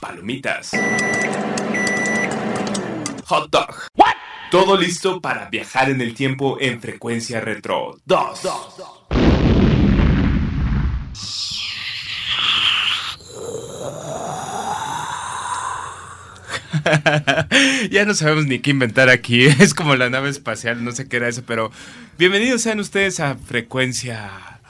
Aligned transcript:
Palomitas. 0.00 0.72
Hot 3.26 3.50
dog. 3.50 3.74
Todo 4.50 4.76
listo 4.76 5.20
para 5.20 5.48
viajar 5.48 5.90
en 5.90 6.00
el 6.00 6.14
tiempo 6.14 6.56
en 6.60 6.80
frecuencia 6.80 7.40
retro. 7.40 7.98
2. 8.06 8.40
ya 17.90 18.04
no 18.04 18.14
sabemos 18.14 18.46
ni 18.46 18.58
qué 18.60 18.70
inventar 18.70 19.08
aquí. 19.08 19.44
Es 19.60 19.74
como 19.74 19.94
la 19.96 20.08
nave 20.10 20.30
espacial, 20.30 20.82
no 20.84 20.92
sé 20.92 21.08
qué 21.08 21.18
era 21.18 21.28
eso, 21.28 21.42
pero 21.46 21.70
bienvenidos 22.18 22.62
sean 22.62 22.80
ustedes 22.80 23.20
a 23.20 23.36
frecuencia 23.36 24.60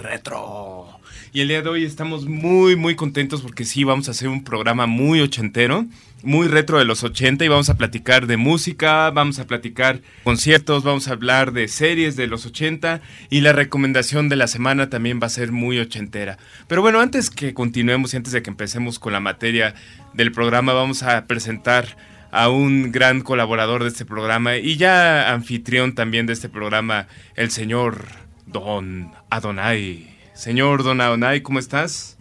retro. 0.00 0.97
Y 1.32 1.42
el 1.42 1.48
día 1.48 1.60
de 1.60 1.68
hoy 1.68 1.84
estamos 1.84 2.26
muy, 2.26 2.74
muy 2.74 2.94
contentos 2.94 3.42
porque 3.42 3.66
sí, 3.66 3.84
vamos 3.84 4.08
a 4.08 4.12
hacer 4.12 4.28
un 4.28 4.44
programa 4.44 4.86
muy 4.86 5.20
ochentero, 5.20 5.84
muy 6.22 6.48
retro 6.48 6.78
de 6.78 6.86
los 6.86 7.04
80 7.04 7.44
y 7.44 7.48
vamos 7.48 7.68
a 7.68 7.76
platicar 7.76 8.26
de 8.26 8.38
música, 8.38 9.10
vamos 9.10 9.38
a 9.38 9.46
platicar 9.46 10.00
conciertos, 10.24 10.84
vamos 10.84 11.06
a 11.06 11.12
hablar 11.12 11.52
de 11.52 11.68
series 11.68 12.16
de 12.16 12.28
los 12.28 12.46
80 12.46 13.02
y 13.28 13.42
la 13.42 13.52
recomendación 13.52 14.30
de 14.30 14.36
la 14.36 14.46
semana 14.46 14.88
también 14.88 15.20
va 15.22 15.26
a 15.26 15.30
ser 15.30 15.52
muy 15.52 15.78
ochentera. 15.78 16.38
Pero 16.66 16.80
bueno, 16.80 16.98
antes 16.98 17.28
que 17.28 17.52
continuemos 17.52 18.14
y 18.14 18.16
antes 18.16 18.32
de 18.32 18.42
que 18.42 18.50
empecemos 18.50 18.98
con 18.98 19.12
la 19.12 19.20
materia 19.20 19.74
del 20.14 20.32
programa, 20.32 20.72
vamos 20.72 21.02
a 21.02 21.26
presentar 21.26 21.96
a 22.30 22.48
un 22.48 22.90
gran 22.90 23.20
colaborador 23.20 23.82
de 23.82 23.90
este 23.90 24.06
programa 24.06 24.56
y 24.56 24.76
ya 24.76 25.30
anfitrión 25.32 25.94
también 25.94 26.24
de 26.24 26.32
este 26.32 26.48
programa, 26.48 27.06
el 27.36 27.50
señor 27.50 28.06
Don 28.46 29.12
Adonai. 29.28 30.17
Señor 30.38 30.84
Don 30.84 31.00
Adonai, 31.00 31.42
¿cómo 31.42 31.58
estás? 31.58 32.16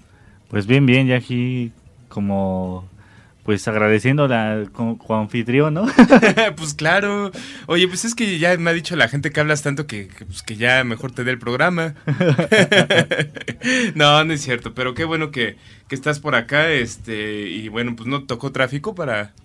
Pues 0.47 0.65
bien, 0.65 0.87
bien, 0.87 1.05
ya 1.05 1.17
aquí 1.17 1.71
como 2.09 2.89
pues 3.43 3.67
agradeciendo 3.67 4.27
la 4.27 4.63
como, 4.73 4.97
anfitrión, 5.09 5.75
¿no? 5.75 5.85
pues 6.57 6.73
claro. 6.73 7.31
Oye, 7.67 7.87
pues 7.87 8.05
es 8.05 8.15
que 8.15 8.39
ya 8.39 8.57
me 8.57 8.71
ha 8.71 8.73
dicho 8.73 8.95
la 8.95 9.07
gente 9.07 9.29
que 9.29 9.39
hablas 9.39 9.61
tanto 9.61 9.85
que, 9.85 10.07
que, 10.07 10.25
pues 10.25 10.41
que 10.41 10.55
ya 10.55 10.83
mejor 10.83 11.11
te 11.11 11.23
dé 11.23 11.29
el 11.29 11.37
programa. 11.37 11.93
no, 13.93 14.23
no 14.23 14.33
es 14.33 14.41
cierto, 14.41 14.73
pero 14.73 14.95
qué 14.95 15.05
bueno 15.05 15.29
que, 15.29 15.55
que, 15.87 15.93
estás 15.93 16.19
por 16.19 16.33
acá, 16.33 16.71
este, 16.71 17.47
y 17.47 17.69
bueno, 17.69 17.95
pues 17.95 18.09
no 18.09 18.23
tocó 18.23 18.51
tráfico 18.51 18.95
para... 18.95 19.35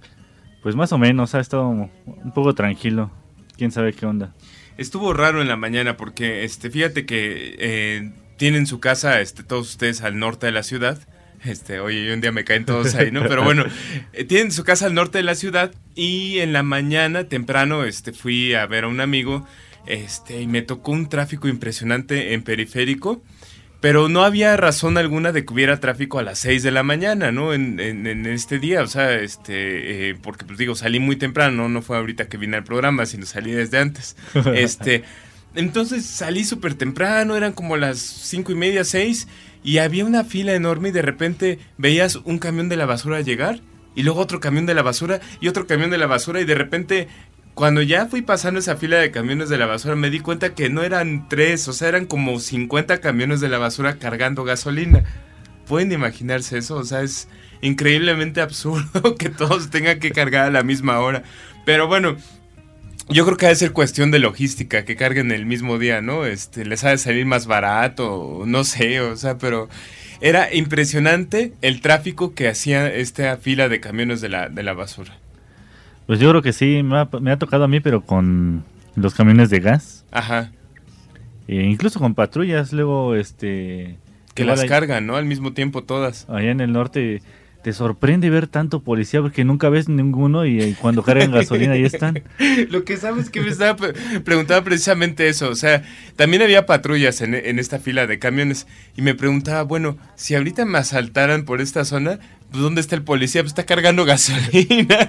Pues 0.62 0.77
más 0.77 0.93
o 0.95 0.98
menos, 0.98 1.34
ha 1.34 1.41
estado 1.41 1.69
un 1.69 2.33
poco 2.34 2.55
tranquilo. 2.55 3.11
Quién 3.59 3.70
sabe 3.70 3.93
qué 3.93 4.06
onda. 4.06 4.33
Estuvo 4.78 5.12
raro 5.12 5.43
en 5.43 5.48
la 5.48 5.56
mañana 5.59 5.98
porque, 5.98 6.45
este, 6.45 6.70
fíjate 6.70 7.05
que 7.05 7.55
eh, 7.59 8.12
tienen 8.42 8.66
su 8.66 8.80
casa, 8.80 9.20
este, 9.20 9.44
todos 9.44 9.70
ustedes 9.70 10.02
al 10.02 10.18
norte 10.18 10.46
de 10.46 10.52
la 10.52 10.64
ciudad. 10.64 10.98
Este, 11.44 11.78
oye, 11.78 12.12
un 12.12 12.20
día 12.20 12.32
me 12.32 12.42
caen 12.42 12.64
todos 12.64 12.97
ahí, 12.97 13.12
¿no? 13.12 13.22
Pero 13.28 13.44
bueno, 13.44 13.64
eh, 14.12 14.25
tienen 14.25 14.50
su 14.50 14.64
casa 14.64 14.86
al 14.86 14.94
norte 14.94 15.19
de 15.19 15.22
la 15.22 15.36
ciudad 15.36 15.70
y 15.94 16.41
en 16.41 16.52
la 16.52 16.64
mañana 16.64 17.28
temprano, 17.28 17.84
este, 17.84 18.12
fui 18.12 18.54
a 18.54 18.66
ver 18.66 18.82
a 18.82 18.88
un 18.88 19.00
amigo, 19.00 19.47
este, 19.86 20.41
y 20.41 20.48
me 20.48 20.60
tocó 20.60 20.91
un 20.91 21.08
tráfico 21.08 21.47
impresionante 21.47 22.34
en 22.34 22.42
periférico, 22.42 23.22
pero 23.81 24.08
no 24.08 24.25
había 24.25 24.56
razón 24.56 24.98
alguna 24.98 25.31
de 25.31 25.44
que 25.44 25.54
hubiera 25.54 25.78
tráfico 25.78 26.19
a 26.19 26.25
las 26.25 26.41
6 26.41 26.64
de 26.64 26.72
la 26.72 26.82
mañana, 26.82 27.31
¿no? 27.31 27.54
En, 27.54 27.78
en, 27.78 28.26
este 28.26 28.58
día, 28.58 28.82
o 28.82 28.88
sea, 28.88 29.14
este, 29.14 30.08
eh, 30.08 30.16
porque 30.20 30.44
pues 30.44 30.58
digo, 30.58 30.75
salí 30.75 30.98
muy 30.98 31.14
temprano, 31.14 31.69
no 31.69 31.81
fue 31.81 31.97
ahorita 31.97 32.28
que 32.28 32.38
vine 32.38 32.56
al 32.56 32.64
programa, 32.64 33.06
sino 33.06 33.25
salí 33.25 33.52
desde 33.52 33.78
antes. 33.78 34.16
Este, 34.56 35.04
entonces 35.54 36.06
salí 36.06 36.44
súper 36.44 36.74
temprano, 36.74 37.36
eran 37.36 37.52
como 37.52 37.76
las 37.76 37.98
cinco 37.98 38.52
y 38.52 38.54
media, 38.54 38.84
seis, 38.84 39.28
y 39.62 39.78
había 39.78 40.04
una 40.04 40.24
fila 40.24 40.54
enorme 40.54 40.88
y 40.88 40.92
de 40.92 41.02
repente 41.02 41.58
veías 41.78 42.16
un 42.16 42.38
camión 42.38 42.68
de 42.68 42.76
la 42.76 42.86
basura 42.86 43.20
llegar, 43.20 43.60
y 43.94 44.02
luego 44.02 44.20
otro 44.20 44.40
camión 44.40 44.66
de 44.66 44.74
la 44.74 44.82
basura, 44.82 45.20
y 45.40 45.48
otro 45.48 45.66
camión 45.66 45.90
de 45.90 45.98
la 45.98 46.06
basura, 46.06 46.40
y 46.40 46.44
de 46.44 46.54
repente, 46.54 47.08
cuando 47.54 47.82
ya 47.82 48.06
fui 48.06 48.22
pasando 48.22 48.60
esa 48.60 48.76
fila 48.76 48.98
de 48.98 49.10
camiones 49.10 49.48
de 49.50 49.58
la 49.58 49.66
basura, 49.66 49.94
me 49.94 50.10
di 50.10 50.20
cuenta 50.20 50.54
que 50.54 50.70
no 50.70 50.82
eran 50.82 51.28
tres, 51.28 51.69
o 51.69 51.72
sea, 51.72 51.88
eran 51.88 52.06
como 52.06 52.40
50 52.40 53.00
camiones 53.00 53.40
de 53.40 53.48
la 53.48 53.58
basura 53.58 53.98
cargando 53.98 54.44
gasolina. 54.44 55.04
¿Pueden 55.66 55.92
imaginarse 55.92 56.58
eso? 56.58 56.76
O 56.76 56.84
sea, 56.84 57.02
es 57.02 57.28
increíblemente 57.60 58.40
absurdo 58.40 59.14
que 59.19 59.28
todos 59.28 59.70
tengan 59.70 60.00
que 60.00 60.12
cargar 60.12 60.46
a 60.46 60.50
la 60.50 60.62
misma 60.62 60.98
hora. 60.98 61.22
Pero 61.64 61.86
bueno, 61.86 62.16
yo 63.08 63.24
creo 63.24 63.36
que 63.36 63.46
ha 63.46 63.50
de 63.50 63.56
ser 63.56 63.72
cuestión 63.72 64.10
de 64.10 64.18
logística, 64.18 64.84
que 64.84 64.96
carguen 64.96 65.32
el 65.32 65.46
mismo 65.46 65.78
día, 65.78 66.00
¿no? 66.00 66.24
Este, 66.24 66.64
les 66.64 66.84
ha 66.84 66.90
de 66.90 66.98
salir 66.98 67.26
más 67.26 67.46
barato, 67.46 68.42
no 68.46 68.64
sé, 68.64 69.00
o 69.00 69.16
sea, 69.16 69.38
pero 69.38 69.68
era 70.20 70.54
impresionante 70.54 71.52
el 71.62 71.80
tráfico 71.80 72.34
que 72.34 72.48
hacía 72.48 72.92
esta 72.92 73.36
fila 73.36 73.68
de 73.68 73.80
camiones 73.80 74.20
de 74.20 74.28
la, 74.28 74.48
de 74.48 74.62
la 74.62 74.72
basura. 74.72 75.18
Pues 76.06 76.20
yo 76.20 76.30
creo 76.30 76.42
que 76.42 76.52
sí, 76.52 76.82
me 76.82 76.98
ha, 76.98 77.08
me 77.20 77.32
ha 77.32 77.38
tocado 77.38 77.64
a 77.64 77.68
mí, 77.68 77.80
pero 77.80 78.02
con 78.02 78.64
los 78.94 79.14
camiones 79.14 79.50
de 79.50 79.60
gas. 79.60 80.04
Ajá. 80.10 80.52
E 81.48 81.62
incluso 81.62 81.98
con 81.98 82.14
patrullas, 82.14 82.72
luego, 82.72 83.14
este... 83.14 83.96
Que 84.34 84.44
las 84.44 84.64
cargan, 84.64 85.06
¿no? 85.06 85.16
Al 85.16 85.26
mismo 85.26 85.52
tiempo 85.52 85.82
todas. 85.82 86.26
Allá 86.30 86.50
en 86.50 86.60
el 86.60 86.72
norte 86.72 87.20
te 87.62 87.73
sorprende 87.73 88.28
ver 88.31 88.49
tanto 88.49 88.81
policía 88.81 89.21
porque 89.23 89.45
nunca 89.45 89.69
ves 89.69 89.89
ninguno 89.89 90.45
y, 90.45 90.75
cuando 90.75 91.03
cargan 91.03 91.31
gasolina 91.31 91.75
ahí 91.75 91.84
están. 91.84 92.23
Lo 92.71 92.84
que 92.84 92.97
sabes 92.97 93.31
que 93.31 93.41
me 93.41 93.49
estaba 93.49 93.77
preguntaba 94.25 94.65
precisamente 94.65 95.28
eso, 95.28 95.49
o 95.49 95.55
sea, 95.55 95.83
también 96.17 96.43
había 96.43 96.67
patrullas 96.67 97.21
en, 97.21 97.34
en, 97.34 97.59
esta 97.59 97.78
fila 97.78 98.06
de 98.06 98.19
camiones 98.19 98.67
y 98.97 99.03
me 99.03 99.15
preguntaba, 99.15 99.62
bueno, 99.62 99.97
si 100.17 100.34
ahorita 100.34 100.65
me 100.65 100.78
asaltaran 100.78 101.45
por 101.45 101.61
esta 101.61 101.84
zona, 101.84 102.19
pues, 102.52 102.62
¿dónde 102.62 102.80
está 102.80 102.94
el 102.94 103.02
policía? 103.02 103.42
Pues 103.42 103.50
está 103.50 103.64
cargando 103.64 104.04
gasolina. 104.06 105.08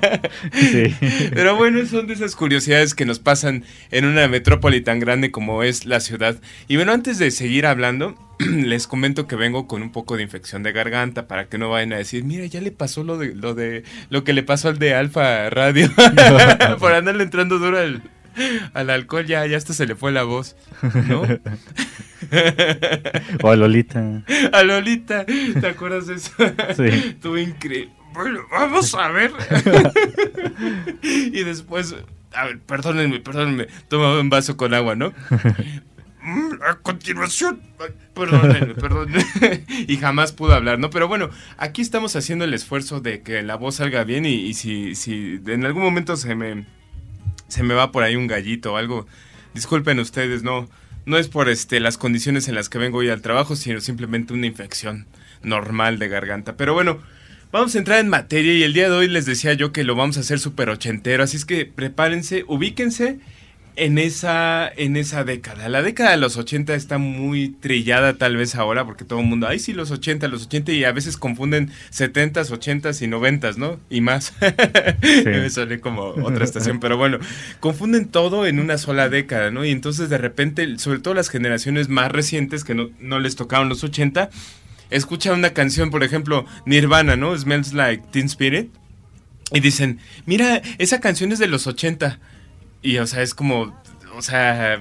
Sí. 0.54 0.96
Pero 1.34 1.56
bueno, 1.56 1.86
son 1.86 2.08
de 2.08 2.14
esas 2.14 2.36
curiosidades 2.36 2.96
que 2.96 3.06
nos 3.06 3.20
pasan 3.20 3.64
en 3.92 4.06
una 4.06 4.28
metrópoli 4.28 4.82
tan 4.82 5.00
grande 5.00 5.32
como 5.32 5.64
es 5.64 5.86
la 5.86 6.00
ciudad. 6.00 6.38
Y 6.68 6.78
bueno, 6.78 6.94
antes 6.94 7.20
de 7.20 7.30
seguir 7.32 7.66
hablando, 7.66 8.16
les 8.40 8.88
comento 8.88 9.28
que 9.28 9.36
vengo 9.36 9.68
con 9.68 9.84
un 9.84 9.92
poco 9.92 10.18
de 10.18 10.24
infección 10.24 10.64
de 10.64 10.72
garganta 10.72 11.28
para 11.28 11.48
que 11.48 11.58
no 11.58 11.70
vayan 11.70 11.94
a 11.94 11.98
decir, 11.98 12.24
mira, 12.24 12.46
ya 12.46 12.62
le 12.62 12.72
pasó 12.72 13.04
lo 13.04 13.18
de 13.18 13.36
lo 13.36 13.54
de 13.54 13.84
lo 14.10 14.24
que 14.24 14.34
le 14.34 14.44
pasó 14.44 14.70
al 14.70 14.80
de 14.80 14.94
Alfa 14.96 15.50
Radio 15.50 15.92
por 16.80 16.94
andarle 16.94 17.24
entrando 17.24 17.60
duro 17.60 17.78
al, 17.80 18.04
al 18.74 18.90
alcohol 18.90 19.26
ya, 19.26 19.46
ya 19.46 19.58
hasta 19.58 19.74
se 19.74 19.86
le 19.86 19.96
fue 19.96 20.12
la 20.12 20.24
voz, 20.24 20.56
¿no? 21.08 21.24
o 23.44 23.52
a 23.52 23.56
Lolita. 23.56 24.24
A 24.54 24.64
Lolita, 24.64 25.26
¿te 25.26 25.68
acuerdas 25.68 26.08
de 26.08 26.16
eso? 26.16 26.32
Sí. 26.76 26.84
Estuvo 26.84 27.38
increíble. 27.38 27.92
Bueno, 28.14 28.42
vamos 28.52 28.94
a 28.94 29.08
ver. 29.10 29.32
y 31.02 31.44
después, 31.44 31.96
a 32.34 32.46
ver, 32.46 32.60
perdónenme, 32.60 33.20
perdónenme, 33.20 33.68
toma 33.88 34.20
un 34.20 34.30
vaso 34.30 34.56
con 34.56 34.74
agua, 34.74 34.96
¿no? 34.96 35.14
Mm, 36.22 36.62
a 36.66 36.76
continuación, 36.76 37.60
perdónenme, 38.14 38.76
perdónenme. 38.76 39.26
y 39.88 39.98
jamás 39.98 40.32
pudo 40.32 40.54
hablar, 40.54 40.78
¿no? 40.78 40.92
Pero 40.92 41.08
bueno, 41.08 41.30
aquí 41.58 41.82
estamos 41.82 42.16
haciendo 42.16 42.46
el 42.46 42.54
esfuerzo 42.54 43.02
de 43.02 43.24
que 43.24 43.42
la 43.42 43.56
voz 43.56 43.76
salga 43.76 44.04
bien 44.04 44.26
y, 44.26 44.36
y 44.36 44.54
si, 44.54 44.94
si 44.94 45.42
en 45.48 45.66
algún 45.66 45.82
momento 45.82 46.16
se 46.16 46.36
me 46.36 46.66
se 47.54 47.62
me 47.62 47.76
va 47.76 47.92
por 47.92 48.04
ahí 48.04 48.16
un 48.16 48.28
gallito 48.28 48.74
o 48.74 48.78
algo. 48.78 49.06
Disculpen 49.54 50.00
ustedes, 50.00 50.42
no, 50.42 50.68
no 51.06 51.18
es 51.18 51.28
por 51.28 51.50
este, 51.50 51.80
las 51.80 52.00
condiciones 52.00 52.48
en 52.48 52.56
las 52.56 52.68
que 52.68 52.80
vengo 52.80 52.98
hoy 52.98 53.10
al 53.10 53.22
trabajo, 53.22 53.56
sino 53.56 53.80
simplemente 53.80 54.34
una 54.34 54.48
infección 54.48 55.06
normal 55.44 56.00
de 56.00 56.08
garganta. 56.08 56.58
Pero 56.58 56.74
bueno, 56.74 56.98
vamos 57.52 57.76
a 57.76 57.78
entrar 57.78 58.00
en 58.00 58.10
materia 58.10 58.54
y 58.54 58.64
el 58.64 58.74
día 58.74 58.90
de 58.90 58.96
hoy 58.96 59.08
les 59.08 59.28
decía 59.28 59.54
yo 59.54 59.72
que 59.72 59.84
lo 59.84 59.94
vamos 59.96 60.18
a 60.18 60.22
hacer 60.22 60.40
súper 60.40 60.70
ochentero, 60.70 61.24
así 61.24 61.38
es 61.38 61.46
que 61.46 61.68
prepárense, 61.68 62.44
ubíquense 62.48 63.20
en 63.76 63.98
esa, 63.98 64.72
en 64.76 64.96
esa 64.98 65.24
década. 65.24 65.68
La 65.70 65.82
década 65.82 66.12
de 66.12 66.18
los 66.18 66.38
80 66.38 66.76
está 66.76 66.98
muy 66.98 67.50
trillada 67.50 68.18
tal 68.18 68.38
vez 68.38 68.56
ahora, 68.56 68.86
porque 68.86 69.06
todo 69.06 69.20
el 69.20 69.26
mundo, 69.26 69.48
ay 69.48 69.60
sí, 69.60 69.74
los 69.74 69.92
80, 69.92 70.28
los 70.28 70.46
80, 70.46 70.72
y 70.74 70.84
a 70.84 70.92
veces 70.92 71.18
confunden 71.18 71.72
70s, 71.92 72.50
80s 72.52 73.02
y 73.02 73.08
90s, 73.08 73.58
¿no? 73.58 73.80
Y 73.90 74.02
más. 74.02 74.34
Sí. 75.04 75.24
Me 75.26 75.50
suele 75.50 75.80
como 75.80 76.04
otra 76.04 76.44
estación, 76.44 76.80
pero 76.80 76.98
bueno, 76.98 77.20
confunden 77.60 78.08
todo 78.08 78.46
en 78.46 78.60
una 78.60 78.78
sola 78.78 79.10
década, 79.10 79.52
¿no? 79.52 79.66
Y 79.66 79.72
entonces 79.72 80.10
de 80.10 80.18
repente, 80.18 80.78
sobre 80.80 81.00
todo 81.00 81.14
las 81.14 81.30
generaciones 81.30 81.90
más 81.90 82.12
recientes 82.12 82.64
que 82.64 82.74
no, 82.74 82.90
no 83.00 83.20
les 83.20 83.36
tocaron 83.36 83.70
los 83.70 83.84
80, 83.84 84.30
escucha 84.90 85.34
una 85.34 85.52
canción, 85.54 85.90
por 85.92 86.04
ejemplo, 86.04 86.46
Nirvana, 86.66 87.16
¿no? 87.16 87.38
Smells 87.38 87.74
Like 87.74 88.06
Teen 88.12 88.26
Spirit. 88.26 88.70
Y 89.52 89.60
dicen, 89.60 90.00
mira, 90.26 90.62
esa 90.78 91.00
canción 91.00 91.32
es 91.32 91.40
de 91.40 91.48
los 91.48 91.68
80. 91.68 92.20
Y, 92.84 92.98
o 92.98 93.08
sea, 93.08 93.24
es 93.24 93.34
como, 93.34 93.74
o 94.16 94.22
sea, 94.22 94.80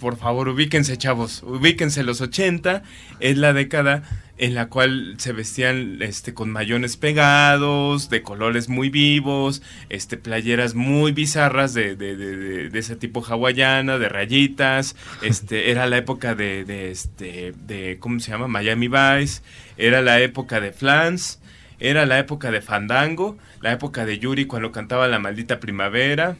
por 0.00 0.16
favor, 0.16 0.48
ubíquense, 0.48 0.96
chavos, 0.96 1.42
ubíquense 1.42 2.02
los 2.02 2.20
80, 2.20 2.82
es 3.18 3.36
la 3.36 3.52
década 3.52 4.02
en 4.38 4.54
la 4.54 4.70
cual 4.70 5.16
se 5.18 5.32
vestían 5.32 5.98
este 6.00 6.32
con 6.32 6.48
mayones 6.48 6.96
pegados, 6.96 8.08
de 8.08 8.22
colores 8.22 8.70
muy 8.70 8.88
vivos, 8.88 9.60
este 9.90 10.16
playeras 10.16 10.74
muy 10.74 11.12
bizarras 11.12 11.74
de, 11.74 11.94
de, 11.94 12.16
de, 12.16 12.70
de 12.70 12.78
ese 12.78 12.96
tipo 12.96 13.22
hawaiana, 13.22 13.98
de 13.98 14.08
rayitas, 14.08 14.96
este 15.22 15.70
era 15.70 15.86
la 15.86 15.98
época 15.98 16.34
de, 16.34 16.64
de 16.64 16.90
este 16.90 17.52
de 17.66 17.98
¿cómo 18.00 18.18
se 18.18 18.30
llama? 18.30 18.48
Miami 18.48 18.88
Vice, 18.88 19.42
era 19.76 20.00
la 20.00 20.20
época 20.20 20.58
de 20.60 20.72
Flans, 20.72 21.40
era 21.78 22.06
la 22.06 22.18
época 22.18 22.50
de 22.50 22.62
Fandango, 22.62 23.36
la 23.60 23.72
época 23.72 24.06
de 24.06 24.18
Yuri 24.18 24.46
cuando 24.46 24.72
cantaba 24.72 25.06
La 25.06 25.18
maldita 25.18 25.60
primavera. 25.60 26.36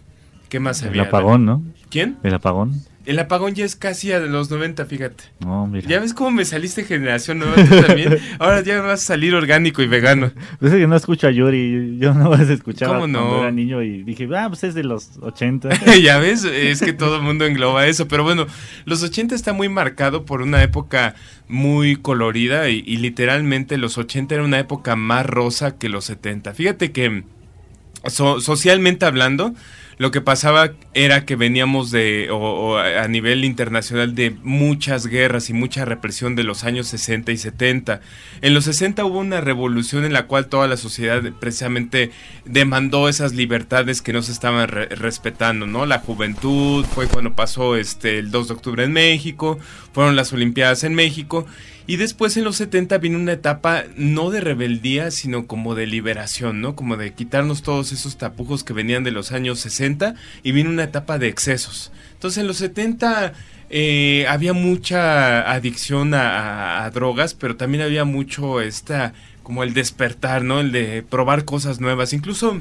¿Qué 0.51 0.61
más 0.61 0.83
había? 0.83 1.03
El 1.03 1.09
apagón, 1.09 1.47
¿no? 1.47 1.63
¿Quién? 1.89 2.19
El 2.23 2.35
apagón. 2.35 2.75
El 3.07 3.19
apagón 3.19 3.55
ya 3.55 3.65
es 3.65 3.77
casi 3.77 4.13
a 4.13 4.21
los 4.21 4.51
90, 4.51 4.85
fíjate. 4.85 5.25
No, 5.41 5.67
mira. 5.67 5.89
¿Ya 5.89 5.99
ves 6.01 6.13
cómo 6.13 6.31
me 6.31 6.45
saliste 6.45 6.85
generación 6.85 7.39
nueva 7.39 7.55
tú 7.57 7.81
también? 7.87 8.19
Ahora 8.39 8.61
ya 8.61 8.75
me 8.75 8.81
vas 8.83 9.01
a 9.03 9.05
salir 9.05 9.35
orgánico 9.35 9.81
y 9.83 9.87
vegano. 9.87 10.31
Pues 10.61 10.73
es 10.73 10.79
que 10.79 10.87
no 10.87 10.95
escucho 10.95 11.27
a 11.27 11.31
Yuri, 11.31 11.97
yo 11.99 12.13
no 12.13 12.29
vas 12.29 12.49
a 12.49 12.53
escuchar 12.53 12.89
¿Cómo 12.89 13.07
no? 13.09 13.19
cuando 13.21 13.41
era 13.41 13.51
niño 13.51 13.83
y 13.83 14.03
dije, 14.03 14.29
ah, 14.37 14.49
pues 14.49 14.63
es 14.65 14.75
de 14.75 14.85
los 14.85 15.17
80. 15.23 15.71
ya 16.05 16.19
ves, 16.19 16.45
es 16.45 16.81
que 16.83 16.93
todo 16.93 17.17
el 17.17 17.23
mundo 17.23 17.47
engloba 17.47 17.87
eso. 17.87 18.07
Pero 18.07 18.23
bueno, 18.23 18.47
los 18.85 19.03
80 19.03 19.35
está 19.35 19.55
muy 19.55 19.69
marcado 19.71 20.27
por 20.27 20.43
una 20.43 20.63
época 20.63 21.15
muy 21.49 21.97
colorida 21.97 22.69
y, 22.69 22.85
y 22.87 22.99
literalmente 22.99 23.79
los 23.79 23.97
80 23.99 24.35
era 24.35 24.45
una 24.45 24.59
época 24.59 24.95
más 24.95 25.25
rosa 25.27 25.79
que 25.79 25.89
los 25.89 26.05
70. 26.05 26.53
Fíjate 26.53 26.93
que 26.93 27.25
so- 28.07 28.41
socialmente 28.41 29.07
hablando, 29.07 29.55
lo 30.01 30.11
que 30.11 30.23
pasaba 30.23 30.73
era 30.95 31.27
que 31.27 31.37
veníamos 31.37 31.91
de, 31.91 32.29
o, 32.31 32.79
a 32.79 33.07
nivel 33.07 33.45
internacional, 33.45 34.15
de 34.15 34.31
muchas 34.43 35.07
guerras 35.07 35.51
y 35.51 35.53
mucha 35.53 35.85
represión 35.85 36.35
de 36.37 36.43
los 36.43 36.65
años 36.65 36.87
60 36.87 37.33
y 37.33 37.37
70. 37.37 38.01
En 38.41 38.55
los 38.55 38.65
60 38.65 39.05
hubo 39.05 39.19
una 39.19 39.43
revolución 39.43 40.07
en 40.07 40.15
la 40.15 40.27
cual 40.27 40.47
toda 40.47 40.69
la 40.69 40.79
sociedad 40.79 41.23
precisamente 41.39 42.13
demandó 42.47 43.11
esas 43.11 43.35
libertades 43.35 44.01
que 44.01 44.15
no 44.15 44.23
se 44.23 44.33
estaban 44.33 44.69
re- 44.69 44.87
respetando, 44.87 45.67
¿no? 45.67 45.85
La 45.85 45.99
juventud, 45.99 46.87
fue 46.87 47.07
cuando 47.07 47.35
pasó 47.37 47.77
este, 47.77 48.19
el 48.19 48.31
2 48.31 48.49
de 48.49 48.55
octubre 48.55 48.85
en 48.85 48.95
México, 48.95 49.59
fueron 49.93 50.17
las 50.17 50.33
Olimpiadas 50.33 50.83
en 50.83 50.95
México. 50.95 51.45
Y 51.91 51.97
después 51.97 52.37
en 52.37 52.45
los 52.45 52.55
70 52.55 52.99
vino 52.99 53.19
una 53.19 53.33
etapa 53.33 53.83
no 53.97 54.31
de 54.31 54.41
rebeldía, 54.41 55.11
sino 55.11 55.49
como 55.49 55.75
de 55.75 55.89
liberación, 55.89 56.61
¿no? 56.61 56.77
Como 56.77 56.97
de 56.97 57.13
quitarnos 57.15 57.63
todos 57.65 57.91
esos 57.91 58.17
tapujos 58.17 58.63
que 58.63 58.73
venían 58.73 59.03
de 59.03 59.11
los 59.11 59.33
años 59.33 59.59
60 59.59 60.15
y 60.45 60.53
vino 60.53 60.71
una 60.71 60.85
etapa 60.85 61.19
de 61.19 61.27
excesos. 61.27 61.91
Entonces 62.13 62.39
en 62.43 62.47
los 62.47 62.59
70 62.59 63.33
eh, 63.71 64.25
había 64.29 64.53
mucha 64.53 65.51
adicción 65.51 66.15
a, 66.15 66.85
a- 66.85 66.91
drogas, 66.93 67.35
pero 67.35 67.57
también 67.57 67.83
había 67.83 68.05
mucho 68.05 68.61
esta, 68.61 69.13
como 69.43 69.65
el 69.65 69.75
despertar, 69.75 70.45
¿no? 70.45 70.61
El 70.61 70.71
de 70.71 71.03
probar 71.03 71.45
cosas 71.45 71.81
nuevas. 71.81 72.13
Incluso 72.13 72.61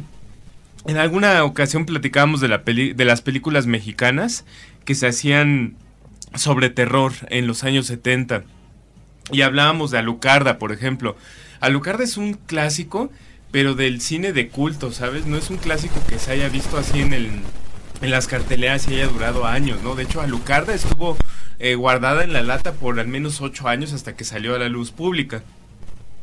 en 0.87 0.97
alguna 0.97 1.43
ocasión 1.43 1.85
platicábamos 1.85 2.41
de, 2.41 2.47
la 2.47 2.63
peli- 2.63 2.93
de 2.93 3.05
las 3.05 3.21
películas 3.21 3.67
mexicanas 3.67 4.43
que 4.85 4.95
se 4.95 5.05
hacían 5.05 5.75
sobre 6.33 6.71
terror 6.71 7.13
en 7.29 7.45
los 7.45 7.63
años 7.63 7.85
70. 7.85 8.41
Y 9.31 9.41
hablábamos 9.41 9.91
de 9.91 9.99
Alucarda, 9.99 10.57
por 10.57 10.71
ejemplo. 10.71 11.15
Alucarda 11.59 12.03
es 12.03 12.17
un 12.17 12.33
clásico, 12.33 13.11
pero 13.51 13.75
del 13.75 14.01
cine 14.01 14.31
de 14.33 14.49
culto, 14.49 14.91
¿sabes? 14.91 15.25
No 15.25 15.37
es 15.37 15.49
un 15.49 15.57
clásico 15.57 16.01
que 16.07 16.19
se 16.19 16.31
haya 16.31 16.49
visto 16.49 16.77
así 16.77 17.01
en, 17.01 17.13
el, 17.13 17.29
en 18.01 18.11
las 18.11 18.27
carteleras 18.27 18.87
y 18.87 18.95
haya 18.95 19.07
durado 19.07 19.45
años, 19.45 19.81
¿no? 19.83 19.95
De 19.95 20.03
hecho, 20.03 20.21
Alucarda 20.21 20.73
estuvo 20.73 21.17
eh, 21.59 21.75
guardada 21.75 22.23
en 22.23 22.33
la 22.33 22.41
lata 22.41 22.73
por 22.73 22.99
al 22.99 23.07
menos 23.07 23.41
ocho 23.41 23.67
años 23.67 23.93
hasta 23.93 24.15
que 24.15 24.23
salió 24.23 24.55
a 24.55 24.59
la 24.59 24.69
luz 24.69 24.91
pública. 24.91 25.43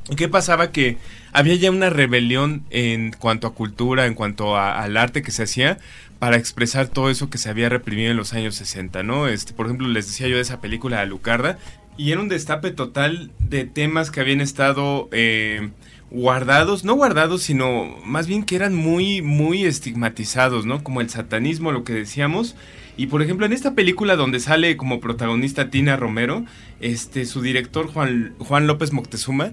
¿Y 0.09 0.15
¿Qué 0.15 0.29
pasaba? 0.29 0.71
Que 0.71 0.99
había 1.33 1.57
ya 1.57 1.71
una 1.71 1.91
rebelión 1.91 2.65
en 2.71 3.11
cuanto 3.13 3.47
a 3.49 3.55
cultura, 3.55 4.07
en 4.07 4.15
cuanto 4.15 4.57
a- 4.57 4.81
al 4.83 4.97
arte 4.97 5.23
que 5.23 5.33
se 5.33 5.43
hacía 5.43 5.79
para 6.21 6.37
expresar 6.37 6.87
todo 6.87 7.11
eso 7.11 7.29
que 7.29 7.39
se 7.39 7.51
había 7.51 7.69
reprimido 7.69 8.11
en 8.13 8.17
los 8.17 8.33
años 8.33 8.55
60, 8.55 9.03
¿no? 9.03 9.27
Este, 9.29 9.53
por 9.53 9.67
ejemplo, 9.67 9.89
les 9.89 10.07
decía 10.07 10.29
yo 10.29 10.37
de 10.37 10.43
esa 10.43 10.61
película 10.61 11.01
Alucarda, 11.01 11.59
y 11.97 12.13
era 12.13 12.21
un 12.21 12.29
destape 12.29 12.71
total 12.71 13.31
de 13.39 13.65
temas 13.65 14.11
que 14.11 14.21
habían 14.21 14.41
estado 14.41 15.09
eh, 15.13 15.71
guardados, 16.11 16.85
no 16.85 16.95
guardados, 16.95 17.43
sino 17.43 17.97
más 18.05 18.27
bien 18.27 18.45
que 18.45 18.57
eran 18.57 18.75
muy, 18.75 19.23
muy 19.23 19.65
estigmatizados, 19.65 20.67
¿no? 20.67 20.85
Como 20.85 21.01
el 21.01 21.11
satanismo, 21.11 21.73
lo 21.73 21.85
que 21.85 21.93
decíamos. 21.93 22.55
Y 22.97 23.07
por 23.07 23.23
ejemplo, 23.23 23.47
en 23.47 23.53
esta 23.53 23.75
película 23.75 24.17
donde 24.17 24.41
sale 24.41 24.77
como 24.77 25.01
protagonista 25.01 25.71
Tina 25.71 25.97
Romero, 25.97 26.45
este, 26.81 27.25
su 27.27 27.43
director 27.43 27.87
Juan, 27.89 28.35
Juan 28.39 28.67
López 28.67 28.93
Moctezuma, 28.93 29.53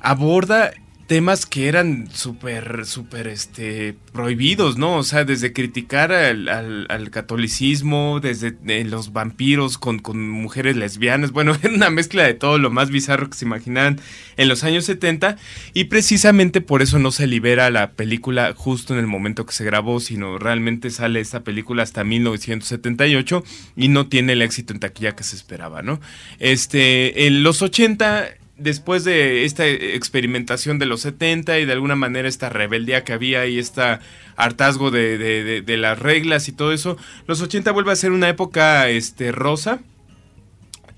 aborda 0.00 0.72
temas 1.10 1.44
que 1.44 1.66
eran 1.66 2.08
súper, 2.12 2.86
súper, 2.86 3.26
este, 3.26 3.96
prohibidos, 4.12 4.78
¿no? 4.78 4.94
O 4.94 5.02
sea, 5.02 5.24
desde 5.24 5.52
criticar 5.52 6.12
al, 6.12 6.48
al- 6.48 7.10
catolicismo, 7.10 8.20
desde 8.20 8.54
eh, 8.68 8.84
los 8.84 9.12
vampiros 9.12 9.76
con, 9.76 9.98
con 9.98 10.30
mujeres 10.30 10.76
lesbianas, 10.76 11.32
bueno, 11.32 11.56
era 11.64 11.74
una 11.74 11.90
mezcla 11.90 12.22
de 12.22 12.34
todo 12.34 12.58
lo 12.58 12.70
más 12.70 12.90
bizarro 12.90 13.28
que 13.28 13.36
se 13.36 13.44
imaginaran 13.44 14.00
en 14.36 14.48
los 14.48 14.62
años 14.62 14.84
70 14.84 15.36
y 15.74 15.86
precisamente 15.86 16.60
por 16.60 16.80
eso 16.80 17.00
no 17.00 17.10
se 17.10 17.26
libera 17.26 17.70
la 17.70 17.90
película 17.90 18.54
justo 18.56 18.92
en 18.94 19.00
el 19.00 19.08
momento 19.08 19.44
que 19.46 19.52
se 19.52 19.64
grabó, 19.64 19.98
sino 19.98 20.38
realmente 20.38 20.90
sale 20.90 21.18
esta 21.18 21.42
película 21.42 21.82
hasta 21.82 22.04
1978 22.04 23.42
y 23.74 23.88
no 23.88 24.06
tiene 24.06 24.34
el 24.34 24.42
éxito 24.42 24.72
en 24.74 24.78
taquilla 24.78 25.16
que 25.16 25.24
se 25.24 25.34
esperaba, 25.34 25.82
¿no? 25.82 26.00
Este, 26.38 27.26
en 27.26 27.42
los 27.42 27.62
80 27.62 28.28
después 28.60 29.04
de 29.04 29.44
esta 29.44 29.66
experimentación 29.66 30.78
de 30.78 30.86
los 30.86 31.00
70 31.02 31.58
y 31.58 31.64
de 31.64 31.72
alguna 31.72 31.96
manera 31.96 32.28
esta 32.28 32.48
rebeldía 32.48 33.04
que 33.04 33.12
había 33.12 33.46
y 33.46 33.58
este 33.58 33.98
hartazgo 34.36 34.90
de- 34.90 35.62
de 35.62 35.76
las 35.76 35.98
reglas 35.98 36.48
y 36.48 36.52
todo 36.52 36.72
eso, 36.72 36.96
los 37.26 37.40
80 37.42 37.72
vuelve 37.72 37.92
a 37.92 37.96
ser 37.96 38.12
una 38.12 38.28
época 38.28 38.88
este, 38.88 39.32
rosa. 39.32 39.80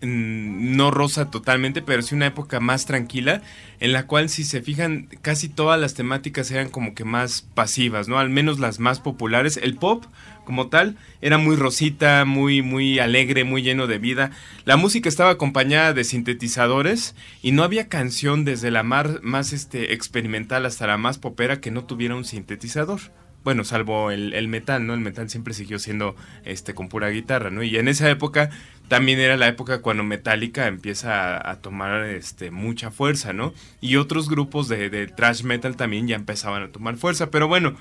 Mm, 0.01 0.75
No 0.77 0.91
rosa 0.91 1.31
totalmente, 1.31 1.81
pero 1.83 2.03
sí 2.03 2.15
una 2.15 2.27
época 2.27 2.59
más 2.59 2.87
tranquila, 2.87 3.41
en 3.79 3.93
la 3.93 4.07
cual 4.07 4.29
si 4.29 4.43
se 4.43 4.61
fijan 4.61 5.09
casi 5.23 5.49
todas 5.49 5.79
las 5.81 5.95
temáticas 5.95 6.51
eran 6.51 6.71
como 6.71 6.95
que 6.95 7.05
más 7.05 7.43
pasivas, 7.55 8.09
¿no? 8.09 8.19
Al 8.19 8.29
menos 8.31 8.59
las 8.59 8.81
más 8.81 8.99
populares. 9.01 9.59
El 9.63 9.77
pop 9.77 10.05
como 10.45 10.69
tal 10.69 10.97
era 11.21 11.39
muy 11.39 11.57
rosita, 11.57 12.25
muy 12.25 12.63
muy 12.63 12.99
alegre, 12.99 13.45
muy 13.45 13.63
lleno 13.63 13.87
de 13.87 13.99
vida. 13.99 14.31
La 14.65 14.77
música 14.77 15.09
estaba 15.09 15.31
acompañada 15.31 15.93
de 15.93 16.05
sintetizadores 16.05 17.15
y 17.43 17.53
no 17.53 17.63
había 17.63 17.89
canción 17.89 18.45
desde 18.45 18.71
la 18.71 18.83
más 18.83 19.53
este 19.53 19.93
experimental 19.93 20.67
hasta 20.67 20.87
la 20.87 20.99
más 20.99 21.19
popera 21.19 21.61
que 21.61 21.71
no 21.71 21.85
tuviera 21.85 22.15
un 22.15 22.25
sintetizador. 22.25 23.01
Bueno, 23.45 23.65
salvo 23.65 24.13
el, 24.13 24.47
metal, 24.47 24.87
¿no? 24.87 24.95
El 24.95 25.01
metal 25.01 25.29
siempre 25.29 25.53
siguió 25.53 25.81
siendo 25.81 26.15
este 26.45 26.75
con 26.75 26.89
pura 26.89 27.09
guitarra, 27.09 27.51
¿no? 27.51 27.65
Y 27.65 27.77
en 27.77 27.89
esa 27.89 28.09
época 28.09 28.51
también 28.87 29.19
era 29.19 29.37
la 29.37 29.49
época 29.49 29.83
cuando 29.83 30.05
Metallica 30.05 30.69
empieza 30.69 31.39
a, 31.39 31.51
a 31.51 31.61
tomar 31.61 32.05
este 32.05 32.53
mucha 32.53 32.93
fuerza, 32.93 33.33
¿no? 33.33 33.53
Y 33.81 33.97
otros 33.97 34.29
grupos 34.29 34.69
de, 34.69 34.91
de 34.91 35.09
thrash 35.09 35.43
metal 35.43 35.77
también 35.77 36.07
ya 36.07 36.15
empezaban 36.15 36.63
a 36.63 36.69
tomar 36.69 36.97
fuerza. 36.97 37.31
Pero 37.33 37.49
bueno, 37.49 37.75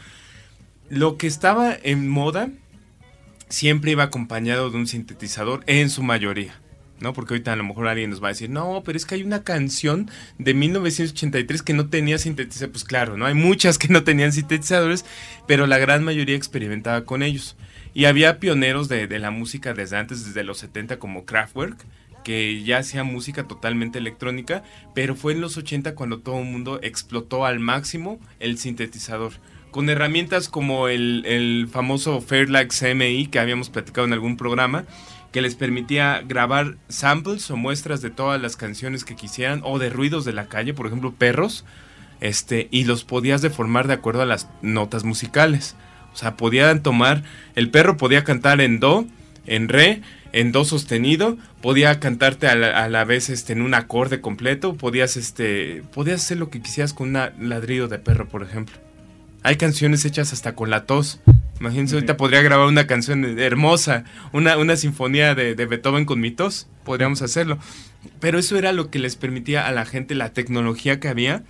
lo 0.92 1.18
que 1.18 1.26
estaba 1.26 1.74
en 1.84 2.10
moda 2.10 2.50
siempre 3.48 3.92
iba 3.92 4.04
acompañado 4.04 4.70
de 4.70 4.78
un 4.78 4.88
sintetizador 4.88 5.64
en 5.66 5.90
su 5.90 6.04
mayoría. 6.04 6.60
¿no? 7.00 7.14
Porque 7.14 7.34
ahorita 7.34 7.54
a 7.54 7.56
lo 7.56 7.64
mejor 7.64 7.88
alguien 7.88 8.10
nos 8.10 8.22
va 8.22 8.28
a 8.28 8.32
decir, 8.32 8.50
no, 8.50 8.84
pero 8.86 8.98
es 8.98 9.06
que 9.06 9.16
hay 9.16 9.24
una 9.24 9.44
canción 9.44 10.12
de 10.38 10.54
1983 10.54 11.64
que 11.64 11.74
no 11.74 11.88
tenía 11.88 12.18
sintetizador. 12.18 12.72
Pues 12.74 12.84
claro, 12.84 13.16
¿no? 13.16 13.26
Hay 13.26 13.34
muchas 13.34 13.78
que 13.78 13.88
no 13.88 14.04
tenían 14.04 14.34
sintetizadores, 14.34 15.06
pero 15.48 15.66
la 15.66 15.78
gran 15.78 16.04
mayoría 16.04 16.36
experimentaba 16.36 17.06
con 17.06 17.24
ellos. 17.24 17.56
Y 17.94 18.06
había 18.06 18.40
pioneros 18.40 18.90
de, 18.90 19.08
de 19.08 19.20
la 19.20 19.32
música 19.32 19.74
desde 19.74 19.98
antes, 19.98 20.26
desde 20.26 20.44
los 20.44 20.58
70, 20.58 21.00
como 21.00 21.26
Kraftwerk, 21.26 21.78
que 22.26 22.64
ya 22.64 22.80
hacía 22.80 23.06
música 23.06 23.48
totalmente 23.48 23.98
electrónica, 23.98 24.62
pero 24.94 25.16
fue 25.16 25.32
en 25.32 25.42
los 25.42 25.56
80 25.56 25.96
cuando 25.96 26.20
todo 26.20 26.40
el 26.40 26.46
mundo 26.46 26.80
explotó 26.84 27.46
al 27.46 27.60
máximo 27.60 28.20
el 28.40 28.58
sintetizador. 28.58 29.32
Con 29.72 29.90
herramientas 29.90 30.50
como 30.50 30.90
el, 30.90 31.24
el 31.26 31.68
famoso 31.72 32.22
Fairlight 32.22 32.72
CMI 32.72 33.28
que 33.28 33.40
habíamos 33.40 33.70
platicado 33.70 34.06
en 34.06 34.14
algún 34.14 34.38
programa, 34.38 34.86
que 35.32 35.42
les 35.42 35.56
permitía 35.56 36.22
grabar 36.26 36.76
samples 36.90 37.50
o 37.50 37.58
muestras 37.58 38.02
de 38.02 38.10
todas 38.10 38.42
las 38.42 38.58
canciones 38.58 39.06
que 39.06 39.16
quisieran 39.16 39.62
o 39.64 39.80
de 39.80 39.90
ruidos 39.90 40.26
de 40.26 40.34
la 40.34 40.48
calle, 40.48 40.74
por 40.74 40.88
ejemplo, 40.88 41.14
perros, 41.14 41.66
este, 42.20 42.68
y 42.70 42.84
los 42.84 43.04
podías 43.04 43.42
deformar 43.42 43.88
de 43.88 43.94
acuerdo 43.94 44.22
a 44.22 44.26
las 44.26 44.48
notas 44.62 45.04
musicales. 45.04 45.76
O 46.14 46.18
sea, 46.18 46.36
podían 46.36 46.84
tomar, 46.84 47.24
el 47.56 47.70
perro 47.70 47.98
podía 47.98 48.24
cantar 48.24 48.60
en 48.60 48.80
do, 48.80 49.06
en 49.48 49.70
re, 49.70 50.02
en 50.34 50.52
do 50.52 50.66
sostenido, 50.66 51.38
podía 51.62 52.00
cantarte 52.00 52.48
a 52.48 52.56
la, 52.56 53.04
vez 53.06 53.30
este, 53.30 53.54
en 53.54 53.62
un 53.62 53.74
acorde 53.74 54.20
completo, 54.20 54.76
podías, 54.76 55.16
este, 55.16 55.84
podías 55.94 56.22
hacer 56.22 56.38
lo 56.38 56.50
que 56.50 56.62
quisieras 56.62 56.94
con 56.94 57.16
un 57.16 57.50
ladrido 57.50 57.88
de 57.88 58.00
perro, 58.00 58.28
por 58.28 58.44
ejemplo. 58.44 58.91
Hay 59.44 59.56
canciones 59.56 60.06
hechas 60.06 60.34
hasta 60.34 60.56
con 60.56 60.70
la 60.70 60.86
tos. 60.86 61.20
Imagínense, 61.60 61.96
ahorita 61.96 62.18
podría 62.18 62.42
grabar 62.42 62.68
una 62.68 62.88
canción 62.88 63.40
hermosa, 63.40 64.04
una, 64.34 64.58
una 64.58 64.76
sinfonía 64.76 65.36
de, 65.36 65.56
de, 65.56 65.66
Beethoven 65.66 66.06
con 66.06 66.20
mi 66.20 66.32
tos, 66.32 66.68
podríamos 66.84 67.22
hacerlo. 67.22 67.60
Pero 68.20 68.40
eso 68.40 68.58
era 68.58 68.72
lo 68.72 68.90
que 68.90 69.00
les 69.00 69.16
permitía 69.16 69.68
a 69.68 69.72
la 69.72 69.86
gente, 69.86 70.16
la 70.16 70.34
tecnología 70.34 71.00
que 71.00 71.08
había, 71.08 71.44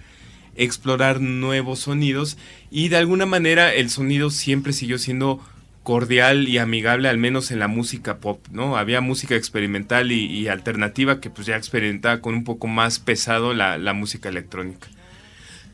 explorar 0.56 1.22
nuevos 1.22 1.80
sonidos 1.80 2.38
y 2.70 2.90
de 2.90 2.98
alguna 2.98 3.26
manera 3.26 3.74
el 3.74 3.90
sonido 3.90 4.30
siempre 4.30 4.74
siguió 4.74 4.98
siendo 4.98 5.42
cordial 5.84 6.48
y 6.48 6.58
amigable, 6.58 7.10
al 7.10 7.18
menos 7.18 7.52
en 7.52 7.60
la 7.60 7.68
música 7.68 8.18
pop, 8.18 8.46
¿no? 8.52 8.78
Había 8.78 9.02
música 9.02 9.36
experimental 9.36 10.12
y, 10.12 10.48
alternativa 10.48 11.20
que 11.20 11.30
pues 11.30 11.48
ya 11.48 11.58
experimentaba 11.58 12.22
con 12.22 12.36
un 12.36 12.44
poco 12.44 12.68
más 12.68 13.00
pesado 13.00 13.54
la, 13.54 13.78
la, 13.78 13.94
música 13.94 14.30
electrónica. 14.30 14.88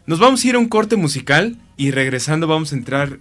Nos 0.07 0.19
vamos 0.19 0.41
a 0.41 0.47
ir 0.47 0.55
a 0.55 0.59
un 0.59 0.69
corte 0.69 0.95
musical 0.95 1.57
y 1.75 1.91
regresando 1.91 2.47
vamos 2.47 2.71
a 2.71 2.77
entrar 2.77 3.19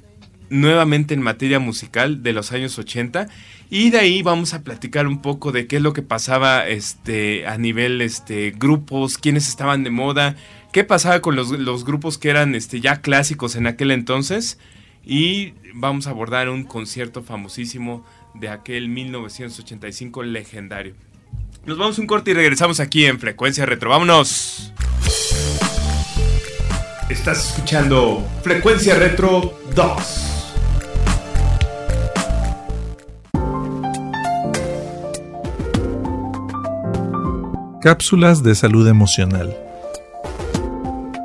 nuevamente 0.51 1.15
en 1.15 1.21
materia 1.21 1.59
musical 1.59 2.23
de 2.23 2.33
los 2.33 2.53
años 2.53 2.79
80 2.79 3.27
y 3.71 3.91
de 3.91 3.99
ahí 3.99 4.23
vamos 4.23 4.55
a 4.55 4.63
platicar 4.63 5.09
un 5.09 5.21
poco 5.21 5.51
de 5.51 5.67
qué 5.67 5.79
es 5.79 5.83
lo 5.83 5.93
que 5.93 6.03
pasaba 6.03 6.69
este, 6.69 7.45
a 7.49 7.59
nivel 7.59 8.01
este, 8.03 8.53
grupos, 8.53 9.19
quiénes 9.19 9.49
estaban 9.49 9.83
de 9.83 9.91
moda, 9.91 10.37
qué 10.73 10.85
pasaba 10.85 11.19
con 11.19 11.35
los, 11.35 11.51
los 11.51 11.85
grupos 11.85 12.19
que 12.19 12.31
eran 12.31 12.55
este, 12.55 12.81
ya 12.81 13.01
clásicos 13.01 13.57
en 13.57 13.67
aquel 13.67 13.91
entonces 13.91 14.61
y 15.05 15.55
vamos 15.75 16.07
a 16.07 16.11
abordar 16.11 16.49
un 16.49 16.63
concierto 16.63 17.25
famosísimo 17.25 18.07
de 18.35 18.49
aquel 18.49 18.89
1985 18.89 20.23
legendario. 20.23 20.95
Nos 21.65 21.79
vamos 21.79 21.99
un 21.99 22.07
corte 22.07 22.31
y 22.31 22.35
regresamos 22.35 22.79
aquí 22.79 23.07
en 23.07 23.19
Frecuencia 23.19 23.67
Retro. 23.67 23.91
¡Vámonos! 23.91 24.73
Estás 27.09 27.51
escuchando 27.51 28.27
Frecuencia 28.43 28.97
Retro 28.97 29.55
2. 29.77 30.55
Cápsulas 37.81 38.43
de 38.43 38.57
salud 38.57 38.89
emocional. 38.89 39.57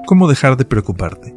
¿Cómo 0.06 0.28
dejar 0.28 0.56
de 0.56 0.66
preocuparte? 0.66 1.34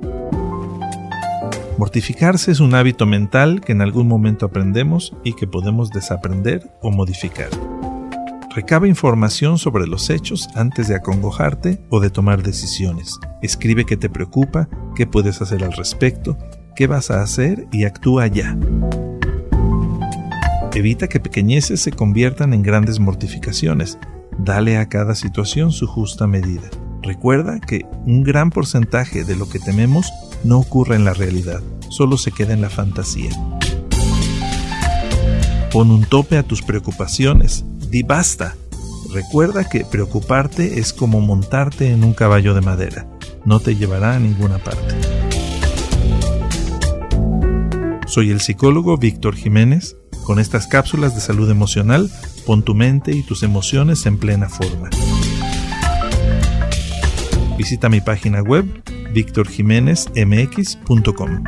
Mortificarse 1.79 2.51
es 2.51 2.61
un 2.61 2.75
hábito 2.75 3.07
mental 3.07 3.63
que 3.63 3.73
en 3.73 3.81
algún 3.81 4.07
momento 4.07 4.45
aprendemos 4.45 5.15
y 5.25 5.33
que 5.33 5.47
podemos 5.47 5.89
desaprender 5.89 6.71
o 6.83 6.91
modificar. 6.91 7.49
Recaba 8.55 8.87
información 8.87 9.59
sobre 9.59 9.89
los 9.89 10.11
hechos 10.11 10.49
antes 10.55 10.87
de 10.87 10.95
acongojarte 10.95 11.81
o 11.91 11.99
de 11.99 12.09
tomar 12.09 12.45
decisiones. 12.45 13.19
Escribe 13.43 13.85
qué 13.85 13.97
te 13.97 14.09
preocupa, 14.09 14.69
qué 14.95 15.09
puedes 15.09 15.43
hacer 15.43 15.65
al 15.65 15.73
respecto, 15.73 16.39
qué 16.77 16.87
vas 16.87 17.11
a 17.11 17.21
hacer 17.21 17.67
y 17.73 17.83
actúa 17.83 18.29
ya. 18.29 18.57
Evita 20.73 21.09
que 21.09 21.19
pequeñeces 21.19 21.81
se 21.81 21.91
conviertan 21.91 22.55
en 22.55 22.63
grandes 22.63 23.01
mortificaciones. 23.01 23.99
Dale 24.39 24.77
a 24.79 24.89
cada 24.89 25.17
situación 25.17 25.73
su 25.73 25.89
justa 25.89 26.29
medida. 26.29 26.71
Recuerda 27.03 27.59
que 27.59 27.85
un 28.07 28.23
gran 28.23 28.51
porcentaje 28.51 29.25
de 29.25 29.35
lo 29.35 29.49
que 29.49 29.59
tememos 29.59 30.13
no 30.45 30.61
ocurre 30.61 30.95
en 30.95 31.05
la 31.05 31.13
realidad, 31.13 31.61
solo 31.89 32.17
se 32.19 32.31
queda 32.31 32.53
en 32.53 32.61
la 32.61 32.71
fantasía. 32.71 33.31
Pon 35.73 35.91
un 35.91 36.05
tope 36.05 36.39
a 36.39 36.45
tus 36.45 36.63
preocupaciones, 36.63 37.65
di 37.95 38.03
basta. 38.03 38.57
Recuerda 39.13 39.69
que 39.69 39.85
preocuparte 39.85 40.81
es 40.81 40.93
como 40.93 41.21
montarte 41.21 41.93
en 41.93 42.03
un 42.03 42.13
caballo 42.13 42.53
de 42.53 42.61
madera, 42.61 43.07
no 43.45 43.61
te 43.61 43.77
llevará 43.77 44.17
a 44.17 44.19
ninguna 44.19 44.59
parte. 44.59 44.97
Soy 48.09 48.33
el 48.33 48.41
psicólogo 48.41 48.97
Víctor 48.97 49.37
Jiménez. 49.37 49.97
Con 50.25 50.41
estas 50.41 50.67
cápsulas 50.67 51.15
de 51.15 51.21
salud 51.21 51.49
emocional, 51.49 52.11
pon 52.45 52.65
tu 52.65 52.75
mente 52.75 53.13
y 53.13 53.23
tus 53.23 53.45
emociones 53.45 54.07
en 54.07 54.19
plena 54.19 54.49
forma. 54.49 54.91
Visita 57.57 57.89
mi 57.89 58.01
página 58.01 58.43
web 58.43 58.67
victorjiménezmx.com. 59.13 61.45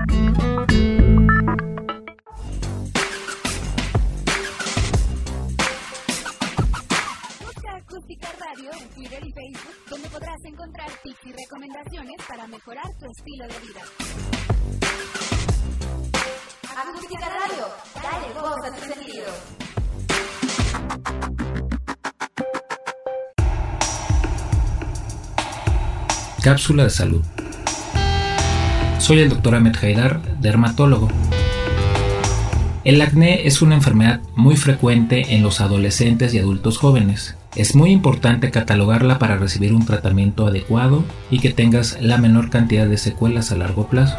Y 9.23 9.33
Facebook, 9.33 9.75
donde 9.89 10.09
podrás 10.11 10.37
encontrar 10.45 10.91
tips 11.03 11.19
y 11.25 11.33
recomendaciones 11.33 12.17
para 12.29 12.47
mejorar 12.47 12.85
tu 12.99 13.07
estilo 13.11 13.47
de 13.47 13.59
vida. 13.67 13.81
Acústica 16.77 17.27
Radio, 17.27 17.67
dale 17.95 18.35
voz 18.35 18.63
a 18.63 18.75
tu 18.75 18.81
sentido. 18.93 19.27
Cápsula 26.43 26.85
de 26.85 26.91
salud. 26.91 27.25
Soy 28.99 29.21
el 29.21 29.31
Dr. 29.31 29.55
Ahmed 29.55 29.77
Haidar, 29.83 30.21
dermatólogo. 30.41 31.09
El 32.85 33.01
acné 33.01 33.47
es 33.47 33.63
una 33.63 33.77
enfermedad 33.77 34.21
muy 34.35 34.57
frecuente 34.57 35.35
en 35.35 35.43
los 35.43 35.63
adolescentes 35.63 36.35
y 36.35 36.39
adultos 36.39 36.77
jóvenes. 36.77 37.35
Es 37.57 37.75
muy 37.75 37.91
importante 37.91 38.51
catalogarla 38.51 39.19
para 39.19 39.39
recibir 39.39 39.73
un 39.73 39.87
tratamiento 39.87 40.47
adecuado 40.47 41.05
y 41.31 41.39
que 41.39 41.55
tengas 41.55 41.97
la 42.03 42.19
menor 42.19 42.51
cantidad 42.51 42.87
de 42.87 42.99
secuelas 42.99 43.51
a 43.51 43.57
largo 43.57 43.89
plazo. 43.89 44.19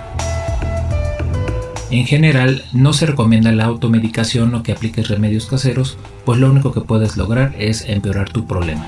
En 1.91 2.07
general, 2.07 2.63
no 2.73 2.93
se 2.93 3.05
recomienda 3.05 3.51
la 3.51 3.65
automedicación 3.65 4.55
o 4.55 4.63
que 4.63 4.71
apliques 4.71 5.07
remedios 5.07 5.45
caseros, 5.45 5.99
pues 6.25 6.39
lo 6.39 6.49
único 6.49 6.73
que 6.73 6.81
puedes 6.81 7.15
lograr 7.15 7.53
es 7.59 7.87
empeorar 7.87 8.31
tu 8.31 8.47
problema. 8.47 8.87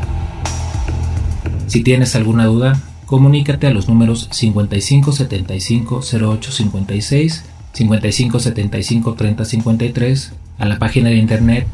Si 1.68 1.84
tienes 1.84 2.16
alguna 2.16 2.46
duda, 2.46 2.82
comunícate 3.06 3.68
a 3.68 3.72
los 3.72 3.88
números 3.88 4.30
55 4.32 5.12
75 5.12 6.02
08 6.12 6.52
56, 6.52 7.46
55 7.74 8.40
75 8.40 9.14
30 9.14 9.46
53, 9.46 10.34
a 10.58 10.66
la 10.66 10.80
página 10.80 11.10
de 11.10 11.18
internet 11.18 11.68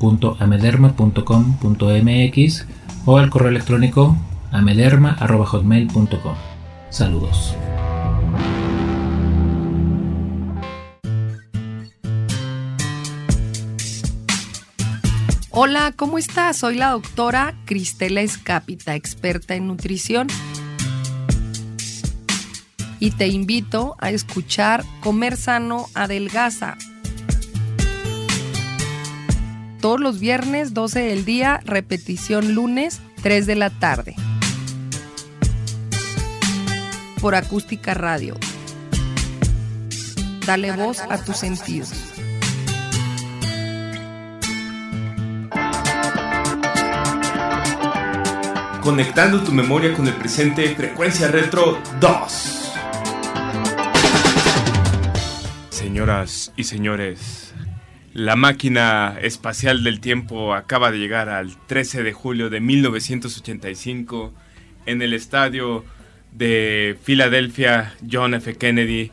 www.amederma.com.mx 0.00 2.66
o 3.06 3.18
al 3.18 3.30
correo 3.30 3.50
electrónico 3.50 4.16
amederma.hotmail.com. 4.50 6.34
Saludos. 6.88 7.54
Hola, 15.52 15.92
¿cómo 15.94 16.18
estás? 16.18 16.56
Soy 16.58 16.76
la 16.76 16.92
doctora 16.92 17.54
Cristela 17.66 18.22
Escápita, 18.22 18.94
experta 18.94 19.54
en 19.54 19.66
nutrición. 19.66 20.28
Y 22.98 23.10
te 23.12 23.28
invito 23.28 23.94
a 23.98 24.10
escuchar 24.10 24.84
Comer 25.00 25.36
Sano 25.36 25.86
Adelgaza. 25.94 26.78
Todos 29.80 30.00
los 30.00 30.20
viernes, 30.20 30.74
12 30.74 31.00
del 31.00 31.24
día, 31.24 31.60
repetición 31.64 32.54
lunes, 32.54 33.00
3 33.22 33.46
de 33.46 33.54
la 33.56 33.70
tarde. 33.70 34.14
Por 37.20 37.34
Acústica 37.34 37.94
Radio. 37.94 38.36
Dale 40.46 40.72
voz 40.72 41.00
a 41.00 41.22
tus 41.22 41.36
sentidos. 41.36 41.92
conectando 48.80 49.42
tu 49.42 49.52
memoria 49.52 49.92
con 49.92 50.06
el 50.08 50.14
presente, 50.14 50.74
Frecuencia 50.74 51.28
Retro 51.28 51.78
2. 52.00 52.72
Señoras 55.70 56.52
y 56.56 56.64
señores, 56.64 57.49
la 58.20 58.36
máquina 58.36 59.16
espacial 59.22 59.82
del 59.82 60.00
tiempo 60.00 60.54
acaba 60.54 60.90
de 60.90 60.98
llegar 60.98 61.30
al 61.30 61.56
13 61.66 62.02
de 62.02 62.12
julio 62.12 62.50
de 62.50 62.60
1985 62.60 64.34
en 64.84 65.00
el 65.00 65.14
estadio 65.14 65.86
de 66.30 66.98
Filadelfia 67.02 67.94
John 68.10 68.34
F. 68.34 68.56
Kennedy 68.56 69.10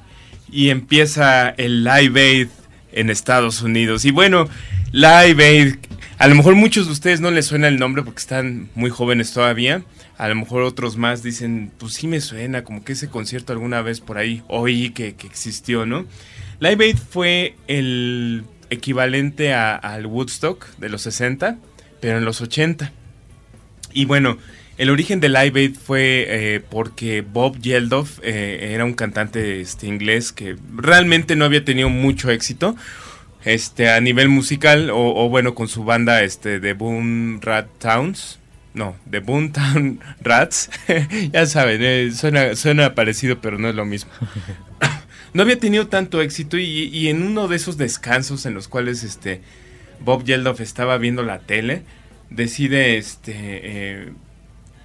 y 0.52 0.72
empieza 0.72 1.48
el 1.52 1.86
Live 1.86 2.20
Aid 2.20 2.48
en 2.92 3.10
Estados 3.10 3.62
Unidos. 3.62 4.04
Y 4.04 4.12
bueno, 4.12 4.50
Live 4.92 5.42
Aid 5.42 5.76
a 6.18 6.28
lo 6.28 6.36
mejor 6.36 6.56
muchos 6.56 6.88
de 6.88 6.92
ustedes 6.92 7.22
no 7.22 7.32
les 7.32 7.46
suena 7.46 7.70
el 7.70 7.80
nombre 7.80 8.04
porque 8.04 8.20
están 8.20 8.70
muy 8.76 8.90
jóvenes 8.90 9.32
todavía. 9.32 9.84
A 10.18 10.28
lo 10.28 10.36
mejor 10.36 10.64
otros 10.64 10.98
más 10.98 11.24
dicen, 11.24 11.72
pues 11.78 11.94
sí 11.94 12.08
me 12.08 12.20
suena, 12.20 12.66
como 12.66 12.84
que 12.84 12.92
ese 12.94 13.08
concierto 13.08 13.54
alguna 13.54 13.82
vez 13.82 14.02
por 14.02 14.18
ahí 14.18 14.44
oí 14.50 14.90
que, 14.90 15.16
existió, 15.24 15.86
¿no? 15.86 16.06
Live 16.60 16.84
Aid 16.84 16.98
fue 16.98 17.56
el 17.68 18.44
equivalente 18.70 19.54
a- 19.54 19.76
al 19.76 20.06
Woodstock 20.06 20.66
de 20.78 20.90
los 20.90 21.02
60, 21.04 21.58
pero 22.02 22.18
en 22.18 22.26
los 22.26 22.42
80. 22.42 22.92
Y 23.94 24.06
bueno, 24.06 24.38
el 24.78 24.90
origen 24.90 25.20
de 25.20 25.30
Live 25.30 25.60
Aid 25.60 25.76
fue 25.76 26.26
eh, 26.30 26.60
porque 26.70 27.22
Bob 27.22 27.58
Geldof 27.62 28.20
eh, 28.24 28.70
era 28.74 28.86
un 28.86 28.94
cantante 28.94 29.60
este, 29.62 29.88
inglés 29.88 30.32
que 30.32 30.56
realmente 30.76 31.36
no 31.36 31.46
había 31.46 31.66
tenido 31.66 31.90
mucho 31.90 32.30
éxito 32.30 32.76
este, 33.44 33.90
a 33.90 34.00
nivel 34.02 34.30
musical, 34.30 34.90
o, 34.92 35.30
bueno, 35.30 35.56
con 35.56 35.68
su 35.68 35.84
banda 35.86 36.22
este, 36.22 36.60
de 36.60 36.74
Boom 36.74 37.40
Rat 37.42 37.68
Towns. 37.80 38.40
No, 38.74 38.96
de 39.06 39.20
Boomtown 39.22 40.00
Rats. 40.22 40.70
ya 41.34 41.48
saben, 41.48 41.80
eh, 41.82 42.12
suena, 42.14 42.56
suena 42.56 42.94
parecido, 42.94 43.40
pero 43.42 43.58
no 43.58 43.70
es 43.70 43.74
lo 43.76 43.86
mismo. 43.86 44.12
no 45.34 45.42
había 45.42 45.60
tenido 45.60 45.88
tanto 45.88 46.22
éxito 46.22 46.58
y, 46.58 47.08
en 47.08 47.24
uno 47.24 47.48
de 47.48 47.56
esos 47.56 47.78
descansos 47.78 48.46
en 48.46 48.54
los 48.54 48.68
cuales 48.68 49.04
este, 49.04 49.42
Bob 50.00 50.26
Geldof 50.26 50.62
estaba 50.62 50.98
viendo 50.98 51.24
la 51.24 51.40
tele, 51.40 51.84
decide 52.30 52.98
este, 52.98 53.34
eh, 53.36 54.10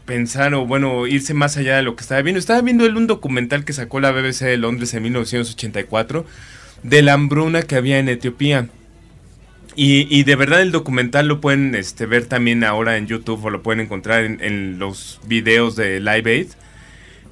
pensar 0.04 0.54
o 0.54 0.66
bueno, 0.66 1.06
irse 1.06 1.34
más 1.34 1.56
allá 1.56 1.76
de 1.76 1.82
lo 1.82 1.96
que 1.96 2.02
estaba 2.02 2.22
viendo. 2.22 2.38
Estaba 2.38 2.60
viendo 2.60 2.84
él 2.84 2.96
un 2.96 3.06
documental 3.06 3.64
que 3.64 3.72
sacó 3.72 4.00
la 4.00 4.12
BBC 4.12 4.44
de 4.44 4.56
Londres 4.56 4.94
en 4.94 5.02
1984 5.04 6.26
de 6.82 7.02
la 7.02 7.14
hambruna 7.14 7.62
que 7.62 7.76
había 7.76 7.98
en 7.98 8.08
Etiopía. 8.08 8.68
Y, 9.74 10.06
y 10.14 10.24
de 10.24 10.36
verdad 10.36 10.60
el 10.60 10.70
documental 10.70 11.28
lo 11.28 11.40
pueden 11.40 11.74
este, 11.74 12.04
ver 12.04 12.26
también 12.26 12.62
ahora 12.62 12.98
en 12.98 13.06
YouTube 13.06 13.42
o 13.42 13.50
lo 13.50 13.62
pueden 13.62 13.80
encontrar 13.80 14.24
en, 14.24 14.38
en 14.42 14.78
los 14.78 15.18
videos 15.26 15.76
de 15.76 15.98
Live 16.00 16.30
Aid. 16.30 16.48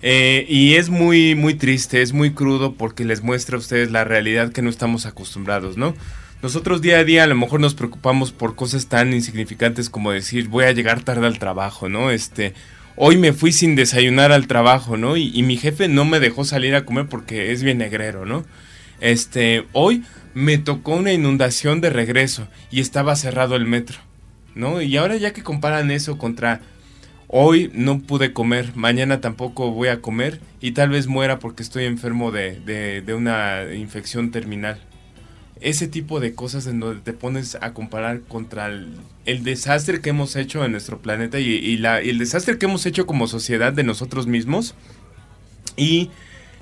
Eh, 0.03 0.47
y 0.49 0.75
es 0.75 0.89
muy, 0.89 1.35
muy 1.35 1.55
triste, 1.55 2.01
es 2.01 2.13
muy 2.13 2.33
crudo 2.33 2.75
porque 2.75 3.05
les 3.05 3.23
muestra 3.23 3.57
a 3.57 3.59
ustedes 3.59 3.91
la 3.91 4.05
realidad 4.05 4.53
que 4.53 4.63
no 4.63 4.71
estamos 4.71 5.07
acostumbrados, 5.07 5.77
¿no? 5.77 5.95
Nosotros 6.43 6.81
día 6.81 6.99
a 6.99 7.05
día 7.05 7.25
a 7.25 7.27
lo 7.27 7.35
mejor 7.35 7.61
nos 7.61 7.75
preocupamos 7.75 8.33
por 8.33 8.57
cosas 8.57 8.87
tan 8.87 9.13
insignificantes 9.13 9.91
como 9.91 10.11
decir 10.11 10.49
voy 10.49 10.65
a 10.65 10.73
llegar 10.73 11.03
tarde 11.03 11.27
al 11.27 11.39
trabajo, 11.39 11.91
¿no? 11.91 12.11
Este, 12.11 12.55
hoy 12.97 13.19
me 13.19 13.35
fui 13.35 13.53
sin 13.53 13.77
desayunar 13.77 14.33
al 14.33 14.47
trabajo, 14.47 14.97
¿no? 14.97 15.19
Y, 15.19 15.31
y 15.35 15.43
mi 15.43 15.59
jefe 15.59 15.89
no 15.89 16.07
me 16.07 16.19
dejó 16.19 16.45
salir 16.45 16.75
a 16.75 16.87
comer 16.87 17.07
porque 17.09 17.53
es 17.53 17.63
bien 17.63 17.79
negrero, 17.79 18.25
¿no? 18.25 18.47
Este, 19.01 19.67
hoy 19.73 20.03
me 20.33 20.57
tocó 20.57 20.95
una 20.95 21.13
inundación 21.13 21.83
de 21.83 21.91
regreso 21.91 22.49
y 22.71 22.81
estaba 22.81 23.17
cerrado 23.17 23.55
el 23.57 23.67
metro, 23.67 23.99
¿no? 24.55 24.81
Y 24.81 24.97
ahora 24.97 25.17
ya 25.17 25.35
que 25.35 25.43
comparan 25.43 25.91
eso 25.91 26.17
contra 26.17 26.63
hoy 27.33 27.71
no 27.75 28.01
pude 28.01 28.33
comer, 28.33 28.75
mañana 28.75 29.21
tampoco 29.21 29.71
voy 29.71 29.89
a 29.89 30.01
comer 30.01 30.41
y 30.61 30.73
tal 30.73 30.91
vez 30.91 31.07
muera 31.07 31.39
porque 31.39 31.63
estoy 31.63 31.85
enfermo 31.85 32.33
de, 32.33 32.61
de, 32.61 33.15
una 33.15 33.73
infección 33.73 34.33
terminal. 34.33 34.81
Ese 35.61 35.87
tipo 35.87 36.19
de 36.19 36.35
cosas 36.35 36.67
en 36.67 36.81
donde 36.81 37.03
te 37.03 37.13
pones 37.13 37.57
a 37.61 37.73
comparar 37.73 38.23
contra 38.23 38.67
el, 38.67 39.45
desastre 39.45 40.01
que 40.01 40.11
hemos 40.11 40.35
hecho 40.35 40.65
en 40.65 40.73
nuestro 40.73 41.01
planeta 41.01 41.39
y, 41.39 41.51
y 41.51 41.77
la, 41.77 42.03
y 42.03 42.09
el 42.09 42.19
desastre 42.19 42.59
que 42.59 42.67
hemos 42.67 42.85
hecho 42.85 43.07
como 43.07 43.29
sociedad 43.29 43.73
de 43.73 43.85
nosotros 43.85 44.27
mismos 44.27 44.75
y 45.77 46.11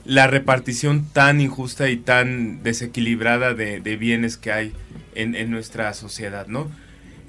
la 0.04 0.26
repartición 0.26 1.06
tan 1.12 1.40
injusta 1.40 1.88
y 1.88 1.96
tan 1.96 2.62
desequilibrada 2.62 3.54
de, 3.54 3.80
de 3.80 3.96
bienes 3.96 4.36
que 4.36 4.52
hay 4.52 4.72
en, 5.14 5.34
en, 5.34 5.50
nuestra 5.50 5.94
sociedad, 5.94 6.46
¿no? 6.46 6.68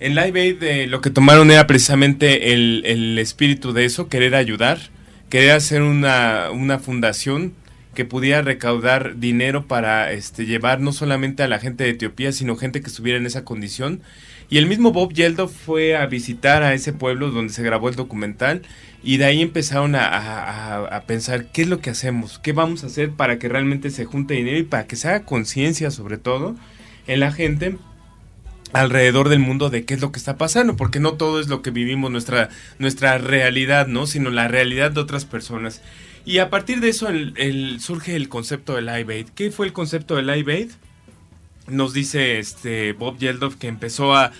En 0.01 0.15
Live 0.15 0.39
Aid 0.39 0.63
eh, 0.63 0.87
lo 0.87 1.01
que 1.01 1.09
tomaron 1.09 1.51
era 1.51 1.67
precisamente 1.67 2.53
el, 2.53 2.83
el, 2.85 3.19
espíritu 3.19 3.73
de 3.73 3.83
eso, 3.83 4.07
querer 4.07 4.33
ayudar, 4.33 4.79
querer 5.29 5.51
hacer 5.51 5.81
una, 5.81 6.51
una 6.51 6.79
fundación 6.79 7.53
que 7.95 8.05
pudiera 8.05 8.41
recaudar 8.41 9.19
dinero 9.19 9.67
para 9.67 10.13
este, 10.13 10.45
llevar 10.45 10.79
no 10.79 10.93
solamente 10.93 11.43
a 11.43 11.49
la 11.49 11.59
gente 11.59 11.83
de 11.83 11.89
Etiopía, 11.89 12.31
sino 12.31 12.55
gente 12.55 12.79
que 12.79 12.87
estuviera 12.87 13.19
en 13.19 13.25
esa 13.25 13.43
condición. 13.43 13.99
Y 14.49 14.57
el 14.57 14.67
mismo 14.67 14.93
Bob 14.93 15.13
Geldof 15.13 15.51
fue 15.51 15.97
a 15.97 16.05
visitar 16.05 16.63
a 16.63 16.73
ese 16.73 16.93
pueblo 16.93 17.29
donde 17.31 17.51
se 17.51 17.61
grabó 17.61 17.89
el 17.89 17.95
documental 17.95 18.61
y 19.03 19.17
de 19.17 19.25
ahí 19.25 19.41
empezaron 19.41 19.95
a, 19.95 20.07
a, 20.07 20.85
a, 20.85 21.01
pensar 21.03 21.51
qué 21.51 21.63
es 21.63 21.67
lo 21.67 21.81
que 21.81 21.89
hacemos, 21.89 22.39
qué 22.39 22.53
vamos 22.53 22.85
a 22.85 22.87
hacer 22.87 23.11
para 23.11 23.37
que 23.37 23.49
realmente 23.49 23.89
se 23.89 24.05
junte 24.05 24.35
dinero 24.35 24.59
y 24.59 24.63
para 24.63 24.87
que 24.87 24.95
se 24.95 25.09
haga 25.09 25.25
conciencia 25.25 25.91
sobre 25.91 26.17
todo 26.17 26.55
en 27.05 27.19
la 27.19 27.33
gente 27.33 27.75
alrededor 28.73 29.29
del 29.29 29.39
mundo 29.39 29.69
de 29.69 29.85
qué 29.85 29.95
es 29.95 30.01
lo 30.01 30.11
que 30.11 30.19
está 30.19 30.37
pasando, 30.37 30.75
porque 30.75 30.99
no 30.99 31.13
todo 31.13 31.39
es 31.39 31.47
lo 31.47 31.61
que 31.61 31.71
vivimos 31.71 32.11
nuestra, 32.11 32.49
nuestra 32.77 33.17
realidad, 33.17 33.87
¿no? 33.87 34.05
Sino 34.05 34.29
la 34.29 34.47
realidad 34.47 34.91
de 34.91 35.01
otras 35.01 35.25
personas. 35.25 35.81
Y 36.25 36.39
a 36.39 36.49
partir 36.49 36.79
de 36.79 36.89
eso 36.89 37.07
el, 37.07 37.33
el, 37.37 37.79
surge 37.79 38.15
el 38.15 38.29
concepto 38.29 38.75
del 38.75 38.85
Live 38.85 39.13
Aid. 39.13 39.29
¿Qué 39.35 39.51
fue 39.51 39.65
el 39.65 39.73
concepto 39.73 40.15
del 40.15 40.27
Live 40.27 40.53
Aid? 40.53 40.69
Nos 41.67 41.93
dice 41.93 42.39
este 42.39 42.93
Bob 42.93 43.19
Geldof 43.19 43.55
que 43.55 43.67
empezó 43.67 44.15
a, 44.15 44.31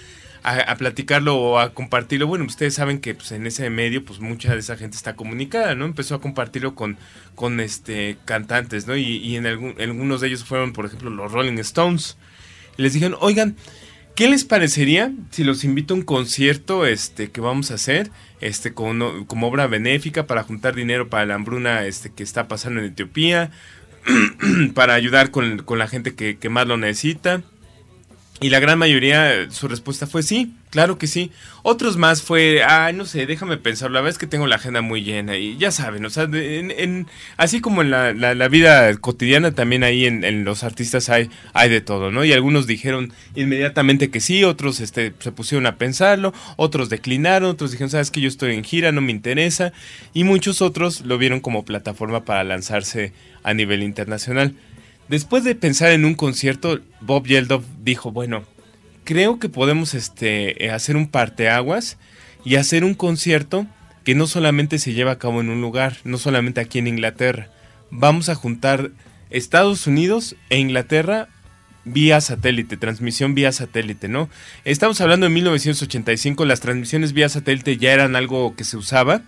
a, 0.44 0.60
a, 0.60 0.76
platicarlo 0.78 1.36
o 1.38 1.60
a 1.60 1.74
compartirlo. 1.74 2.28
Bueno, 2.28 2.46
ustedes 2.46 2.76
saben 2.76 3.00
que 3.00 3.15
pues, 3.15 3.32
en 3.32 3.48
ese 3.48 3.70
medio, 3.70 4.04
pues 4.04 4.20
mucha 4.20 4.54
de 4.54 4.60
esa 4.60 4.78
gente 4.78 4.98
está 4.98 5.15
comunicada, 5.15 5.74
¿no? 5.76 5.86
Empezó 5.86 6.15
a 6.15 6.22
compartirlo 6.22 6.76
con, 6.76 6.98
con 7.36 7.60
este 7.60 8.18
cantantes, 8.26 8.86
¿no? 8.88 8.96
Y, 8.96 9.18
y 9.18 9.36
en, 9.38 9.48
algún, 9.48 9.76
en 9.78 9.92
algunos 9.92 10.22
de 10.22 10.28
ellos 10.28 10.44
fueron, 10.44 10.74
por 10.74 10.86
ejemplo, 10.86 11.10
los 11.10 11.32
Rolling 11.32 11.58
Stones. 11.60 12.18
Les 12.78 12.94
dijeron, 12.94 13.18
oigan, 13.20 13.58
¿Qué 14.19 14.27
les 14.27 14.43
parecería 14.43 15.13
si 15.32 15.45
los 15.45 15.63
invito 15.63 15.93
a 15.93 15.97
un 15.97 16.03
concierto 16.03 16.86
este, 16.86 17.32
que 17.32 17.39
vamos 17.39 17.71
a 17.71 17.75
hacer 17.75 18.12
este, 18.41 18.73
como, 18.73 19.25
obra 19.47 19.65
benéfica 19.67 20.27
para 20.27 20.43
juntar 20.43 20.75
dinero 20.75 21.08
para 21.08 21.25
la 21.25 21.36
hambruna 21.36 21.86
este, 21.86 22.10
que 22.12 22.23
está 22.23 22.49
pasando 22.49 22.82
en 22.82 22.88
Etiopía, 22.88 23.49
para 24.73 24.95
ayudar 24.95 25.32
con, 25.32 25.60
con 25.60 25.79
la 25.79 25.88
gente 25.88 26.15
que, 26.15 26.49
más 26.49 26.67
lo 26.67 26.75
necesita? 26.75 27.43
Y 28.41 28.49
la 28.49 28.60
gran 28.62 28.80
mayoría, 28.80 29.52
su 29.52 29.67
respuesta 29.67 30.08
fue 30.08 30.23
sí, 30.23 30.54
claro 30.69 30.97
que 30.97 31.08
sí. 31.08 31.30
Otros 31.62 31.97
más 31.97 32.21
fue, 32.21 32.63
ay, 32.63 32.93
no 32.93 33.04
sé, 33.04 33.25
déjame 33.25 33.58
pensar, 33.58 33.91
la 33.91 33.99
verdad 33.99 34.13
es 34.13 34.17
que 34.17 34.28
tengo 34.28 34.47
la 34.47 34.56
agenda 34.56 34.82
muy 34.82 35.04
llena 35.04 35.36
y 35.36 35.58
ya 35.58 35.71
saben, 35.71 36.06
o 36.06 36.10
sea, 36.10 36.23
en, 36.23 37.08
así 37.36 37.60
como 37.60 37.82
en 37.82 37.91
la, 37.91 38.13
la, 38.13 38.36
la, 38.36 38.47
vida 38.47 38.95
cotidiana, 38.95 39.52
también 39.52 39.84
ahí 39.84 40.06
en, 40.06 40.23
en, 40.23 40.45
los 40.45 40.63
artistas 40.63 41.10
hay, 41.10 41.30
hay 41.54 41.69
de 41.69 41.82
todo, 41.82 42.12
¿no? 42.12 42.23
Y 42.23 42.32
algunos 42.32 42.65
dijeron 42.65 43.12
inmediatamente 43.36 44.10
que 44.10 44.21
sí, 44.21 44.45
otros 44.45 44.80
este, 44.80 45.13
se 45.19 45.34
pusieron 45.34 45.65
a 45.65 45.75
pensarlo, 45.75 46.34
otros 46.56 46.88
declinaron, 46.88 47.49
otros 47.49 47.71
dijeron, 47.71 47.89
sabes 47.89 48.10
que 48.10 48.21
yo 48.21 48.30
estoy 48.30 48.56
en 48.56 48.63
gira, 48.63 48.93
no 48.93 49.02
me 49.02 49.12
interesa, 49.12 49.73
y 50.13 50.23
muchos 50.23 50.62
otros 50.62 51.02
lo 51.02 51.17
vieron 51.17 51.41
como 51.41 51.65
plataforma 51.65 52.23
para 52.23 52.45
lanzarse 52.45 53.12
a 53.43 53.54
nivel 53.54 53.84
internacional. 53.84 54.56
Después 55.10 55.43
de 55.43 55.56
pensar 55.56 55.91
en 55.91 56.06
un 56.06 56.13
concierto, 56.13 56.80
Bob 57.02 57.26
Geldof 57.26 57.65
dijo, 57.84 58.12
bueno, 58.12 58.43
creo 59.04 59.39
que 59.39 59.50
podemos 59.50 59.95
este, 59.95 60.69
hacer 60.69 60.95
un 60.95 61.08
parteaguas 61.08 61.98
y 62.45 62.56
hacer 62.56 62.84
un 62.84 62.93
concierto 62.93 63.65
que 64.04 64.13
no 64.13 64.28
solamente 64.28 64.78
se 64.78 64.93
lleva 64.93 65.13
a 65.13 65.17
cabo 65.17 65.41
en 65.41 65.50
un 65.50 65.62
lugar, 65.62 65.98
no 66.04 66.19
solamente 66.19 66.62
aquí 66.62 66.78
en 66.78 66.88
Inglaterra. 66.88 67.50
Vamos 67.89 68.30
a 68.30 68.36
juntar 68.36 68.91
Estados 69.32 69.88
Unidos 69.88 70.36
e 70.52 70.60
Inglaterra 70.60 71.28
vía 71.86 72.22
satélite, 72.22 72.78
transmisión 72.78 73.34
vía 73.34 73.52
satélite, 73.52 74.10
¿no? 74.10 74.30
Estamos 74.63 75.02
hablando 75.02 75.26
de 75.26 75.32
1985, 75.32 76.45
las 76.45 76.60
transmisiones 76.60 77.13
vía 77.13 77.30
satélite 77.30 77.78
ya 77.78 77.93
eran 77.93 78.15
algo 78.15 78.56
que 78.56 78.63
se 78.63 78.78
usaba, 78.78 79.24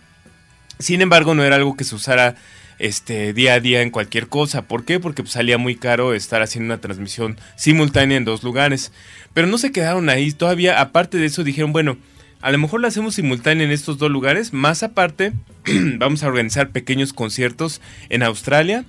sin 0.78 1.02
embargo 1.02 1.34
no 1.34 1.44
era 1.44 1.56
algo 1.56 1.76
que 1.76 1.86
se 1.86 1.96
usara 1.96 2.36
este 2.82 3.32
día 3.34 3.54
a 3.54 3.60
día 3.60 3.82
en 3.82 3.92
cualquier 3.92 4.28
cosa. 4.28 4.64
¿Por 4.64 4.86
qué? 4.86 5.00
Porque 5.00 5.22
pues, 5.22 5.34
salía 5.34 5.58
muy 5.58 5.76
caro 5.76 6.14
estar 6.14 6.42
haciendo 6.42 6.74
una 6.74 6.82
transmisión 6.82 7.38
simultánea 7.56 8.18
en 8.18 8.26
dos 8.26 8.44
lugares. 8.44 8.92
Pero 9.34 9.48
no 9.48 9.58
se 9.58 9.72
quedaron 9.72 10.10
ahí. 10.10 10.32
Todavía, 10.32 10.82
aparte 10.82 11.18
de 11.18 11.28
eso, 11.28 11.44
dijeron, 11.44 11.74
bueno, 11.74 11.98
a 12.42 12.52
lo 12.52 12.58
mejor 12.58 12.82
la 12.82 12.88
hacemos 12.88 13.16
simultánea 13.16 13.66
en 13.66 13.72
estos 13.72 14.00
dos 14.00 14.10
lugares. 14.10 14.52
Más 14.52 14.82
aparte, 14.82 15.34
vamos 15.98 16.24
a 16.24 16.28
organizar 16.28 16.72
pequeños 16.72 17.14
conciertos 17.14 17.82
en 18.10 18.24
Australia. 18.24 18.84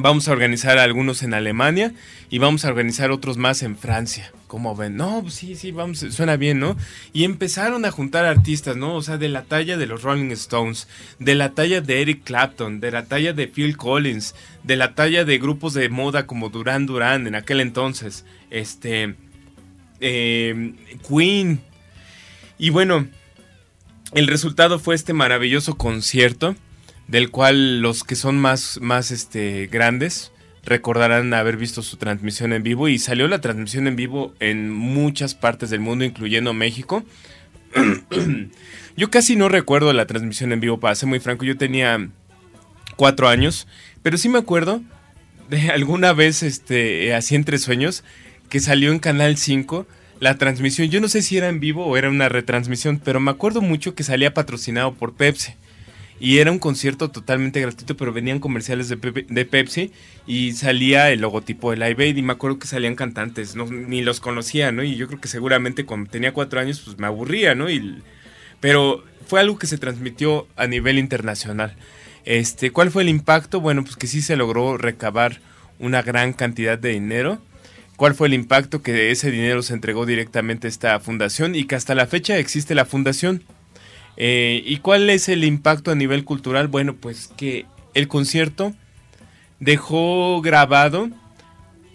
Vamos 0.00 0.28
a 0.28 0.32
organizar 0.32 0.78
algunos 0.78 1.24
en 1.24 1.34
Alemania 1.34 1.92
y 2.30 2.38
vamos 2.38 2.64
a 2.64 2.68
organizar 2.68 3.10
otros 3.10 3.36
más 3.36 3.64
en 3.64 3.76
Francia. 3.76 4.32
¿Cómo 4.46 4.76
ven? 4.76 4.96
No, 4.96 5.22
pues 5.22 5.34
sí, 5.34 5.56
sí, 5.56 5.72
vamos, 5.72 5.98
suena 6.10 6.36
bien, 6.36 6.60
¿no? 6.60 6.76
Y 7.12 7.24
empezaron 7.24 7.84
a 7.84 7.90
juntar 7.90 8.24
artistas, 8.24 8.76
¿no? 8.76 8.94
O 8.94 9.02
sea, 9.02 9.18
de 9.18 9.28
la 9.28 9.42
talla 9.42 9.76
de 9.76 9.86
los 9.86 10.04
Rolling 10.04 10.30
Stones, 10.30 10.86
de 11.18 11.34
la 11.34 11.50
talla 11.50 11.80
de 11.80 12.00
Eric 12.00 12.22
Clapton, 12.22 12.78
de 12.78 12.92
la 12.92 13.06
talla 13.06 13.32
de 13.32 13.48
Phil 13.48 13.76
Collins, 13.76 14.36
de 14.62 14.76
la 14.76 14.94
talla 14.94 15.24
de 15.24 15.38
grupos 15.38 15.74
de 15.74 15.88
moda 15.88 16.28
como 16.28 16.48
Duran 16.48 16.86
Duran 16.86 17.26
en 17.26 17.34
aquel 17.34 17.60
entonces, 17.60 18.24
este, 18.50 19.16
eh, 19.98 20.74
Queen. 21.08 21.60
Y 22.56 22.70
bueno, 22.70 23.08
el 24.12 24.28
resultado 24.28 24.78
fue 24.78 24.94
este 24.94 25.12
maravilloso 25.12 25.76
concierto 25.76 26.54
del 27.08 27.30
cual 27.30 27.80
los 27.80 28.04
que 28.04 28.14
son 28.14 28.38
más, 28.38 28.78
más 28.80 29.10
este, 29.10 29.66
grandes 29.66 30.30
recordarán 30.62 31.32
haber 31.32 31.56
visto 31.56 31.82
su 31.82 31.96
transmisión 31.96 32.52
en 32.52 32.62
vivo 32.62 32.88
y 32.88 32.98
salió 32.98 33.26
la 33.26 33.40
transmisión 33.40 33.86
en 33.86 33.96
vivo 33.96 34.34
en 34.38 34.70
muchas 34.70 35.34
partes 35.34 35.70
del 35.70 35.80
mundo, 35.80 36.04
incluyendo 36.04 36.52
México. 36.52 37.04
yo 38.96 39.10
casi 39.10 39.34
no 39.34 39.48
recuerdo 39.48 39.92
la 39.94 40.06
transmisión 40.06 40.52
en 40.52 40.60
vivo, 40.60 40.78
para 40.78 40.94
ser 40.94 41.08
muy 41.08 41.20
franco, 41.20 41.44
yo 41.44 41.56
tenía 41.56 42.08
cuatro 42.96 43.28
años, 43.28 43.66
pero 44.02 44.18
sí 44.18 44.28
me 44.28 44.38
acuerdo 44.38 44.82
de 45.48 45.70
alguna 45.74 46.12
vez, 46.12 46.42
este, 46.42 47.14
así 47.14 47.34
entre 47.34 47.58
sueños, 47.58 48.04
que 48.50 48.60
salió 48.60 48.92
en 48.92 48.98
Canal 48.98 49.38
5 49.38 49.86
la 50.20 50.36
transmisión. 50.36 50.88
Yo 50.88 51.00
no 51.00 51.08
sé 51.08 51.22
si 51.22 51.38
era 51.38 51.48
en 51.48 51.60
vivo 51.60 51.86
o 51.86 51.96
era 51.96 52.10
una 52.10 52.28
retransmisión, 52.28 53.00
pero 53.02 53.20
me 53.20 53.30
acuerdo 53.30 53.62
mucho 53.62 53.94
que 53.94 54.04
salía 54.04 54.34
patrocinado 54.34 54.92
por 54.94 55.14
Pepsi. 55.14 55.54
Y 56.20 56.38
era 56.38 56.50
un 56.50 56.58
concierto 56.58 57.10
totalmente 57.10 57.60
gratuito, 57.60 57.96
pero 57.96 58.12
venían 58.12 58.40
comerciales 58.40 58.88
de, 58.88 59.44
Pepsi 59.44 59.92
y 60.26 60.52
salía 60.52 61.10
el 61.10 61.20
logotipo 61.20 61.70
de 61.70 61.76
Live. 61.76 62.08
Y 62.08 62.22
me 62.22 62.32
acuerdo 62.32 62.58
que 62.58 62.66
salían 62.66 62.96
cantantes, 62.96 63.54
no, 63.54 63.66
ni 63.66 64.02
los 64.02 64.18
conocía, 64.20 64.72
¿no? 64.72 64.82
Y 64.82 64.96
yo 64.96 65.06
creo 65.06 65.20
que 65.20 65.28
seguramente 65.28 65.84
cuando 65.84 66.10
tenía 66.10 66.32
cuatro 66.32 66.58
años, 66.58 66.80
pues 66.84 66.98
me 66.98 67.06
aburría, 67.06 67.54
¿no? 67.54 67.70
Y, 67.70 68.02
pero 68.60 69.04
fue 69.26 69.40
algo 69.40 69.58
que 69.58 69.68
se 69.68 69.78
transmitió 69.78 70.48
a 70.56 70.66
nivel 70.66 70.98
internacional. 70.98 71.76
Este, 72.24 72.72
¿Cuál 72.72 72.90
fue 72.90 73.02
el 73.02 73.08
impacto? 73.08 73.60
Bueno, 73.60 73.84
pues 73.84 73.96
que 73.96 74.06
sí 74.06 74.20
se 74.20 74.36
logró 74.36 74.76
recabar 74.76 75.40
una 75.78 76.02
gran 76.02 76.32
cantidad 76.32 76.78
de 76.78 76.90
dinero. 76.90 77.40
¿Cuál 77.96 78.14
fue 78.14 78.28
el 78.28 78.34
impacto 78.34 78.82
que 78.82 79.10
ese 79.10 79.30
dinero 79.30 79.62
se 79.62 79.74
entregó 79.74 80.06
directamente 80.06 80.66
a 80.66 80.70
esta 80.70 81.00
fundación 81.00 81.54
y 81.54 81.64
que 81.64 81.74
hasta 81.74 81.94
la 81.94 82.06
fecha 82.06 82.38
existe 82.38 82.74
la 82.74 82.84
fundación? 82.84 83.42
Eh, 84.20 84.64
¿Y 84.66 84.78
cuál 84.78 85.08
es 85.10 85.28
el 85.28 85.44
impacto 85.44 85.92
a 85.92 85.94
nivel 85.94 86.24
cultural? 86.24 86.66
Bueno, 86.66 86.96
pues 86.96 87.30
que 87.36 87.66
el 87.94 88.08
concierto 88.08 88.74
dejó 89.60 90.42
grabado 90.42 91.08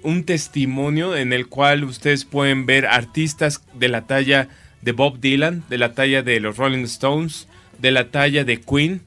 un 0.03 0.23
testimonio 0.23 1.17
en 1.17 1.33
el 1.33 1.47
cual 1.47 1.83
ustedes 1.83 2.23
pueden 2.23 2.65
ver 2.65 2.85
artistas 2.85 3.61
de 3.73 3.89
la 3.89 4.07
talla 4.07 4.47
de 4.81 4.93
Bob 4.93 5.19
Dylan, 5.19 5.63
de 5.69 5.77
la 5.77 5.93
talla 5.93 6.23
de 6.23 6.39
los 6.39 6.55
Rolling 6.55 6.85
Stones, 6.85 7.49
de 7.79 7.91
la 7.91 8.09
talla 8.09 8.45
de 8.45 8.61
Queen, 8.61 9.01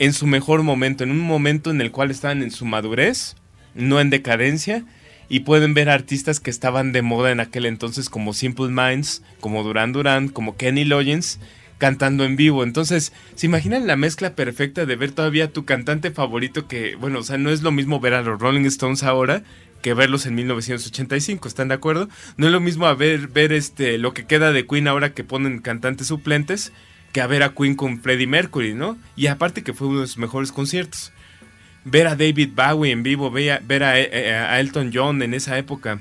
en 0.00 0.12
su 0.12 0.26
mejor 0.26 0.64
momento, 0.64 1.04
en 1.04 1.12
un 1.12 1.20
momento 1.20 1.70
en 1.70 1.80
el 1.80 1.92
cual 1.92 2.10
estaban 2.10 2.42
en 2.42 2.50
su 2.50 2.64
madurez, 2.64 3.36
no 3.74 4.00
en 4.00 4.10
decadencia, 4.10 4.84
y 5.28 5.40
pueden 5.40 5.74
ver 5.74 5.90
artistas 5.90 6.40
que 6.40 6.50
estaban 6.50 6.90
de 6.90 7.02
moda 7.02 7.30
en 7.30 7.38
aquel 7.38 7.66
entonces 7.66 8.08
como 8.08 8.32
Simple 8.32 8.68
Minds, 8.68 9.22
como 9.40 9.62
Duran 9.62 9.92
Duran, 9.92 10.28
como 10.28 10.56
Kenny 10.56 10.84
Loggins, 10.84 11.38
cantando 11.78 12.24
en 12.24 12.36
vivo. 12.36 12.62
Entonces, 12.62 13.12
¿se 13.34 13.46
imaginan 13.46 13.86
la 13.86 13.96
mezcla 13.96 14.34
perfecta 14.34 14.84
de 14.84 14.96
ver 14.96 15.12
todavía 15.12 15.52
tu 15.52 15.64
cantante 15.64 16.10
favorito 16.10 16.68
que, 16.68 16.96
bueno, 16.96 17.20
o 17.20 17.22
sea, 17.22 17.38
no 17.38 17.50
es 17.50 17.62
lo 17.62 17.70
mismo 17.70 18.00
ver 18.00 18.14
a 18.14 18.22
los 18.22 18.40
Rolling 18.40 18.66
Stones 18.66 19.02
ahora 19.02 19.42
que 19.82 19.94
verlos 19.94 20.26
en 20.26 20.34
1985, 20.34 21.46
¿están 21.46 21.68
de 21.68 21.74
acuerdo? 21.74 22.08
No 22.36 22.46
es 22.46 22.52
lo 22.52 22.60
mismo 22.60 22.86
a 22.86 22.94
ver, 22.94 23.28
ver 23.28 23.52
este, 23.52 23.96
lo 23.96 24.12
que 24.12 24.26
queda 24.26 24.50
de 24.50 24.66
Queen 24.66 24.88
ahora 24.88 25.14
que 25.14 25.22
ponen 25.22 25.60
cantantes 25.60 26.08
suplentes 26.08 26.72
que 27.12 27.20
a 27.20 27.26
ver 27.26 27.42
a 27.42 27.54
Queen 27.54 27.74
con 27.74 28.00
Freddie 28.00 28.26
Mercury, 28.26 28.74
¿no? 28.74 28.98
Y 29.16 29.28
aparte 29.28 29.62
que 29.62 29.72
fue 29.72 29.88
uno 29.88 30.00
de 30.00 30.06
sus 30.06 30.18
mejores 30.18 30.52
conciertos. 30.52 31.12
Ver 31.84 32.06
a 32.06 32.16
David 32.16 32.50
Bowie 32.54 32.92
en 32.92 33.02
vivo, 33.02 33.30
ver 33.30 33.82
a, 33.82 33.98
eh, 33.98 34.10
eh, 34.12 34.34
a 34.34 34.60
Elton 34.60 34.90
John 34.92 35.22
en 35.22 35.32
esa 35.32 35.56
época. 35.58 36.00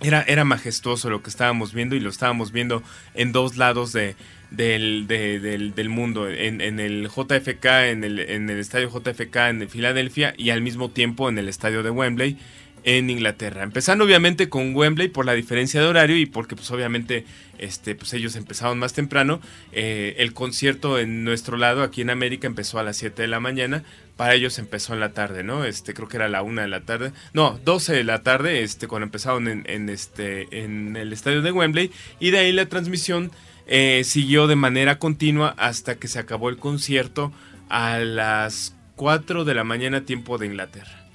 Era, 0.00 0.22
era 0.22 0.44
majestuoso 0.44 1.08
lo 1.08 1.22
que 1.22 1.30
estábamos 1.30 1.72
viendo 1.72 1.94
y 1.94 2.00
lo 2.00 2.10
estábamos 2.10 2.52
viendo 2.52 2.82
en 3.14 3.32
dos 3.32 3.56
lados 3.56 3.92
de, 3.92 4.16
del, 4.50 5.06
del, 5.06 5.88
mundo, 5.88 6.28
en, 6.28 6.60
en, 6.60 6.80
el 6.80 7.08
JFK, 7.08 7.64
en 7.90 8.04
el, 8.04 8.18
en 8.18 8.50
el 8.50 8.58
estadio 8.58 8.90
JFK 8.90 9.36
en 9.36 9.68
Filadelfia 9.68 10.34
y 10.36 10.50
al 10.50 10.62
mismo 10.62 10.90
tiempo 10.90 11.28
en 11.28 11.38
el 11.38 11.48
estadio 11.48 11.82
de 11.82 11.90
Wembley 11.90 12.38
en 12.84 13.08
Inglaterra. 13.08 13.62
Empezando 13.62 14.04
obviamente 14.04 14.48
con 14.48 14.76
Wembley 14.76 15.08
por 15.08 15.24
la 15.24 15.32
diferencia 15.32 15.80
de 15.80 15.86
horario 15.86 16.16
y 16.18 16.26
porque 16.26 16.54
pues 16.54 16.70
obviamente 16.70 17.24
este, 17.58 17.94
pues 17.94 18.12
ellos 18.12 18.36
empezaron 18.36 18.78
más 18.78 18.92
temprano. 18.92 19.40
Eh, 19.72 20.16
el 20.18 20.34
concierto 20.34 20.98
en 20.98 21.24
nuestro 21.24 21.56
lado, 21.56 21.82
aquí 21.82 22.02
en 22.02 22.10
América, 22.10 22.46
empezó 22.46 22.78
a 22.78 22.82
las 22.82 22.98
7 22.98 23.22
de 23.22 23.28
la 23.28 23.40
mañana. 23.40 23.84
Para 24.16 24.34
ellos 24.34 24.58
empezó 24.58 24.94
en 24.94 25.00
la 25.00 25.12
tarde, 25.12 25.42
¿no? 25.42 25.64
Este, 25.64 25.92
creo 25.92 26.08
que 26.08 26.16
era 26.16 26.28
la 26.28 26.42
1 26.42 26.62
de 26.62 26.68
la 26.68 26.82
tarde. 26.82 27.12
No, 27.32 27.58
12 27.64 27.92
de 27.92 28.04
la 28.04 28.22
tarde, 28.22 28.62
este, 28.62 28.86
cuando 28.86 29.06
empezaron 29.06 29.48
en, 29.48 29.64
en 29.66 29.88
este, 29.88 30.46
en 30.62 30.96
el 30.96 31.12
estadio 31.12 31.42
de 31.42 31.50
Wembley. 31.50 31.90
Y 32.20 32.30
de 32.30 32.38
ahí 32.38 32.52
la 32.52 32.66
transmisión 32.66 33.32
eh, 33.66 34.02
siguió 34.04 34.46
de 34.46 34.56
manera 34.56 34.98
continua 34.98 35.54
hasta 35.56 35.96
que 35.96 36.08
se 36.08 36.18
acabó 36.18 36.48
el 36.48 36.58
concierto 36.58 37.32
a 37.68 37.98
las 37.98 38.74
4 38.96 39.44
de 39.44 39.54
la 39.54 39.64
mañana 39.64 40.02
tiempo 40.02 40.38
de 40.38 40.46
Inglaterra. 40.46 41.06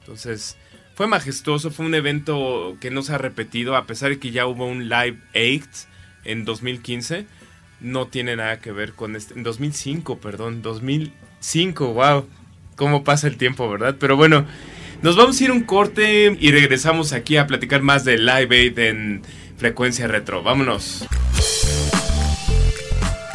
Entonces, 0.00 0.56
fue 0.94 1.06
majestuoso, 1.06 1.70
fue 1.70 1.86
un 1.86 1.94
evento 1.94 2.76
que 2.80 2.90
no 2.90 3.02
se 3.02 3.14
ha 3.14 3.18
repetido, 3.18 3.76
a 3.76 3.86
pesar 3.86 4.10
de 4.10 4.18
que 4.18 4.30
ya 4.30 4.46
hubo 4.46 4.66
un 4.66 4.88
Live 4.88 5.18
8 5.34 5.68
en 6.24 6.44
2015. 6.44 7.26
No 7.80 8.08
tiene 8.08 8.34
nada 8.34 8.58
que 8.60 8.72
ver 8.72 8.94
con 8.94 9.14
este. 9.14 9.34
En 9.34 9.44
2005, 9.44 10.18
perdón, 10.18 10.62
2005, 10.62 11.92
wow. 11.92 12.26
Cómo 12.78 13.02
pasa 13.02 13.26
el 13.26 13.36
tiempo, 13.36 13.68
¿verdad? 13.68 13.96
Pero 13.98 14.16
bueno, 14.16 14.46
nos 15.02 15.16
vamos 15.16 15.40
a 15.40 15.44
ir 15.44 15.50
un 15.50 15.62
corte 15.62 16.36
y 16.38 16.52
regresamos 16.52 17.12
aquí 17.12 17.36
a 17.36 17.48
platicar 17.48 17.82
más 17.82 18.04
de 18.04 18.18
Live 18.18 18.56
Aid 18.56 18.78
en 18.78 19.22
Frecuencia 19.56 20.06
Retro. 20.06 20.44
Vámonos. 20.44 21.04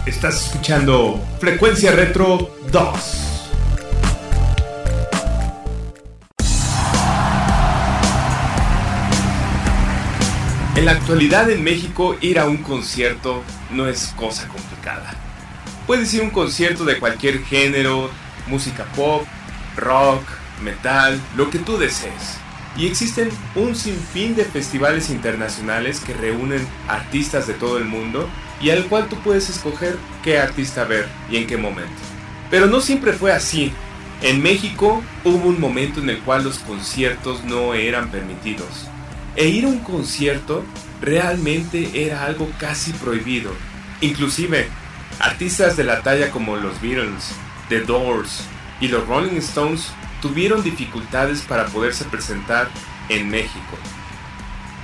Estás 0.05 0.45
escuchando 0.45 1.21
Frecuencia 1.41 1.91
Retro 1.91 2.55
2. 2.71 3.29
En 10.77 10.85
la 10.85 10.93
actualidad 10.93 11.51
en 11.51 11.65
México 11.65 12.15
ir 12.21 12.39
a 12.39 12.47
un 12.47 12.63
concierto 12.63 13.43
no 13.71 13.89
es 13.89 14.13
cosa 14.15 14.47
complicada. 14.47 15.13
Puedes 15.85 16.13
ir 16.13 16.21
a 16.21 16.23
un 16.23 16.29
concierto 16.29 16.85
de 16.85 16.97
cualquier 16.97 17.43
género, 17.43 18.09
música 18.47 18.85
pop, 18.95 19.23
rock, 19.75 20.23
metal, 20.61 21.19
lo 21.35 21.49
que 21.49 21.59
tú 21.59 21.77
desees. 21.77 22.37
Y 22.75 22.87
existen 22.87 23.29
un 23.55 23.75
sinfín 23.75 24.35
de 24.35 24.45
festivales 24.45 25.09
internacionales 25.09 25.99
que 25.99 26.13
reúnen 26.13 26.65
artistas 26.87 27.45
de 27.45 27.53
todo 27.53 27.77
el 27.77 27.85
mundo 27.85 28.27
y 28.59 28.71
al 28.71 28.85
cual 28.85 29.07
tú 29.07 29.17
puedes 29.17 29.49
escoger 29.49 29.97
qué 30.23 30.39
artista 30.39 30.83
ver 30.83 31.07
y 31.29 31.37
en 31.37 31.45
qué 31.45 31.57
momento. 31.57 32.01
Pero 32.49 32.65
no 32.67 32.81
siempre 32.81 33.13
fue 33.13 33.31
así. 33.31 33.71
En 34.21 34.41
México 34.41 35.03
hubo 35.23 35.49
un 35.49 35.59
momento 35.59 35.99
en 35.99 36.09
el 36.09 36.19
cual 36.19 36.43
los 36.43 36.59
conciertos 36.59 37.43
no 37.43 37.73
eran 37.73 38.09
permitidos. 38.09 38.87
E 39.35 39.49
ir 39.49 39.65
a 39.65 39.67
un 39.67 39.79
concierto 39.79 40.63
realmente 41.01 42.05
era 42.05 42.23
algo 42.23 42.49
casi 42.57 42.91
prohibido. 42.93 43.51
Inclusive, 44.01 44.67
artistas 45.19 45.75
de 45.77 45.83
la 45.83 46.01
talla 46.01 46.31
como 46.31 46.55
los 46.55 46.81
Beatles, 46.81 47.35
The 47.69 47.81
Doors 47.81 48.41
y 48.79 48.87
los 48.87 49.07
Rolling 49.07 49.37
Stones 49.37 49.89
tuvieron 50.21 50.63
dificultades 50.63 51.41
para 51.41 51.65
poderse 51.67 52.05
presentar 52.05 52.69
en 53.09 53.29
México. 53.29 53.77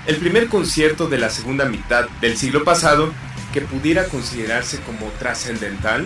El 0.06 0.18
primer 0.18 0.48
concierto 0.48 1.08
de 1.08 1.18
la 1.18 1.30
segunda 1.30 1.66
mitad 1.66 2.10
del 2.22 2.38
siglo 2.38 2.64
pasado 2.64 3.14
que 3.54 3.62
pudiera 3.62 4.06
considerarse 4.06 4.80
como 4.82 5.08
trascendental 5.20 6.06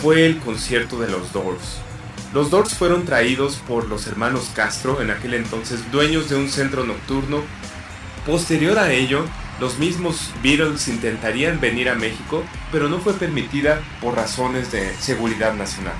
fue 0.00 0.26
el 0.26 0.38
concierto 0.38 0.98
de 1.00 1.08
los 1.08 1.32
Doors. 1.32 1.78
Los 2.32 2.50
Doors 2.50 2.74
fueron 2.74 3.04
traídos 3.04 3.56
por 3.68 3.86
los 3.86 4.06
hermanos 4.06 4.50
Castro, 4.54 5.00
en 5.00 5.10
aquel 5.10 5.34
entonces 5.34 5.90
dueños 5.92 6.28
de 6.28 6.36
un 6.36 6.48
centro 6.48 6.84
nocturno. 6.84 7.42
Posterior 8.26 8.78
a 8.78 8.92
ello, 8.92 9.24
los 9.60 9.78
mismos 9.78 10.32
Beatles 10.42 10.88
intentarían 10.88 11.60
venir 11.60 11.88
a 11.88 11.94
México, 11.94 12.44
pero 12.72 12.88
no 12.88 12.98
fue 12.98 13.14
permitida 13.14 13.80
por 14.00 14.16
razones 14.16 14.72
de 14.72 14.92
seguridad 14.96 15.54
nacional. 15.54 15.94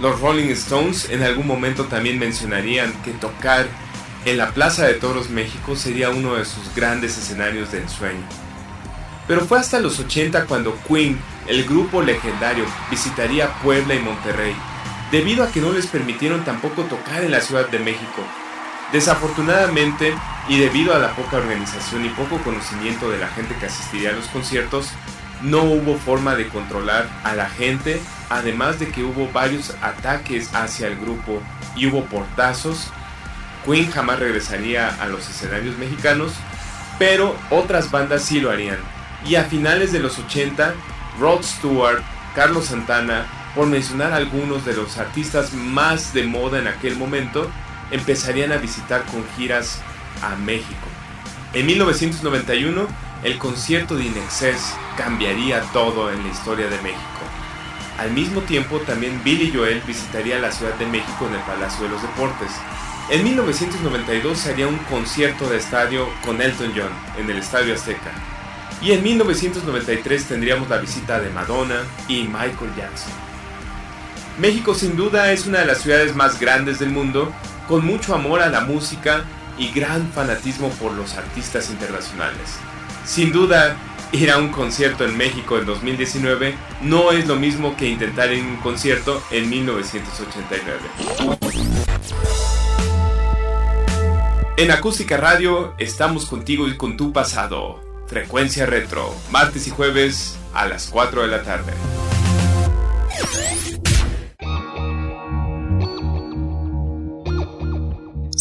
Los 0.00 0.20
Rolling 0.20 0.50
Stones 0.50 1.08
en 1.08 1.22
algún 1.22 1.46
momento 1.46 1.84
también 1.84 2.18
mencionarían 2.18 2.92
que 3.02 3.12
tocar 3.12 3.66
en 4.26 4.36
la 4.36 4.50
Plaza 4.50 4.84
de 4.84 4.94
Toros 4.94 5.30
México 5.30 5.76
sería 5.76 6.10
uno 6.10 6.34
de 6.34 6.44
sus 6.44 6.74
grandes 6.74 7.16
escenarios 7.16 7.72
de 7.72 7.78
ensueño. 7.78 8.26
Pero 9.26 9.40
fue 9.42 9.58
hasta 9.58 9.80
los 9.80 9.98
80 9.98 10.44
cuando 10.44 10.76
Queen, 10.86 11.18
el 11.46 11.64
grupo 11.64 12.02
legendario, 12.02 12.64
visitaría 12.90 13.54
Puebla 13.62 13.94
y 13.94 14.00
Monterrey, 14.00 14.54
debido 15.10 15.44
a 15.44 15.50
que 15.50 15.60
no 15.60 15.72
les 15.72 15.86
permitieron 15.86 16.44
tampoco 16.44 16.82
tocar 16.82 17.24
en 17.24 17.30
la 17.30 17.40
Ciudad 17.40 17.68
de 17.68 17.78
México. 17.78 18.22
Desafortunadamente, 18.92 20.14
y 20.48 20.58
debido 20.58 20.94
a 20.94 20.98
la 20.98 21.14
poca 21.14 21.38
organización 21.38 22.04
y 22.04 22.08
poco 22.10 22.38
conocimiento 22.38 23.10
de 23.10 23.18
la 23.18 23.28
gente 23.28 23.56
que 23.56 23.66
asistiría 23.66 24.10
a 24.10 24.12
los 24.12 24.26
conciertos, 24.26 24.90
no 25.42 25.62
hubo 25.64 25.96
forma 25.98 26.34
de 26.34 26.48
controlar 26.48 27.08
a 27.24 27.34
la 27.34 27.48
gente, 27.50 28.00
además 28.30 28.78
de 28.78 28.88
que 28.88 29.02
hubo 29.02 29.30
varios 29.32 29.74
ataques 29.82 30.54
hacia 30.54 30.86
el 30.86 30.96
grupo 30.96 31.42
y 31.74 31.86
hubo 31.86 32.04
portazos. 32.04 32.90
Queen 33.64 33.90
jamás 33.90 34.20
regresaría 34.20 34.88
a 35.00 35.06
los 35.06 35.28
escenarios 35.28 35.76
mexicanos, 35.76 36.32
pero 36.98 37.36
otras 37.50 37.90
bandas 37.90 38.22
sí 38.22 38.40
lo 38.40 38.50
harían 38.50 38.78
y 39.28 39.34
a 39.36 39.44
finales 39.44 39.92
de 39.92 40.00
los 40.00 40.18
80, 40.18 40.74
Rod 41.18 41.42
Stewart, 41.42 42.02
Carlos 42.34 42.66
Santana, 42.66 43.26
por 43.54 43.66
mencionar 43.66 44.12
algunos 44.12 44.64
de 44.64 44.74
los 44.74 44.98
artistas 44.98 45.52
más 45.52 46.12
de 46.12 46.24
moda 46.24 46.58
en 46.58 46.68
aquel 46.68 46.96
momento, 46.96 47.50
empezarían 47.90 48.52
a 48.52 48.56
visitar 48.56 49.04
con 49.04 49.24
giras 49.36 49.80
a 50.22 50.36
México. 50.36 50.86
En 51.52 51.66
1991, 51.66 52.86
el 53.24 53.38
concierto 53.38 53.96
de 53.96 54.04
Inexcess 54.04 54.74
cambiaría 54.96 55.62
todo 55.72 56.12
en 56.12 56.22
la 56.22 56.28
historia 56.28 56.68
de 56.68 56.80
México. 56.82 57.00
Al 57.98 58.10
mismo 58.10 58.42
tiempo, 58.42 58.78
también 58.80 59.22
Billy 59.24 59.50
Joel 59.54 59.80
visitaría 59.86 60.38
la 60.38 60.52
Ciudad 60.52 60.74
de 60.74 60.86
México 60.86 61.26
en 61.26 61.34
el 61.34 61.40
Palacio 61.40 61.84
de 61.84 61.90
los 61.90 62.02
Deportes. 62.02 62.50
En 63.08 63.24
1992 63.24 64.38
se 64.38 64.50
haría 64.50 64.66
un 64.66 64.76
concierto 64.90 65.48
de 65.48 65.56
estadio 65.56 66.08
con 66.24 66.42
Elton 66.42 66.72
John 66.76 66.90
en 67.18 67.30
el 67.30 67.38
Estadio 67.38 67.74
Azteca. 67.74 68.12
Y 68.82 68.92
en 68.92 69.02
1993 69.02 70.24
tendríamos 70.24 70.68
la 70.68 70.78
visita 70.78 71.20
de 71.20 71.30
Madonna 71.30 71.82
y 72.08 72.24
Michael 72.24 72.74
Jackson. 72.76 73.12
México 74.38 74.74
sin 74.74 74.96
duda 74.96 75.32
es 75.32 75.46
una 75.46 75.60
de 75.60 75.66
las 75.66 75.80
ciudades 75.80 76.14
más 76.14 76.38
grandes 76.38 76.78
del 76.78 76.90
mundo, 76.90 77.32
con 77.68 77.84
mucho 77.84 78.14
amor 78.14 78.40
a 78.40 78.48
la 78.48 78.60
música 78.60 79.24
y 79.58 79.70
gran 79.70 80.10
fanatismo 80.12 80.68
por 80.70 80.92
los 80.92 81.14
artistas 81.14 81.70
internacionales. 81.70 82.58
Sin 83.04 83.32
duda, 83.32 83.76
ir 84.12 84.30
a 84.30 84.38
un 84.38 84.48
concierto 84.48 85.04
en 85.04 85.16
México 85.16 85.58
en 85.58 85.66
2019 85.66 86.54
no 86.82 87.12
es 87.12 87.26
lo 87.26 87.36
mismo 87.36 87.76
que 87.76 87.88
intentar 87.88 88.32
ir 88.32 88.44
a 88.44 88.46
un 88.46 88.56
concierto 88.56 89.22
en 89.30 89.48
1989. 89.48 90.80
En 94.58 94.70
Acústica 94.70 95.16
Radio 95.18 95.74
estamos 95.78 96.26
contigo 96.26 96.66
y 96.66 96.76
con 96.76 96.96
tu 96.96 97.12
pasado. 97.12 97.80
Frecuencia 98.06 98.66
Retro, 98.66 99.14
martes 99.30 99.66
y 99.66 99.70
jueves 99.70 100.38
a 100.54 100.66
las 100.66 100.88
4 100.88 101.22
de 101.22 101.28
la 101.28 101.42
tarde. 101.42 101.72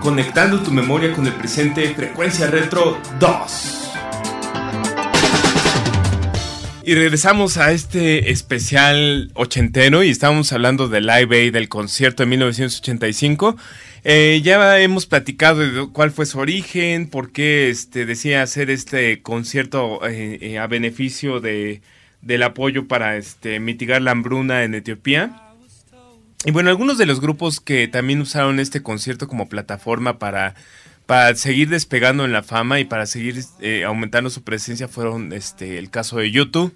Conectando 0.00 0.60
tu 0.62 0.70
memoria 0.70 1.12
con 1.12 1.26
el 1.26 1.34
presente, 1.34 1.86
Frecuencia 1.94 2.46
Retro 2.46 2.98
2. 3.18 3.90
Y 6.84 6.94
regresamos 6.94 7.58
a 7.58 7.72
este 7.72 8.30
especial 8.30 9.30
ochentero 9.34 10.02
y 10.02 10.08
estamos 10.08 10.54
hablando 10.54 10.88
del 10.88 11.06
Live 11.06 11.36
Aid 11.36 11.52
del 11.52 11.68
concierto 11.68 12.22
de 12.22 12.30
1985. 12.30 13.58
Eh, 14.04 14.40
ya 14.42 14.80
hemos 14.80 15.04
platicado 15.04 15.58
de 15.58 15.92
cuál 15.92 16.10
fue 16.10 16.24
su 16.24 16.38
origen, 16.38 17.06
por 17.06 17.30
qué 17.30 17.68
este, 17.68 18.06
decía 18.06 18.42
hacer 18.42 18.70
este 18.70 19.20
concierto 19.20 20.00
eh, 20.08 20.38
eh, 20.40 20.58
a 20.58 20.66
beneficio 20.66 21.40
de, 21.40 21.82
del 22.22 22.42
apoyo 22.42 22.88
para 22.88 23.18
este, 23.18 23.60
mitigar 23.60 24.00
la 24.00 24.12
hambruna 24.12 24.64
en 24.64 24.74
Etiopía. 24.74 25.49
Y 26.44 26.52
bueno, 26.52 26.70
algunos 26.70 26.96
de 26.96 27.06
los 27.06 27.20
grupos 27.20 27.60
que 27.60 27.86
también 27.86 28.20
usaron 28.20 28.60
este 28.60 28.82
concierto 28.82 29.28
como 29.28 29.48
plataforma 29.48 30.18
para, 30.18 30.54
para 31.04 31.34
seguir 31.34 31.68
despegando 31.68 32.24
en 32.24 32.32
la 32.32 32.42
fama 32.42 32.80
y 32.80 32.84
para 32.84 33.04
seguir 33.04 33.42
eh, 33.60 33.84
aumentando 33.84 34.30
su 34.30 34.42
presencia 34.42 34.88
fueron 34.88 35.34
este, 35.34 35.78
el 35.78 35.90
caso 35.90 36.16
de 36.16 36.30
YouTube. 36.30 36.74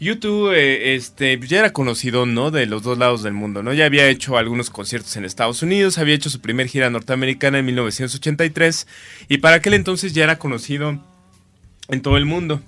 YouTube 0.00 0.54
eh, 0.54 0.94
este, 0.94 1.38
ya 1.46 1.58
era 1.58 1.74
conocido, 1.74 2.24
¿no? 2.24 2.50
De 2.50 2.64
los 2.64 2.82
dos 2.82 2.96
lados 2.96 3.22
del 3.22 3.34
mundo, 3.34 3.62
¿no? 3.62 3.74
Ya 3.74 3.84
había 3.84 4.08
hecho 4.08 4.38
algunos 4.38 4.70
conciertos 4.70 5.14
en 5.16 5.26
Estados 5.26 5.62
Unidos, 5.62 5.98
había 5.98 6.14
hecho 6.14 6.30
su 6.30 6.40
primer 6.40 6.68
gira 6.68 6.88
norteamericana 6.88 7.58
en 7.58 7.66
1983 7.66 8.86
y 9.28 9.38
para 9.38 9.56
aquel 9.56 9.74
entonces 9.74 10.14
ya 10.14 10.24
era 10.24 10.38
conocido 10.38 11.04
en 11.88 12.00
todo 12.00 12.16
el 12.16 12.24
mundo. 12.24 12.62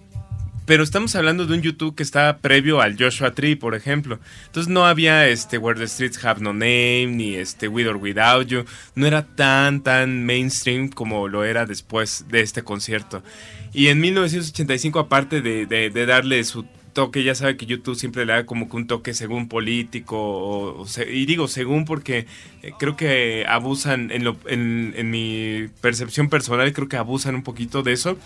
Pero 0.65 0.85
estamos 0.85 1.17
hablando 1.17 1.45
de 1.47 1.55
un 1.55 1.63
YouTube 1.63 1.97
que 1.97 2.05
estaba 2.05 2.39
previo 2.39 2.81
al 2.81 2.97
Joshua 2.97 3.33
Tree, 3.33 3.57
por 3.57 3.75
ejemplo. 3.75 4.21
Entonces 4.47 4.73
no 4.73 4.87
había 4.87 5.27
este 5.27 5.59
Where 5.59 5.79
the 5.79 5.89
Streets 5.89 6.25
Have 6.25 6.41
No 6.41 6.53
Name, 6.53 7.09
ni 7.09 7.35
este 7.35 7.67
With 7.67 7.89
or 7.89 7.97
Without 7.97 8.47
You. 8.47 8.65
No 8.95 9.07
era 9.07 9.27
tan, 9.27 9.83
tan 9.83 10.25
mainstream 10.25 10.89
como 10.89 11.27
lo 11.27 11.45
era 11.45 11.67
después 11.67 12.27
de 12.29 12.43
este 12.43 12.63
concierto. 12.63 13.25
Y 13.73 13.89
en 13.89 14.01
1985, 14.01 15.01
aparte 15.01 15.41
de, 15.41 15.67
de, 15.67 16.07
darle 16.07 16.45
su 16.45 16.65
toque, 16.93 17.25
ya 17.25 17.35
sabe 17.35 17.57
que 17.57 17.67
YouTube 17.67 17.97
siempre 17.97 18.25
le 18.25 18.35
da 18.35 18.47
como 18.47 18.69
que 18.69 18.77
un 18.77 18.87
toque 18.87 19.15
según 19.15 19.49
político, 19.49 20.17
o, 20.19 20.87
y 21.11 21.25
digo 21.27 21.49
según 21.49 21.87
porque 21.87 22.27
eh, 22.63 22.73
creo 22.79 22.97
que 22.97 23.47
abusan, 23.49 24.11
en, 24.11 24.25
lo, 24.25 24.37
en, 24.47 24.93
en 24.95 25.11
mi 25.11 25.69
percepción 25.81 26.29
personal, 26.29 26.73
creo 26.75 26.89
que 26.89 26.99
abusan 26.99 27.35
un 27.35 27.43
poquito 27.43 27.83
de 27.83 27.93
eso 27.93 28.19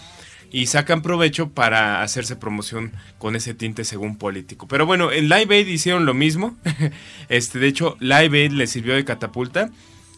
y 0.53 0.67
sacan 0.67 1.03
provecho 1.03 1.51
para 1.51 2.03
hacerse 2.03 2.37
promoción 2.37 2.93
con 3.19 3.37
ese 3.37 3.55
tinte 3.55 3.85
según 3.85 4.17
político. 4.17 4.69
Pero 4.69 4.87
bueno, 4.87 5.13
en 5.13 5.29
Live 5.29 5.55
Aid 5.55 5.67
hicieron 5.67 6.07
lo 6.07 6.15
mismo. 6.15 6.57
este, 7.29 7.59
de 7.59 7.69
hecho, 7.69 7.97
Live 8.01 8.39
Aid 8.39 8.53
le 8.53 8.67
sirvió 8.67 8.95
de 8.95 9.05
catapulta 9.05 9.71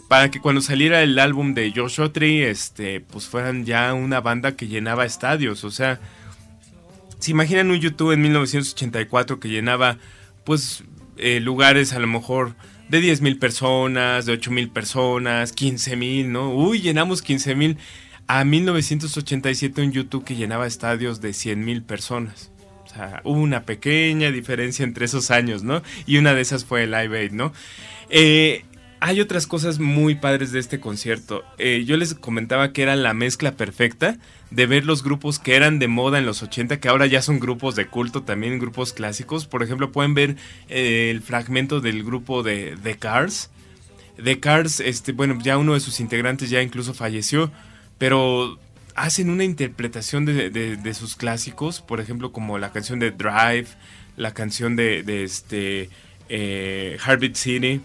para 0.09 0.31
que 0.31 0.41
cuando 0.41 0.61
saliera 0.61 1.03
el 1.03 1.19
álbum 1.19 1.55
de 1.55 1.73
Joshua 1.75 2.13
Tree, 2.13 2.49
este, 2.49 3.01
pues 3.01 3.27
fueran 3.27 3.65
ya 3.65 3.93
una 3.95 4.21
banda 4.21 4.57
que 4.57 4.69
llenaba 4.69 5.05
estadios. 5.05 5.65
O 5.65 5.71
sea, 5.71 6.01
se 7.19 7.31
imaginan 7.31 7.71
un 7.71 7.79
YouTube 7.79 8.13
en 8.13 8.23
1984 8.23 9.41
que 9.41 9.49
llenaba, 9.49 9.99
pues, 10.45 10.85
eh, 11.19 11.41
lugares 11.41 11.93
a 11.93 11.99
lo 11.99 12.07
mejor 12.07 12.55
de 12.89 13.01
10 13.01 13.21
mil 13.21 13.39
personas, 13.39 14.25
de 14.25 14.33
8 14.33 14.51
mil 14.51 14.71
personas, 14.71 15.53
15 15.53 15.97
mil, 15.97 16.33
¿no? 16.33 16.55
Uy, 16.55 16.81
llenamos 16.81 17.21
15 17.21 17.55
mil 17.55 17.77
a 18.29 18.45
1987 18.45 19.83
un 19.83 19.93
YouTube 19.93 20.25
que 20.25 20.37
llenaba 20.37 20.67
estadios 20.67 21.21
de 21.21 21.33
100 21.33 21.65
mil 21.65 21.83
personas. 21.83 22.51
O 22.85 22.91
sea, 22.91 23.21
hubo 23.25 23.41
una 23.41 23.65
pequeña 23.65 24.31
diferencia 24.31 24.85
entre 24.85 25.07
esos 25.07 25.31
años, 25.31 25.63
¿no? 25.63 25.83
Y 26.07 26.19
una 26.19 26.35
de 26.35 26.43
esas 26.43 26.65
fue 26.65 26.85
el 26.85 26.91
Live 26.91 27.19
Aid, 27.19 27.33
¿no? 27.33 27.53
Eh, 28.11 28.65
hay 29.01 29.21
otras 29.21 29.47
cosas 29.47 29.79
muy 29.79 30.15
padres 30.15 30.53
de 30.53 30.59
este 30.59 30.79
concierto. 30.79 31.43
Eh, 31.57 31.85
yo 31.87 31.97
les 31.97 32.15
comentaba 32.15 32.73
que 32.73 32.83
era 32.83 32.97
la 32.97 33.15
mezcla 33.15 33.53
perfecta 33.53 34.19
de 34.51 34.67
ver 34.67 34.85
los 34.85 35.03
grupos 35.03 35.39
que 35.39 35.57
eran 35.57 35.79
de 35.79 35.89
moda 35.89 36.19
en 36.19 36.27
los 36.27 36.43
80, 36.43 36.81
que 36.81 36.89
ahora 36.89 37.07
ya 37.07 37.23
son 37.23 37.41
grupos 37.41 37.77
de 37.77 37.87
culto, 37.87 38.25
también 38.25 38.59
grupos 38.59 38.93
clásicos. 38.93 39.47
Por 39.47 39.63
ejemplo, 39.63 39.93
pueden 39.93 40.15
ver 40.15 40.37
eh, 40.69 41.11
el 41.11 41.23
fragmento 41.23 41.81
del 41.81 42.05
grupo 42.05 42.43
de 42.43 42.77
The 42.83 42.97
Cars. 42.97 43.51
The 44.23 44.41
Cars, 44.41 44.81
este, 44.81 45.13
bueno, 45.13 45.39
ya 45.41 45.57
uno 45.57 45.75
de 45.75 45.81
sus 45.81 46.01
integrantes 46.01 46.51
ya 46.51 46.61
incluso 46.61 46.93
falleció 46.93 47.53
pero 47.99 48.59
hacen 48.95 49.31
una 49.31 49.45
interpretación 49.45 50.25
de, 50.25 50.51
de, 50.51 50.95
sus 50.95 51.17
clásicos, 51.17 51.81
por 51.81 52.01
ejemplo, 52.01 52.33
como 52.33 52.59
la 52.59 52.73
canción 52.73 52.99
de 52.99 53.11
Drive, 53.11 53.69
la 54.17 54.35
canción 54.35 54.77
de, 54.77 55.03
de 55.03 55.23
este 55.23 55.91
eh, 56.29 56.99
Heartbeat 57.05 57.37
City, 57.37 57.81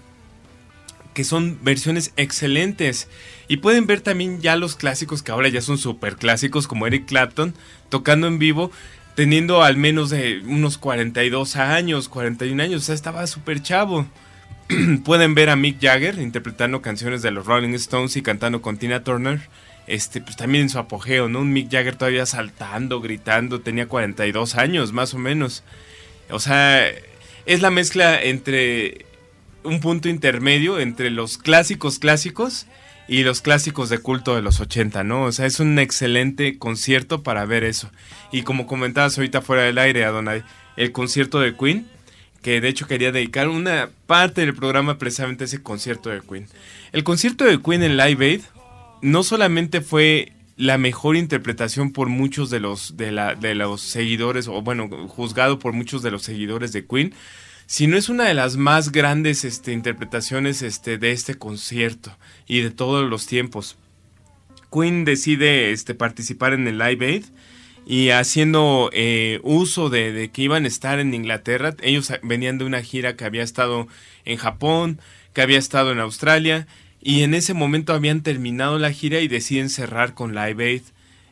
que 1.14 1.24
son 1.24 1.60
versiones 1.62 2.14
excelentes. 2.18 3.08
Y 3.48 3.58
pueden 3.58 3.86
ver 3.86 4.02
también 4.02 4.42
ya 4.42 4.56
los 4.56 4.76
clásicos 4.76 5.22
que 5.22 5.32
ahora 5.32 5.50
ya 5.50 5.62
son 5.62 5.78
super 5.78 6.16
clásicos, 6.16 6.68
como 6.68 6.88
Eric 6.88 7.06
Clapton, 7.06 7.54
tocando 7.90 8.26
en 8.28 8.40
vivo, 8.40 8.72
teniendo 9.16 9.62
al 9.62 9.78
menos 9.78 10.10
de 10.10 10.42
unos 10.46 10.80
42 10.80 11.56
años, 11.58 12.10
41 12.10 12.64
años, 12.64 12.82
o 12.82 12.86
sea, 12.86 12.96
estaba 12.96 13.28
súper 13.28 13.62
chavo. 13.62 14.08
pueden 15.06 15.36
ver 15.36 15.50
a 15.50 15.56
Mick 15.56 15.80
Jagger 15.82 16.20
interpretando 16.20 16.82
canciones 16.82 17.22
de 17.22 17.32
los 17.32 17.46
Rolling 17.46 17.74
Stones 17.74 18.16
y 18.16 18.22
cantando 18.22 18.62
con 18.62 18.78
Tina 18.78 19.04
Turner 19.04 19.42
este, 19.88 20.22
pues 20.22 20.36
también 20.36 20.64
en 20.64 20.70
su 20.70 20.80
apogeo, 20.80 21.30
¿no? 21.30 21.40
Un 21.40 21.54
Mick 21.54 21.72
Jagger 21.72 21.96
todavía 21.96 22.26
saltando, 22.26 23.02
gritando, 23.02 23.62
tenía 23.62 23.88
42 23.88 24.56
años 24.56 24.94
más 24.94 25.14
o 25.14 25.18
menos. 25.18 25.64
O 26.30 26.40
sea, 26.40 26.88
es 27.46 27.62
la 27.62 27.70
mezcla 27.70 28.22
entre 28.22 29.06
un 29.64 29.80
punto 29.80 30.10
intermedio 30.10 30.80
entre 30.80 31.10
los 31.10 31.38
clásicos 31.38 32.00
clásicos 32.00 32.68
y 33.08 33.24
los 33.24 33.42
clásicos 33.42 33.90
de 33.90 33.98
culto 33.98 34.36
de 34.36 34.42
los 34.42 34.60
80, 34.60 35.04
¿no? 35.04 35.24
O 35.24 35.32
sea, 35.32 35.46
es 35.46 35.60
un 35.60 35.78
excelente 35.80 36.58
concierto 36.58 37.24
para 37.24 37.46
ver 37.46 37.64
eso. 37.64 37.92
Y 38.32 38.44
como 38.44 38.66
comentabas 38.66 39.18
ahorita 39.18 39.42
fuera 39.42 39.64
del 39.64 39.78
aire, 39.78 40.06
Adonai, 40.06 40.44
el 40.78 40.92
concierto 40.92 41.40
de 41.40 41.56
Queen, 41.56 41.88
que 42.42 42.62
de 42.62 42.70
hecho 42.70 42.88
quería 42.88 43.12
dedicar 43.12 43.50
una 43.50 43.90
parte 44.08 44.42
del 44.42 44.56
programa 44.56 44.98
precisamente 44.98 45.44
a 45.44 45.46
ese 45.46 45.62
concierto 45.62 46.10
de 46.10 46.22
Queen. 46.22 46.48
El 46.92 47.04
concierto 47.04 47.46
de 47.46 47.62
Queen 47.62 47.84
en 47.84 47.98
Live 47.98 48.26
Aid 48.26 48.42
no 49.04 49.24
solamente 49.24 49.82
fue 49.82 50.32
la 50.56 50.78
mejor 50.78 51.18
interpretación 51.18 51.92
por 51.92 52.08
muchos 52.08 52.50
de 52.50 52.60
los, 52.60 52.96
de, 52.96 53.12
la, 53.12 53.36
de 53.36 53.54
los 53.54 53.82
seguidores, 53.82 54.48
o 54.48 54.62
bueno, 54.62 54.88
juzgado 55.10 55.60
por 55.60 55.74
muchos 55.74 56.02
de 56.02 56.12
los 56.12 56.24
seguidores 56.24 56.72
de 56.72 56.86
Queen, 56.86 57.14
sino 57.66 57.98
es 57.98 58.08
una 58.08 58.26
de 58.26 58.34
las 58.34 58.56
más 58.56 58.92
grandes 58.92 59.44
este, 59.44 59.74
interpretaciones 59.74 60.62
este, 60.62 60.98
de 60.98 61.12
este 61.12 61.36
concierto 61.36 62.18
y 62.48 62.62
de 62.62 62.72
todos 62.72 63.10
los 63.10 63.26
tiempos. 63.26 63.78
Queen 64.72 65.06
decide 65.06 65.72
este, 65.72 65.96
participar 65.96 66.54
en 66.54 66.68
el 66.68 66.78
Live 66.78 67.06
Aid 67.06 67.26
y 67.86 68.10
haciendo 68.12 68.90
eh, 68.94 69.42
uso 69.44 69.90
de, 69.90 70.14
de, 70.14 70.30
que 70.30 70.44
iban 70.44 70.64
a 70.64 70.70
estar 70.70 71.00
en 71.00 71.14
Inglaterra, 71.14 71.76
ellos 71.82 72.12
venían 72.24 72.58
de 72.58 72.66
una 72.66 72.82
gira 72.82 73.18
que 73.18 73.26
había 73.26 73.44
estado 73.44 73.88
en 74.24 74.38
Japón, 74.38 75.02
que 75.34 75.42
había 75.42 75.58
estado 75.58 75.92
en 75.92 76.00
Australia 76.00 76.68
y 77.04 77.24
en 77.24 77.34
ese 77.34 77.54
momento 77.54 77.94
habían 77.94 78.22
terminado 78.22 78.80
la 78.80 78.92
gira 78.92 79.20
y 79.20 79.28
deciden 79.28 79.70
cerrar 79.70 80.14
con 80.14 80.34
Live 80.34 80.64
Aid. 80.64 80.82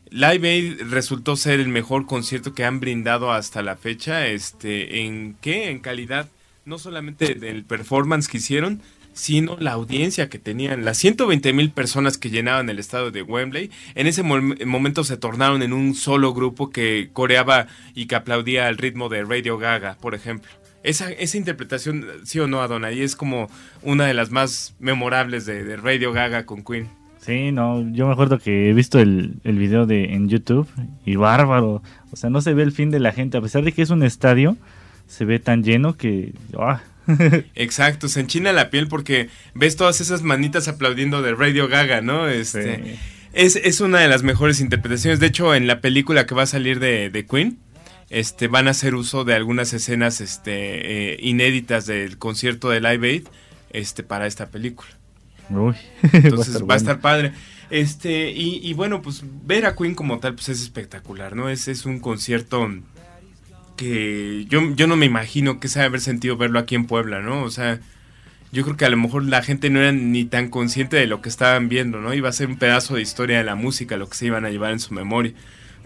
Live 0.09 0.49
Aid 0.49 0.81
resultó 0.89 1.37
ser 1.37 1.61
el 1.61 1.69
mejor 1.69 2.05
concierto 2.05 2.53
que 2.53 2.65
han 2.65 2.81
brindado 2.81 3.31
hasta 3.31 3.61
la 3.61 3.77
fecha, 3.77 4.27
este, 4.27 5.05
¿en 5.05 5.37
qué? 5.39 5.69
En 5.69 5.79
calidad, 5.79 6.27
no 6.65 6.77
solamente 6.77 7.35
del 7.35 7.63
performance 7.63 8.27
que 8.27 8.37
hicieron, 8.37 8.81
sino 9.13 9.55
la 9.57 9.71
audiencia 9.71 10.29
que 10.29 10.39
tenían. 10.39 10.83
Las 10.83 10.97
120 10.97 11.53
mil 11.53 11.71
personas 11.71 12.17
que 12.17 12.29
llenaban 12.29 12.69
el 12.69 12.79
estado 12.79 13.11
de 13.11 13.21
Wembley, 13.21 13.71
en 13.95 14.07
ese 14.07 14.23
momento 14.23 15.05
se 15.05 15.15
tornaron 15.15 15.63
en 15.63 15.71
un 15.71 15.95
solo 15.95 16.33
grupo 16.33 16.69
que 16.69 17.09
coreaba 17.13 17.67
y 17.93 18.07
que 18.07 18.15
aplaudía 18.15 18.67
al 18.67 18.77
ritmo 18.77 19.07
de 19.07 19.23
Radio 19.23 19.57
Gaga, 19.57 19.97
por 20.01 20.15
ejemplo. 20.15 20.51
Esa, 20.83 21.11
esa 21.11 21.37
interpretación, 21.37 22.05
sí 22.23 22.39
o 22.39 22.47
no, 22.47 22.61
Adonai, 22.61 23.01
es 23.01 23.15
como 23.15 23.49
una 23.83 24.05
de 24.05 24.13
las 24.13 24.31
más 24.31 24.75
memorables 24.79 25.45
de, 25.45 25.77
Radio 25.77 26.11
Gaga 26.11 26.45
con 26.45 26.63
Queen. 26.63 26.89
Sí, 27.19 27.51
no, 27.51 27.87
yo 27.93 28.07
me 28.07 28.13
acuerdo 28.13 28.39
que 28.39 28.69
he 28.69 28.73
visto 28.73 28.99
el, 28.99 29.35
el 29.43 29.57
video 29.57 29.85
de, 29.85 30.15
en 30.15 30.27
YouTube 30.27 30.67
y 31.05 31.17
bárbaro. 31.17 31.83
O 32.11 32.15
sea, 32.15 32.31
no 32.31 32.41
se 32.41 32.53
ve 32.53 32.63
el 32.63 32.71
fin 32.71 32.89
de 32.89 32.99
la 32.99 33.11
gente, 33.11 33.37
a 33.37 33.41
pesar 33.41 33.63
de 33.63 33.73
que 33.73 33.83
es 33.83 33.91
un 33.91 34.01
estadio, 34.01 34.57
se 35.07 35.25
ve 35.25 35.39
tan 35.39 35.63
lleno 35.63 35.97
que... 35.97 36.33
Ah, 36.57 36.81
Exacto, 37.55 38.07
se 38.07 38.19
enchina 38.19 38.51
la 38.53 38.69
piel 38.69 38.87
porque 38.87 39.29
ves 39.53 39.75
todas 39.75 40.01
esas 40.01 40.23
manitas 40.23 40.67
aplaudiendo 40.67 41.21
de 41.21 41.33
Radio 41.33 41.67
Gaga, 41.67 42.01
¿no? 42.01 42.27
Este, 42.27 42.97
es, 43.33 43.81
una 43.81 43.99
de 43.99 44.07
las 44.07 44.23
mejores 44.23 44.59
interpretaciones. 44.59 45.19
De 45.19 45.27
hecho, 45.27 45.55
en 45.55 45.67
la 45.67 45.81
película 45.81 46.25
que 46.25 46.35
va 46.35 46.43
a 46.43 46.47
salir 46.47 46.79
de, 46.79 47.25
Queen, 47.29 47.57
este, 48.11 48.49
van 48.49 48.67
a 48.67 48.71
hacer 48.71 48.93
uso 48.93 49.23
de 49.23 49.33
algunas 49.33 49.71
escenas 49.73 50.19
este, 50.19 51.13
eh, 51.13 51.17
inéditas 51.21 51.85
del 51.85 52.17
concierto 52.17 52.69
de 52.69 52.81
Live 52.81 53.09
Aid 53.09 53.23
este, 53.71 54.03
para 54.03 54.27
esta 54.27 54.49
película. 54.49 54.89
Entonces 56.13 56.61
va 56.69 56.73
a 56.73 56.77
estar, 56.77 56.99
padre. 56.99 57.31
Este, 57.69 58.31
y, 58.31 58.73
bueno, 58.73 59.01
pues 59.01 59.23
ver 59.45 59.65
a 59.65 59.75
Queen 59.75 59.95
como 59.95 60.19
tal, 60.19 60.35
pues 60.35 60.49
es 60.49 60.61
espectacular, 60.61 61.37
¿no? 61.37 61.47
Es, 61.47 61.69
es 61.69 61.85
un 61.85 61.99
concierto 61.99 62.69
que 63.77 64.45
yo, 64.49 64.75
yo 64.75 64.87
no 64.87 64.97
me 64.97 65.05
imagino 65.05 65.61
que 65.61 65.69
se 65.69 65.81
haber 65.81 66.01
sentido 66.01 66.35
verlo 66.35 66.59
aquí 66.59 66.75
en 66.75 66.85
Puebla, 66.85 67.21
¿no? 67.21 67.43
O 67.43 67.49
sea, 67.49 67.79
yo 68.51 68.63
creo 68.63 68.75
que 68.75 68.83
a 68.83 68.89
lo 68.89 68.97
mejor 68.97 69.23
la 69.23 69.41
gente 69.41 69.69
no 69.69 69.79
era 69.79 69.93
ni 69.93 70.25
tan 70.25 70.49
consciente 70.49 70.97
de 70.97 71.07
lo 71.07 71.21
que 71.21 71.29
estaban 71.29 71.69
viendo, 71.69 72.01
¿no? 72.01 72.13
Iba 72.13 72.27
a 72.27 72.33
ser 72.33 72.49
un 72.49 72.57
pedazo 72.57 72.95
de 72.95 73.01
historia 73.01 73.37
de 73.37 73.45
la 73.45 73.55
música 73.55 73.95
lo 73.95 74.09
que 74.09 74.17
se 74.17 74.25
iban 74.25 74.43
a 74.43 74.49
llevar 74.49 74.73
en 74.73 74.81
su 74.81 74.93
memoria. 74.93 75.31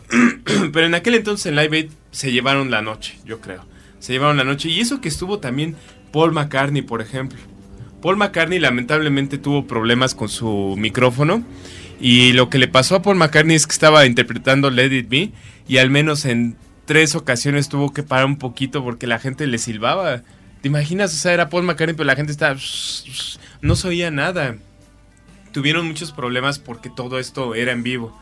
Pero 0.74 0.86
en 0.86 0.96
aquel 0.96 1.16
entonces 1.16 1.48
en 1.48 1.56
Live 1.56 1.78
Aid 1.78 1.90
se 2.12 2.32
llevaron 2.32 2.72
la 2.72 2.82
noche, 2.82 3.18
yo 3.26 3.42
creo. 3.42 3.66
Se 4.00 4.14
llevaron 4.14 4.38
la 4.38 4.44
noche. 4.44 4.70
Y 4.70 4.80
eso 4.80 5.02
que 5.02 5.10
estuvo 5.10 5.40
también 5.40 5.76
Paul 6.12 6.32
McCartney, 6.32 6.82
por 6.82 7.02
ejemplo. 7.02 7.40
Paul 8.02 8.18
McCartney 8.18 8.60
lamentablemente 8.60 9.38
tuvo 9.38 9.66
problemas 9.66 10.14
con 10.16 10.30
su 10.30 10.76
micrófono. 10.78 11.44
Y 12.00 12.34
lo 12.34 12.50
que 12.50 12.58
le 12.58 12.68
pasó 12.68 12.96
a 12.96 13.02
Paul 13.02 13.18
McCartney 13.18 13.56
es 13.56 13.66
que 13.66 13.74
estaba 13.74 14.06
interpretando 14.06 14.70
Let 14.70 14.96
It 14.96 15.10
Be. 15.10 15.32
Y 15.68 15.78
al 15.78 15.90
menos 15.90 16.26
en 16.26 16.56
tres 16.86 17.16
ocasiones 17.16 17.68
tuvo 17.68 17.94
que 17.94 18.04
parar 18.04 18.26
un 18.26 18.38
poquito 18.38 18.84
porque 18.84 19.08
la 19.08 19.20
gente 19.20 19.48
le 19.48 19.58
silbaba. 19.58 20.22
¿Te 20.62 20.68
imaginas? 20.68 21.14
O 21.14 21.18
sea, 21.18 21.34
era 21.34 21.50
Paul 21.50 21.64
McCartney, 21.64 21.96
pero 21.96 22.06
la 22.08 22.16
gente 22.16 22.32
estaba... 22.32 22.58
No 23.62 23.76
se 23.76 23.88
oía 23.88 24.12
nada. 24.12 24.56
Tuvieron 25.52 25.88
muchos 25.88 26.12
problemas 26.12 26.60
porque 26.60 26.90
todo 26.90 27.18
esto 27.18 27.56
era 27.56 27.72
en 27.72 27.82
vivo. 27.82 28.16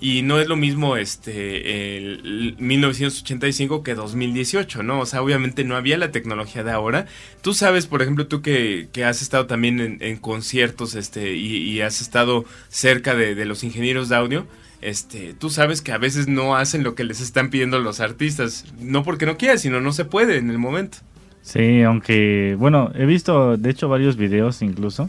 Y 0.00 0.22
no 0.22 0.38
es 0.38 0.48
lo 0.48 0.56
mismo 0.56 0.96
este 0.96 1.96
el 1.96 2.56
1985 2.58 3.82
que 3.82 3.94
2018, 3.94 4.82
¿no? 4.82 5.00
O 5.00 5.06
sea, 5.06 5.22
obviamente 5.22 5.64
no 5.64 5.76
había 5.76 5.96
la 5.96 6.10
tecnología 6.10 6.62
de 6.62 6.72
ahora. 6.72 7.06
Tú 7.42 7.54
sabes, 7.54 7.86
por 7.86 8.02
ejemplo, 8.02 8.26
tú 8.26 8.42
que, 8.42 8.88
has 9.04 9.22
estado 9.22 9.46
también 9.46 9.98
en, 10.00 10.16
conciertos 10.16 10.94
este, 10.94 11.36
y, 11.36 11.80
has 11.80 12.00
estado 12.00 12.44
cerca 12.68 13.14
de, 13.14 13.34
de 13.34 13.44
los 13.44 13.64
ingenieros 13.64 14.08
de 14.08 14.16
audio 14.16 14.46
este, 14.84 15.32
tú 15.32 15.48
sabes 15.48 15.80
que 15.80 15.92
a 15.92 15.98
veces 15.98 16.28
no 16.28 16.56
hacen 16.56 16.84
lo 16.84 16.94
que 16.94 17.04
les 17.04 17.22
están 17.22 17.48
pidiendo 17.48 17.78
los 17.78 18.00
artistas, 18.00 18.66
no 18.78 19.02
porque 19.02 19.24
no 19.24 19.38
quieran, 19.38 19.58
sino 19.58 19.80
no 19.80 19.92
se 19.92 20.04
puede 20.04 20.36
en 20.36 20.50
el 20.50 20.58
momento. 20.58 20.98
Sí, 21.40 21.80
aunque, 21.80 22.54
bueno, 22.58 22.90
he 22.94 23.06
visto, 23.06 23.56
de 23.56 23.70
hecho, 23.70 23.88
varios 23.88 24.18
videos 24.18 24.60
incluso 24.60 25.08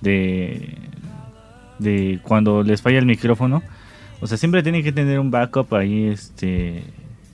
de, 0.00 0.78
de 1.78 2.18
cuando 2.22 2.62
les 2.62 2.80
falla 2.80 2.98
el 2.98 3.04
micrófono. 3.04 3.62
O 4.24 4.26
sea, 4.26 4.38
siempre 4.38 4.62
tienen 4.62 4.82
que 4.82 4.90
tener 4.90 5.20
un 5.20 5.30
backup 5.30 5.74
ahí, 5.74 6.06
este, 6.06 6.82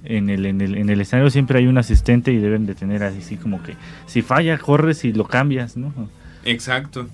en 0.03 0.29
el, 0.29 0.45
en 0.45 0.61
el, 0.61 0.77
en 0.77 0.91
el 0.91 1.01
escenario 1.01 1.31
siempre 1.31 1.61
hay 1.61 1.69
un 1.69 1.79
asistente 1.79 2.33
y 2.33 2.39
deben 2.39 2.67
de 2.67 2.75
tener 2.75 3.05
así 3.05 3.37
como 3.37 3.63
que 3.63 3.77
si 4.07 4.23
falla, 4.23 4.59
corres 4.59 5.05
y 5.05 5.13
lo 5.13 5.25
cambias, 5.29 5.77
¿no? 5.77 5.95
Exacto. 6.45 7.07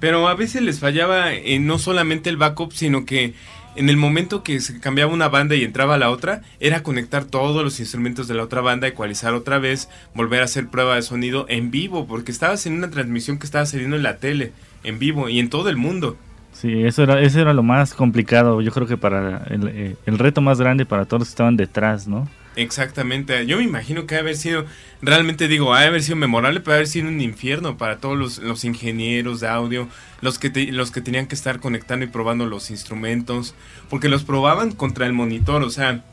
Pero 0.00 0.26
a 0.26 0.34
veces 0.34 0.62
les 0.62 0.80
fallaba 0.80 1.34
eh, 1.34 1.60
no 1.60 1.78
solamente 1.78 2.30
el 2.30 2.36
backup, 2.36 2.72
sino 2.72 3.04
que 3.04 3.34
en 3.76 3.90
el 3.90 3.96
momento 3.96 4.42
que 4.42 4.58
se 4.58 4.80
cambiaba 4.80 5.12
una 5.12 5.28
banda 5.28 5.54
y 5.54 5.62
entraba 5.62 5.98
la 5.98 6.10
otra, 6.10 6.42
era 6.58 6.82
conectar 6.82 7.24
todos 7.24 7.62
los 7.62 7.78
instrumentos 7.78 8.26
de 8.26 8.34
la 8.34 8.42
otra 8.42 8.60
banda, 8.60 8.88
ecualizar 8.88 9.34
otra 9.34 9.60
vez, 9.60 9.88
volver 10.16 10.40
a 10.40 10.46
hacer 10.46 10.66
prueba 10.66 10.96
de 10.96 11.02
sonido 11.02 11.46
en 11.48 11.70
vivo, 11.70 12.08
porque 12.08 12.32
estabas 12.32 12.66
en 12.66 12.72
una 12.72 12.90
transmisión 12.90 13.38
que 13.38 13.46
estaba 13.46 13.66
saliendo 13.66 13.94
en 13.94 14.02
la 14.02 14.16
tele, 14.16 14.50
en 14.82 14.98
vivo 14.98 15.28
y 15.28 15.38
en 15.38 15.48
todo 15.48 15.68
el 15.68 15.76
mundo. 15.76 16.16
Sí, 16.62 16.84
eso 16.84 17.02
era, 17.02 17.20
eso 17.20 17.40
era 17.40 17.52
lo 17.52 17.64
más 17.64 17.92
complicado, 17.92 18.60
yo 18.60 18.70
creo 18.70 18.86
que 18.86 18.96
para 18.96 19.42
el, 19.50 19.66
eh, 19.66 19.96
el 20.06 20.16
reto 20.16 20.40
más 20.40 20.60
grande 20.60 20.86
para 20.86 21.06
todos 21.06 21.22
los 21.22 21.28
que 21.28 21.32
estaban 21.32 21.56
detrás, 21.56 22.06
¿no? 22.06 22.28
Exactamente, 22.54 23.44
yo 23.46 23.56
me 23.56 23.64
imagino 23.64 24.06
que 24.06 24.14
ha 24.14 24.20
haber 24.20 24.36
sido, 24.36 24.64
realmente 25.00 25.48
digo, 25.48 25.74
ha 25.74 25.80
haber 25.80 26.04
sido 26.04 26.14
memorable, 26.14 26.60
pero 26.60 26.74
haber 26.74 26.86
sido 26.86 27.08
un 27.08 27.20
infierno 27.20 27.76
para 27.78 27.96
todos 27.96 28.38
los, 28.38 28.64
ingenieros 28.64 29.40
de 29.40 29.48
audio, 29.48 29.88
los 30.20 30.38
que, 30.38 30.50
los 30.70 30.92
que 30.92 31.00
tenían 31.00 31.26
que 31.26 31.34
estar 31.34 31.58
conectando 31.58 32.04
y 32.04 32.08
probando 32.08 32.46
los 32.46 32.70
instrumentos, 32.70 33.56
porque 33.90 34.08
los 34.08 34.22
probaban 34.22 34.70
contra 34.70 35.06
el 35.06 35.14
monitor, 35.14 35.64
o 35.64 35.70
sea, 35.70 36.04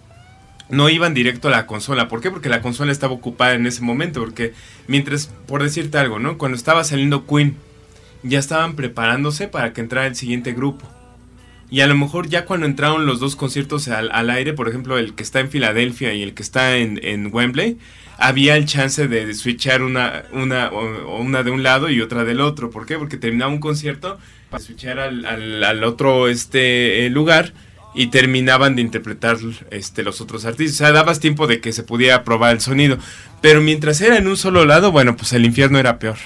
no 0.70 0.90
iban 0.90 1.14
directo 1.14 1.50
a 1.50 1.52
la 1.52 1.68
consola. 1.68 2.08
¿Por 2.08 2.22
qué? 2.22 2.32
Porque 2.32 2.50
la 2.50 2.64
consola 2.64 2.92
estaba 2.92 3.14
ocupada 3.14 3.54
en 3.54 3.68
ese 3.68 3.84
momento, 3.84 4.20
porque 4.20 4.54
mientras, 4.88 5.28
por 5.28 5.62
decirte 5.62 6.00
algo, 6.00 6.18
¿no? 6.18 6.40
Cuando 6.40 6.58
estaba 6.58 6.84
saliendo 6.84 7.28
Queen, 7.28 7.56
ya 8.24 8.40
estaban 8.40 8.76
preparándose 8.76 9.48
para 9.48 9.74
que 9.74 9.82
entrara 9.82 10.08
el 10.08 10.16
siguiente 10.16 10.54
grupo. 10.54 10.88
Y 11.72 11.82
a 11.82 11.88
lo 11.88 11.96
mejor 11.96 12.28
ya 12.28 12.46
cuando 12.46 12.66
entraron 12.66 13.06
los 13.06 13.20
dos 13.20 13.36
conciertos 13.36 13.88
al, 13.90 14.30
aire, 14.32 14.54
por 14.54 14.68
ejemplo, 14.68 14.98
el 14.98 15.14
que 15.14 15.22
está 15.22 15.40
en 15.40 15.52
Filadelfia 15.52 16.14
y 16.14 16.24
el 16.24 16.34
que 16.34 16.42
está 16.42 16.78
en, 16.78 17.00
en 17.04 17.30
Wembley, 17.32 17.78
había 18.18 18.58
el 18.58 18.66
chance 18.66 19.08
de 19.08 19.34
switchar 19.36 19.84
una, 19.84 20.24
una, 20.34 20.72
una 20.72 21.44
de 21.44 21.52
un 21.52 21.62
lado 21.62 21.90
y 21.90 22.02
otra 22.02 22.26
del 22.26 22.42
otro. 22.42 22.72
¿Por 22.72 22.88
qué? 22.88 22.98
Porque 22.98 23.18
terminaba 23.18 23.52
un 23.52 23.60
concierto 23.60 24.18
para 24.50 24.64
switchar 24.64 25.00
al, 25.00 25.26
al, 25.64 25.84
otro 25.84 26.28
este, 26.28 27.06
eh, 27.06 27.10
lugar 27.12 27.54
y 27.94 28.08
terminaban 28.08 28.76
de 28.76 28.82
interpretar 28.82 29.38
este, 29.70 30.02
los 30.02 30.22
otros 30.22 30.46
artistas. 30.46 30.76
O 30.76 30.78
sea, 30.86 30.92
dabas 30.92 31.20
tiempo 31.20 31.46
de 31.46 31.62
que 31.62 31.72
se 31.72 31.84
pudiera 31.84 32.24
probar 32.24 32.56
el 32.56 32.62
sonido. 32.62 32.98
Pero 33.42 33.62
mientras 33.62 34.02
era 34.02 34.18
en 34.18 34.28
un 34.28 34.38
solo 34.38 34.66
lado, 34.66 34.92
bueno, 34.92 35.16
pues 35.16 35.34
el 35.34 35.46
infierno 35.46 35.78
era 35.78 36.00
peor, 36.00 36.18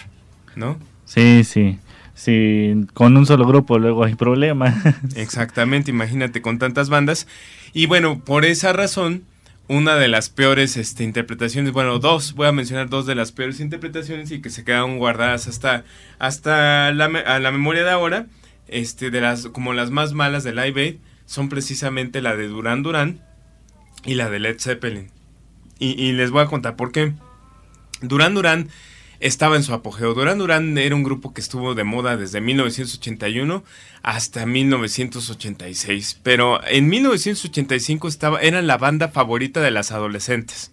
¿no? 0.55 0.79
Sí, 1.05 1.43
sí 1.43 1.79
si 2.13 2.85
con 2.93 3.17
un 3.17 3.25
solo 3.25 3.45
grupo 3.45 3.79
luego 3.79 4.03
hay 4.03 4.15
problemas. 4.15 4.75
Exactamente, 5.15 5.91
imagínate 5.91 6.41
con 6.41 6.59
tantas 6.59 6.89
bandas. 6.89 7.27
Y 7.73 7.87
bueno, 7.87 8.19
por 8.23 8.45
esa 8.45 8.73
razón, 8.73 9.23
una 9.67 9.95
de 9.95 10.07
las 10.07 10.29
peores 10.29 10.77
este, 10.77 11.03
interpretaciones, 11.03 11.71
bueno, 11.71 11.99
dos, 11.99 12.33
voy 12.33 12.47
a 12.47 12.51
mencionar 12.51 12.89
dos 12.89 13.05
de 13.05 13.15
las 13.15 13.31
peores 13.31 13.59
interpretaciones 13.59 14.31
y 14.31 14.41
que 14.41 14.49
se 14.49 14.63
quedaron 14.63 14.97
guardadas 14.97 15.47
hasta, 15.47 15.83
hasta 16.19 16.91
la, 16.91 17.05
a 17.05 17.39
la 17.39 17.51
memoria 17.51 17.83
de 17.83 17.91
ahora, 17.91 18.27
este, 18.67 19.09
de 19.09 19.21
las, 19.21 19.47
como 19.47 19.73
las 19.73 19.89
más 19.89 20.13
malas 20.13 20.43
de 20.43 20.53
Live 20.53 20.81
Aid, 20.81 20.95
son 21.25 21.49
precisamente 21.49 22.21
la 22.21 22.35
de 22.35 22.47
Duran 22.47 22.83
Duran 22.83 23.21
y 24.03 24.15
la 24.15 24.29
de 24.29 24.39
Led 24.39 24.59
Zeppelin. 24.59 25.09
Y, 25.79 26.01
y 26.01 26.11
les 26.11 26.29
voy 26.29 26.43
a 26.43 26.47
contar 26.47 26.75
por 26.75 26.91
qué. 26.91 27.13
Duran 28.01 28.35
Duran 28.35 28.69
estaba 29.23 29.55
en 29.55 29.63
su 29.63 29.73
apogeo. 29.73 30.13
Duran 30.13 30.37
Duran 30.37 30.77
era 30.77 30.95
un 30.95 31.03
grupo 31.03 31.33
que 31.33 31.41
estuvo 31.41 31.75
de 31.75 31.83
moda 31.83 32.17
desde 32.17 32.41
1981 32.41 33.63
hasta 34.03 34.45
1986, 34.45 36.19
pero 36.23 36.61
en 36.67 36.89
1985 36.89 38.07
estaba, 38.07 38.41
eran 38.41 38.67
la 38.67 38.77
banda 38.77 39.07
favorita 39.07 39.61
de 39.61 39.71
las 39.71 39.91
adolescentes. 39.91 40.71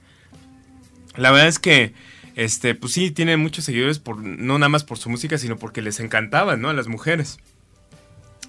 La 1.16 1.30
verdad 1.30 1.48
es 1.48 1.58
que 1.60 1.94
este, 2.34 2.74
pues 2.74 2.92
sí, 2.92 3.10
tienen 3.10 3.38
muchos 3.40 3.64
seguidores 3.64 3.98
por, 3.98 4.18
no 4.18 4.58
nada 4.58 4.68
más 4.68 4.84
por 4.84 4.98
su 4.98 5.10
música, 5.10 5.38
sino 5.38 5.56
porque 5.56 5.82
les 5.82 6.00
encantaban, 6.00 6.60
¿no? 6.60 6.70
A 6.70 6.72
las 6.74 6.88
mujeres. 6.88 7.38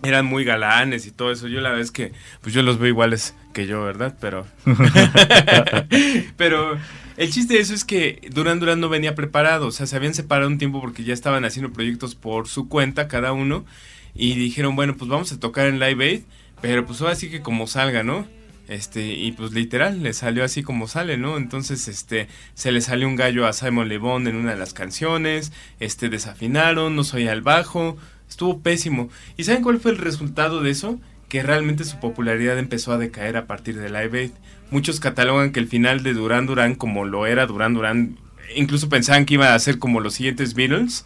Eran 0.03 0.25
muy 0.25 0.43
galanes 0.43 1.05
y 1.05 1.11
todo 1.11 1.31
eso. 1.31 1.47
Yo 1.47 1.61
la 1.61 1.69
verdad 1.69 1.83
es 1.83 1.91
que, 1.91 2.11
pues 2.41 2.55
yo 2.55 2.63
los 2.63 2.79
veo 2.79 2.89
iguales 2.89 3.35
que 3.53 3.67
yo, 3.67 3.83
¿verdad? 3.83 4.17
Pero. 4.19 4.47
Pero 6.37 6.77
el 7.17 7.31
chiste 7.31 7.55
de 7.55 7.59
eso 7.59 7.73
es 7.73 7.85
que 7.85 8.27
Duran 8.31 8.59
Duran 8.59 8.79
no 8.79 8.89
venía 8.89 9.15
preparado, 9.15 9.67
o 9.67 9.71
sea, 9.71 9.85
se 9.85 9.95
habían 9.95 10.13
separado 10.13 10.47
un 10.47 10.57
tiempo 10.57 10.81
porque 10.81 11.03
ya 11.03 11.13
estaban 11.13 11.45
haciendo 11.45 11.71
proyectos 11.71 12.15
por 12.15 12.47
su 12.47 12.67
cuenta 12.67 13.07
cada 13.07 13.33
uno 13.33 13.65
y 14.13 14.35
dijeron, 14.35 14.75
bueno, 14.75 14.95
pues 14.97 15.09
vamos 15.09 15.31
a 15.31 15.39
tocar 15.39 15.67
en 15.67 15.79
Live 15.79 16.03
Aid, 16.03 16.21
pero 16.61 16.85
pues 16.85 17.01
ahora 17.01 17.15
sí 17.15 17.29
que 17.29 17.41
como 17.41 17.67
salga, 17.67 18.03
¿no? 18.03 18.27
Este, 18.67 19.13
y 19.13 19.33
pues 19.33 19.51
literal, 19.51 20.01
le 20.01 20.13
salió 20.13 20.45
así 20.45 20.63
como 20.63 20.87
sale, 20.87 21.17
¿no? 21.17 21.35
Entonces, 21.35 21.89
este, 21.89 22.29
se 22.53 22.71
le 22.71 22.79
salió 22.79 23.07
un 23.07 23.17
gallo 23.17 23.45
a 23.45 23.53
Simon 23.53 23.89
Le 23.89 23.97
Bon 23.97 24.25
en 24.27 24.35
una 24.35 24.51
de 24.51 24.57
las 24.57 24.73
canciones, 24.73 25.51
este, 25.79 26.07
desafinaron, 26.07 26.95
no 26.95 27.03
soy 27.03 27.27
al 27.27 27.41
bajo, 27.41 27.97
estuvo 28.29 28.61
pésimo. 28.61 29.09
¿Y 29.35 29.43
saben 29.43 29.63
cuál 29.63 29.79
fue 29.79 29.91
el 29.91 29.97
resultado 29.97 30.61
de 30.61 30.71
eso? 30.71 30.99
Que 31.31 31.43
realmente 31.43 31.85
su 31.85 31.97
popularidad 31.97 32.59
empezó 32.59 32.91
a 32.91 32.97
decaer 32.97 33.37
a 33.37 33.47
partir 33.47 33.79
de 33.79 33.87
Live 33.87 34.19
Aid. 34.19 34.31
Muchos 34.69 34.99
catalogan 34.99 35.53
que 35.53 35.61
el 35.61 35.67
final 35.67 36.03
de 36.03 36.13
Duran 36.13 36.45
Duran, 36.45 36.75
como 36.75 37.05
lo 37.05 37.25
era 37.25 37.45
Duran 37.45 37.73
Duran, 37.73 38.17
incluso 38.53 38.89
pensaban 38.89 39.23
que 39.23 39.35
iba 39.35 39.53
a 39.53 39.59
ser 39.59 39.79
como 39.79 40.01
los 40.01 40.15
siguientes 40.15 40.55
Beatles, 40.55 41.05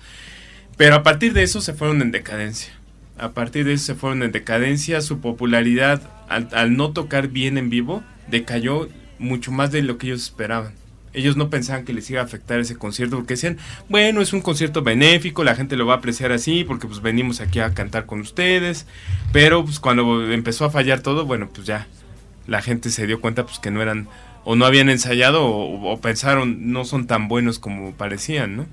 pero 0.77 0.95
a 0.95 1.03
partir 1.03 1.33
de 1.33 1.43
eso 1.43 1.61
se 1.61 1.75
fueron 1.75 2.01
en 2.01 2.09
decadencia. 2.09 2.73
A 3.19 3.33
partir 3.33 3.65
de 3.65 3.73
eso 3.73 3.85
se 3.85 3.93
fueron 3.93 4.23
en 4.23 4.31
decadencia, 4.31 4.99
su 5.01 5.21
popularidad 5.21 6.01
al, 6.27 6.75
no 6.75 6.91
tocar 6.91 7.27
bien 7.27 7.59
en 7.59 7.69
vivo 7.69 8.03
decayó 8.27 8.89
mucho 9.19 9.51
más 9.51 9.71
de 9.71 9.83
lo 9.83 9.99
que 9.99 10.07
ellos 10.07 10.23
esperaban 10.23 10.73
ellos 11.15 11.37
no 11.37 11.49
pensaban 11.49 11.85
que 11.85 11.93
les 11.93 12.09
iba 12.09 12.21
a 12.21 12.25
afectar 12.25 12.59
ese 12.59 12.75
concierto 12.75 13.15
porque 13.15 13.33
decían, 13.33 13.57
bueno, 13.89 14.21
es 14.21 14.33
un 14.33 14.41
concierto 14.41 14.81
benéfico, 14.81 15.43
la 15.43 15.55
gente 15.55 15.75
lo 15.75 15.85
va 15.85 15.95
a 15.95 15.97
apreciar 15.97 16.31
así 16.31 16.63
porque 16.63 16.87
pues 16.87 17.01
venimos 17.01 17.41
aquí 17.41 17.59
a 17.59 17.73
cantar 17.73 18.05
con 18.05 18.19
ustedes, 18.19 18.85
pero 19.31 19.63
pues 19.63 19.79
cuando 19.79 20.31
empezó 20.31 20.65
a 20.65 20.69
fallar 20.69 20.99
todo, 20.99 21.25
bueno, 21.25 21.49
pues 21.53 21.65
ya 21.65 21.87
la 22.47 22.61
gente 22.61 22.89
se 22.89 23.07
dio 23.07 23.21
cuenta 23.21 23.45
pues 23.45 23.59
que 23.59 23.71
no 23.71 23.81
eran 23.81 24.07
o 24.43 24.55
no 24.55 24.65
habían 24.65 24.89
ensayado 24.89 25.45
o, 25.45 25.99
pensaron 25.99 26.71
no 26.71 26.85
son 26.85 27.07
tan 27.07 27.27
buenos 27.27 27.59
como 27.59 27.93
parecían, 27.93 28.55
¿no? 28.55 28.65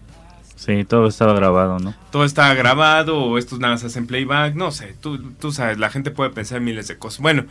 Sí, 0.57 0.85
todo 0.85 1.09
estaba 1.09 1.33
grabado, 1.33 1.81
¿no? 1.81 1.95
Todo 2.13 2.25
estaba 2.25 2.55
grabado 2.55 3.19
o 3.19 3.39
estos 3.39 3.59
nada 3.59 3.75
más 3.75 3.83
hacen 3.83 4.07
playback, 4.07 4.55
no 4.55 4.71
sé, 4.71 4.95
tú, 5.01 5.33
tú 5.41 5.51
sabes, 5.51 5.79
la 5.79 5.91
gente 5.91 6.11
puede 6.11 6.31
pensar 6.31 6.61
miles 6.61 6.87
de 6.87 6.99
cosas. 6.99 7.21
Bueno, 7.21 7.47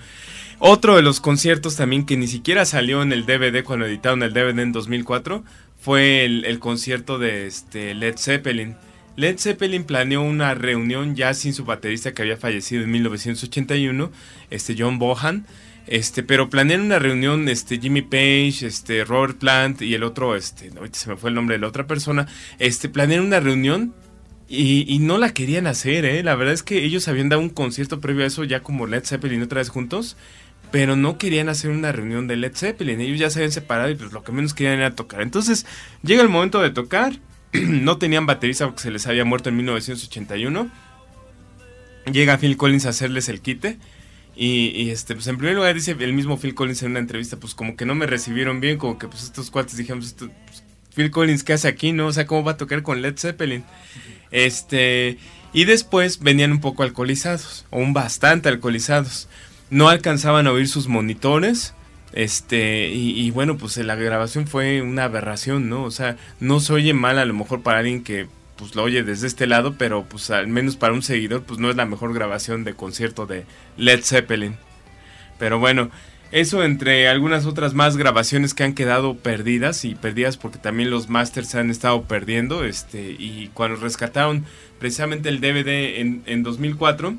otro 0.62 0.96
de 0.96 1.02
los 1.02 1.20
conciertos 1.20 1.76
también 1.76 2.06
que 2.06 2.18
ni 2.18 2.28
siquiera 2.28 2.66
salió 2.66 3.02
en 3.02 3.12
el 3.12 3.26
DVD 3.26 3.64
cuando 3.64 3.86
editaron 3.86 4.24
el 4.24 4.34
DVD 4.34 4.60
en 4.60 4.72
2004 4.72 5.44
fue 5.80 6.24
el, 6.24 6.60
concierto 6.60 7.20
de 7.20 7.48
este 7.48 7.94
Led 7.96 8.18
Zeppelin. 8.18 8.76
Led 9.16 9.38
Zeppelin 9.40 9.84
planeó 9.84 10.22
una 10.22 10.54
reunión 10.54 11.16
ya 11.16 11.34
sin 11.34 11.54
su 11.54 11.66
baterista 11.66 12.14
que 12.14 12.22
había 12.22 12.38
fallecido 12.38 12.84
en 12.84 12.92
1981, 12.92 14.12
este 14.50 14.76
John 14.78 15.00
Bohan 15.00 15.46
este, 15.88 16.24
pero 16.24 16.50
planean 16.50 16.82
una 16.82 17.00
reunión, 17.00 17.50
este, 17.50 17.80
Jimmy 17.80 18.02
Page, 18.02 18.66
este, 18.66 19.04
Robert 19.04 19.38
Plant 19.38 19.82
y 19.82 19.94
el 19.94 20.04
otro, 20.04 20.36
este, 20.36 20.72
ahorita 20.78 20.98
se 20.98 21.10
me 21.10 21.18
fue 21.18 21.30
el 21.30 21.36
nombre 21.36 21.56
de 21.56 21.62
la 21.62 21.68
otra 21.68 21.88
persona, 21.88 22.28
este, 22.60 22.88
planean 22.88 23.26
una 23.26 23.40
reunión 23.40 23.94
y, 24.48 25.00
no 25.00 25.18
la 25.18 25.34
querían 25.34 25.66
hacer, 25.66 26.04
¿eh? 26.04 26.24
La 26.24 26.36
verdad 26.36 26.54
es 26.54 26.62
que 26.62 26.84
ellos 26.84 27.08
habían 27.08 27.30
dado 27.30 27.42
un 27.42 27.50
concierto 27.50 28.02
previo 28.02 28.26
a 28.26 28.28
eso 28.28 28.44
ya 28.44 28.62
como 28.62 28.86
Led 28.86 29.06
Zeppelin 29.06 29.42
otra 29.42 29.60
vez 29.60 29.70
juntos, 29.70 30.18
pero 30.72 30.96
no 30.96 31.18
querían 31.18 31.50
hacer 31.50 31.70
una 31.70 31.92
reunión 31.92 32.28
de 32.28 32.38
Led 32.38 32.56
Zeppelin, 32.56 33.02
ellos 33.02 33.20
ya 33.20 33.30
se 33.30 33.40
habían 33.40 33.52
separado 33.52 33.90
y 33.90 33.96
pues 33.96 34.12
lo 34.12 34.24
que 34.24 34.32
menos 34.32 34.54
querían 34.54 34.80
era 34.80 34.96
tocar. 34.96 35.22
Entonces, 35.22 35.66
llega 36.02 36.22
el 36.22 36.30
momento 36.30 36.62
de 36.62 36.70
tocar, 36.70 37.14
no 37.54 37.98
tenían 37.98 38.26
baterista 38.26 38.66
porque 38.66 38.82
se 38.82 38.92
les 38.92 39.06
había 39.08 39.26
muerto 39.26 39.50
en 39.50 39.58
1981. 39.58 40.70
Llega 42.12 42.38
Phil 42.38 42.58
Collins 42.58 42.86
a 42.86 42.90
hacerles 42.90 43.30
el 43.30 43.42
quite 43.42 43.78
y, 44.36 44.90
este, 44.90 45.14
pues 45.14 45.28
en 45.28 45.38
primer 45.38 45.56
lugar 45.56 45.76
dice 45.76 45.96
el 46.00 46.14
mismo 46.14 46.38
Phil 46.38 46.56
Collins 46.56 46.82
en 46.84 46.92
una 46.92 47.00
entrevista, 47.00 47.38
pues 47.38 47.54
como 47.54 47.76
que 47.76 47.86
no 47.86 47.96
me 47.96 48.08
recibieron 48.08 48.62
bien, 48.62 48.78
como 48.78 48.98
que 48.98 49.08
pues 49.08 49.24
estos 49.24 49.52
cuates 49.52 49.78
dijimos, 49.78 50.16
pues, 50.18 50.64
Phil 50.96 51.12
Collins, 51.12 51.44
¿qué 51.44 51.54
hace 51.54 51.68
aquí? 51.68 51.92
¿No? 51.92 52.08
O 52.08 52.14
sea, 52.14 52.26
¿cómo 52.26 52.44
va 52.44 52.54
a 52.54 52.58
tocar 52.58 52.82
con 52.82 53.02
Led 53.02 53.18
Zeppelin? 53.18 53.64
Este, 54.32 55.18
y 55.54 55.66
después 55.66 56.20
venían 56.20 56.52
un 56.52 56.62
poco 56.62 56.84
alcoholizados, 56.84 57.66
o 57.70 57.80
un 57.80 57.94
bastante 57.94 58.50
alcoholizados. 58.50 59.28
No 59.72 59.90
alcanzaban 59.90 60.46
a 60.46 60.52
oír 60.52 60.68
sus 60.68 60.88
monitores. 60.88 61.74
Este, 62.14 62.90
y, 62.90 63.32
bueno, 63.32 63.58
pues 63.58 63.78
la 63.78 63.96
grabación 63.96 64.46
fue 64.46 64.82
una 64.82 65.06
aberración, 65.06 65.70
¿no? 65.70 65.84
O 65.84 65.92
sea, 65.92 66.18
no 66.40 66.60
se 66.60 66.74
oye 66.74 66.94
mal 66.94 67.18
a 67.18 67.26
lo 67.26 67.34
mejor 67.34 67.64
para 67.64 67.80
alguien 67.80 68.04
que 68.04 68.28
pues 68.58 68.76
lo 68.76 68.84
oye 68.84 69.02
desde 69.02 69.26
este 69.26 69.48
lado, 69.48 69.74
pero 69.76 70.04
pues 70.04 70.30
al 70.30 70.48
menos 70.48 70.76
para 70.76 70.94
un 70.94 71.02
seguidor 71.02 71.42
pues 71.42 71.60
no 71.60 71.72
es 71.72 71.76
la 71.76 71.88
mejor 71.88 72.14
grabación 72.14 72.64
de 72.64 72.76
concierto 72.76 73.26
de 73.26 73.46
Led 73.76 74.04
Zeppelin. 74.04 74.56
Pero 75.40 75.58
bueno, 75.58 75.90
eso 76.32 76.64
entre 76.64 77.08
algunas 77.08 77.48
otras 77.48 77.74
más 77.74 77.98
grabaciones 77.98 78.54
que 78.54 78.64
han 78.64 78.74
quedado 78.74 79.18
perdidas 79.18 79.84
y 79.84 79.96
perdidas 79.96 80.38
porque 80.38 80.60
también 80.60 80.92
los 80.92 81.10
masters 81.10 81.48
se 81.48 81.60
han 81.60 81.72
estado 81.72 82.04
perdiendo, 82.04 82.64
este 82.64 83.16
y 83.18 83.50
cuando 83.56 83.78
rescataron 83.78 84.46
precisamente 84.80 85.30
el 85.30 85.42
DVD 85.42 86.00
en, 86.00 86.22
en 86.28 86.44
2004 86.44 87.16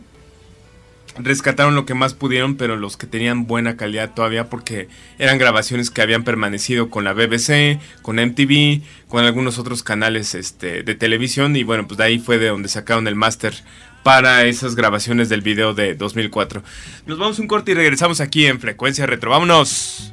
rescataron 1.19 1.75
lo 1.75 1.87
que 1.87 1.95
más 1.95 2.15
pudieron, 2.15 2.57
pero 2.57 2.77
los 2.77 2.97
que 2.97 3.07
tenían 3.07 3.47
buena 3.47 3.77
calidad 3.77 4.15
todavía 4.15 4.49
porque 4.49 4.89
eran 5.19 5.39
grabaciones 5.39 5.91
que 5.91 6.03
habían 6.03 6.25
permanecido 6.25 6.91
con 6.91 7.05
la 7.05 7.13
BBC, 7.13 7.81
con 8.03 8.17
MTV, 8.17 8.83
con 9.09 9.25
algunos 9.25 9.59
otros 9.59 9.83
canales 9.83 10.35
este, 10.35 10.83
de 10.83 10.95
televisión 10.95 11.57
y 11.57 11.65
bueno, 11.65 11.87
pues 11.87 11.99
de 11.99 12.05
ahí 12.05 12.19
fue 12.19 12.39
de 12.39 12.49
donde 12.49 12.69
sacaron 12.69 13.07
el 13.09 13.15
máster 13.15 13.55
para 14.03 14.45
esas 14.45 14.75
grabaciones 14.75 15.29
del 15.29 15.43
video 15.43 15.75
de 15.75 15.95
2004. 15.95 16.63
Nos 17.07 17.19
vamos 17.19 17.39
un 17.39 17.47
corte 17.47 17.73
y 17.73 17.75
regresamos 17.75 18.21
aquí 18.21 18.47
en 18.47 18.61
Frecuencia 18.61 19.07
Retro. 19.07 19.31
¡Vámonos! 19.31 20.13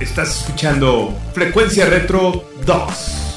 Estás 0.00 0.40
escuchando 0.40 1.18
Frecuencia 1.34 1.86
Retro 1.86 2.50
2. 2.64 3.29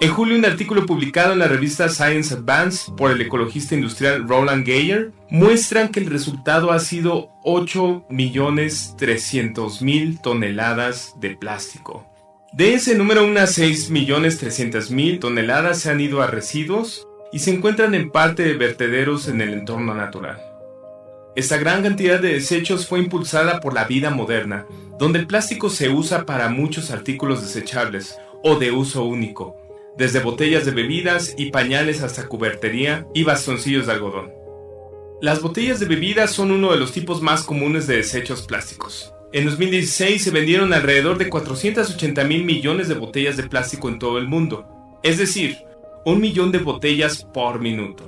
En 0.00 0.12
julio, 0.12 0.38
un 0.38 0.44
artículo 0.44 0.86
publicado 0.86 1.32
en 1.32 1.40
la 1.40 1.48
revista 1.48 1.88
Science 1.88 2.32
Advance 2.32 2.92
por 2.96 3.10
el 3.10 3.20
ecologista 3.20 3.74
industrial 3.74 4.28
Roland 4.28 4.64
Geyer 4.64 5.10
muestran 5.28 5.88
que 5.88 5.98
el 5.98 6.06
resultado 6.06 6.70
ha 6.70 6.78
sido 6.78 7.30
8.300.000 7.42 10.22
toneladas 10.22 11.14
de 11.18 11.30
plástico. 11.30 12.06
De 12.52 12.74
ese 12.74 12.94
número, 12.94 13.26
unas 13.26 13.58
6.300.000 13.58 15.18
toneladas 15.18 15.80
se 15.80 15.90
han 15.90 16.00
ido 16.00 16.22
a 16.22 16.28
residuos 16.28 17.08
y 17.32 17.40
se 17.40 17.52
encuentran 17.52 17.96
en 17.96 18.12
parte 18.12 18.44
de 18.44 18.54
vertederos 18.54 19.26
en 19.26 19.40
el 19.40 19.52
entorno 19.52 19.94
natural. 19.94 20.40
Esta 21.34 21.56
gran 21.56 21.82
cantidad 21.82 22.20
de 22.20 22.34
desechos 22.34 22.86
fue 22.86 23.00
impulsada 23.00 23.58
por 23.58 23.74
la 23.74 23.82
vida 23.82 24.10
moderna, 24.10 24.64
donde 24.96 25.18
el 25.18 25.26
plástico 25.26 25.70
se 25.70 25.88
usa 25.88 26.24
para 26.24 26.50
muchos 26.50 26.92
artículos 26.92 27.42
desechables 27.42 28.16
o 28.44 28.60
de 28.60 28.70
uso 28.70 29.04
único, 29.04 29.56
desde 29.98 30.20
botellas 30.20 30.64
de 30.64 30.70
bebidas 30.70 31.34
y 31.36 31.50
pañales 31.50 32.02
hasta 32.02 32.28
cubertería 32.28 33.08
y 33.14 33.24
bastoncillos 33.24 33.86
de 33.86 33.92
algodón. 33.92 34.32
Las 35.20 35.42
botellas 35.42 35.80
de 35.80 35.86
bebidas 35.86 36.30
son 36.30 36.52
uno 36.52 36.70
de 36.70 36.78
los 36.78 36.92
tipos 36.92 37.20
más 37.20 37.42
comunes 37.42 37.88
de 37.88 37.96
desechos 37.96 38.42
plásticos. 38.42 39.12
En 39.32 39.44
2016 39.46 40.22
se 40.22 40.30
vendieron 40.30 40.72
alrededor 40.72 41.18
de 41.18 41.28
480 41.28 42.22
mil 42.22 42.44
millones 42.44 42.86
de 42.86 42.94
botellas 42.94 43.36
de 43.36 43.42
plástico 43.48 43.88
en 43.88 43.98
todo 43.98 44.18
el 44.18 44.28
mundo, 44.28 44.68
es 45.02 45.18
decir, 45.18 45.58
un 46.04 46.20
millón 46.20 46.52
de 46.52 46.58
botellas 46.58 47.24
por 47.34 47.60
minuto. 47.60 48.04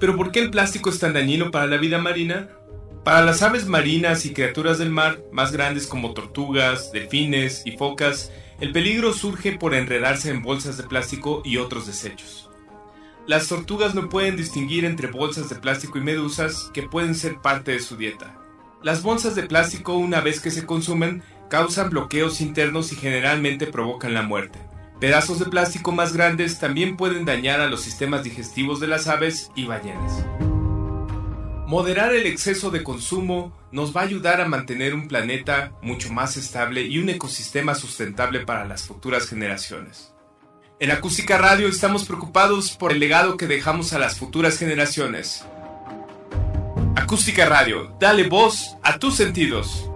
Pero 0.00 0.16
¿por 0.16 0.32
qué 0.32 0.40
el 0.40 0.50
plástico 0.50 0.90
es 0.90 0.98
tan 0.98 1.12
dañino 1.12 1.52
para 1.52 1.68
la 1.68 1.76
vida 1.76 1.98
marina? 1.98 2.48
Para 3.04 3.24
las 3.24 3.40
aves 3.42 3.66
marinas 3.66 4.26
y 4.26 4.32
criaturas 4.32 4.78
del 4.78 4.90
mar, 4.90 5.20
más 5.30 5.52
grandes 5.52 5.86
como 5.86 6.12
tortugas, 6.12 6.90
delfines 6.90 7.62
y 7.64 7.72
focas, 7.76 8.32
el 8.60 8.72
peligro 8.72 9.12
surge 9.12 9.52
por 9.52 9.74
enredarse 9.74 10.30
en 10.30 10.42
bolsas 10.42 10.76
de 10.76 10.84
plástico 10.84 11.42
y 11.44 11.56
otros 11.56 11.86
desechos. 11.86 12.50
Las 13.26 13.48
tortugas 13.48 13.94
no 13.94 14.08
pueden 14.08 14.36
distinguir 14.36 14.84
entre 14.84 15.08
bolsas 15.08 15.48
de 15.48 15.56
plástico 15.56 15.98
y 15.98 16.02
medusas 16.02 16.70
que 16.74 16.82
pueden 16.82 17.14
ser 17.14 17.40
parte 17.40 17.72
de 17.72 17.80
su 17.80 17.96
dieta. 17.96 18.38
Las 18.82 19.02
bolsas 19.02 19.34
de 19.34 19.44
plástico 19.44 19.94
una 19.94 20.20
vez 20.20 20.40
que 20.40 20.50
se 20.50 20.66
consumen 20.66 21.22
causan 21.48 21.90
bloqueos 21.90 22.40
internos 22.40 22.92
y 22.92 22.96
generalmente 22.96 23.66
provocan 23.66 24.12
la 24.12 24.22
muerte. 24.22 24.58
Pedazos 25.00 25.38
de 25.38 25.46
plástico 25.46 25.92
más 25.92 26.12
grandes 26.12 26.58
también 26.58 26.96
pueden 26.96 27.24
dañar 27.24 27.60
a 27.60 27.68
los 27.68 27.80
sistemas 27.80 28.22
digestivos 28.24 28.80
de 28.80 28.88
las 28.88 29.08
aves 29.08 29.50
y 29.54 29.64
ballenas. 29.64 30.24
Moderar 31.66 32.14
el 32.14 32.26
exceso 32.26 32.70
de 32.70 32.84
consumo 32.84 33.56
nos 33.72 33.96
va 33.96 34.02
a 34.02 34.04
ayudar 34.04 34.42
a 34.42 34.46
mantener 34.46 34.94
un 34.94 35.08
planeta 35.08 35.72
mucho 35.80 36.12
más 36.12 36.36
estable 36.36 36.82
y 36.82 36.98
un 36.98 37.08
ecosistema 37.08 37.74
sustentable 37.74 38.40
para 38.40 38.66
las 38.66 38.82
futuras 38.82 39.26
generaciones. 39.26 40.12
En 40.78 40.90
Acústica 40.90 41.38
Radio 41.38 41.66
estamos 41.68 42.04
preocupados 42.04 42.76
por 42.76 42.92
el 42.92 43.00
legado 43.00 43.38
que 43.38 43.46
dejamos 43.46 43.94
a 43.94 43.98
las 43.98 44.18
futuras 44.18 44.58
generaciones. 44.58 45.46
Acústica 46.96 47.46
Radio, 47.46 47.96
dale 47.98 48.28
voz 48.28 48.76
a 48.82 48.98
tus 48.98 49.16
sentidos. 49.16 49.88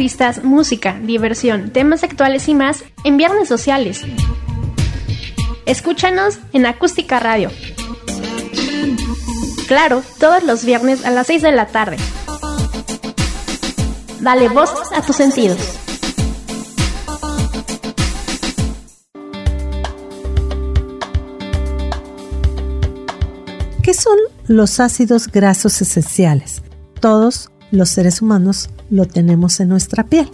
Entrevistas, 0.00 0.42
música, 0.42 0.98
diversión, 1.02 1.72
temas 1.72 2.02
actuales 2.02 2.48
y 2.48 2.54
más 2.54 2.84
en 3.04 3.18
Viernes 3.18 3.48
Sociales. 3.48 4.00
Escúchanos 5.66 6.38
en 6.54 6.64
Acústica 6.64 7.20
Radio. 7.20 7.50
Claro, 9.68 10.02
todos 10.18 10.42
los 10.42 10.64
viernes 10.64 11.04
a 11.04 11.10
las 11.10 11.26
6 11.26 11.42
de 11.42 11.52
la 11.52 11.66
tarde. 11.66 11.98
Dale 14.20 14.48
voz 14.48 14.72
a 14.94 15.02
tus 15.02 15.16
sentidos. 15.16 15.58
¿Qué 23.82 23.92
son 23.92 24.16
los 24.46 24.80
ácidos 24.80 25.26
grasos 25.26 25.82
esenciales? 25.82 26.62
Todos 27.00 27.50
los 27.70 27.90
seres 27.90 28.22
humanos 28.22 28.70
lo 28.90 29.06
tenemos 29.06 29.60
en 29.60 29.68
nuestra 29.68 30.04
piel. 30.04 30.28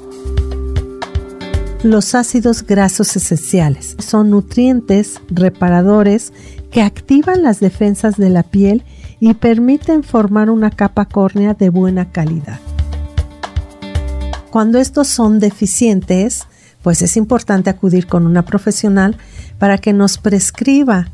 Los 1.82 2.14
ácidos 2.14 2.64
grasos 2.64 3.14
esenciales 3.14 3.96
son 3.98 4.30
nutrientes 4.30 5.20
reparadores 5.28 6.32
que 6.70 6.82
activan 6.82 7.42
las 7.42 7.60
defensas 7.60 8.16
de 8.16 8.30
la 8.30 8.42
piel 8.42 8.82
y 9.20 9.34
permiten 9.34 10.02
formar 10.02 10.50
una 10.50 10.70
capa 10.70 11.04
córnea 11.04 11.54
de 11.54 11.68
buena 11.68 12.10
calidad. 12.10 12.58
Cuando 14.50 14.78
estos 14.78 15.06
son 15.08 15.38
deficientes, 15.38 16.46
pues 16.82 17.02
es 17.02 17.16
importante 17.16 17.70
acudir 17.70 18.06
con 18.06 18.26
una 18.26 18.44
profesional 18.44 19.16
para 19.58 19.78
que 19.78 19.92
nos 19.92 20.18
prescriba 20.18 21.10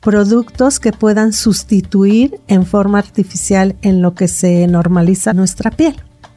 productos 0.00 0.80
que 0.80 0.92
puedan 0.92 1.32
sustituir 1.32 2.40
en 2.48 2.64
forma 2.64 2.98
artificial 2.98 3.76
en 3.82 4.00
lo 4.00 4.14
que 4.14 4.28
se 4.28 4.66
normaliza 4.66 5.32
nuestra 5.32 5.70
piel. 5.70 6.02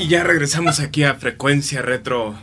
Y 0.00 0.08
ya 0.08 0.24
regresamos 0.24 0.80
aquí 0.80 1.04
a 1.04 1.16
Frecuencia 1.16 1.82
Retro. 1.82 2.34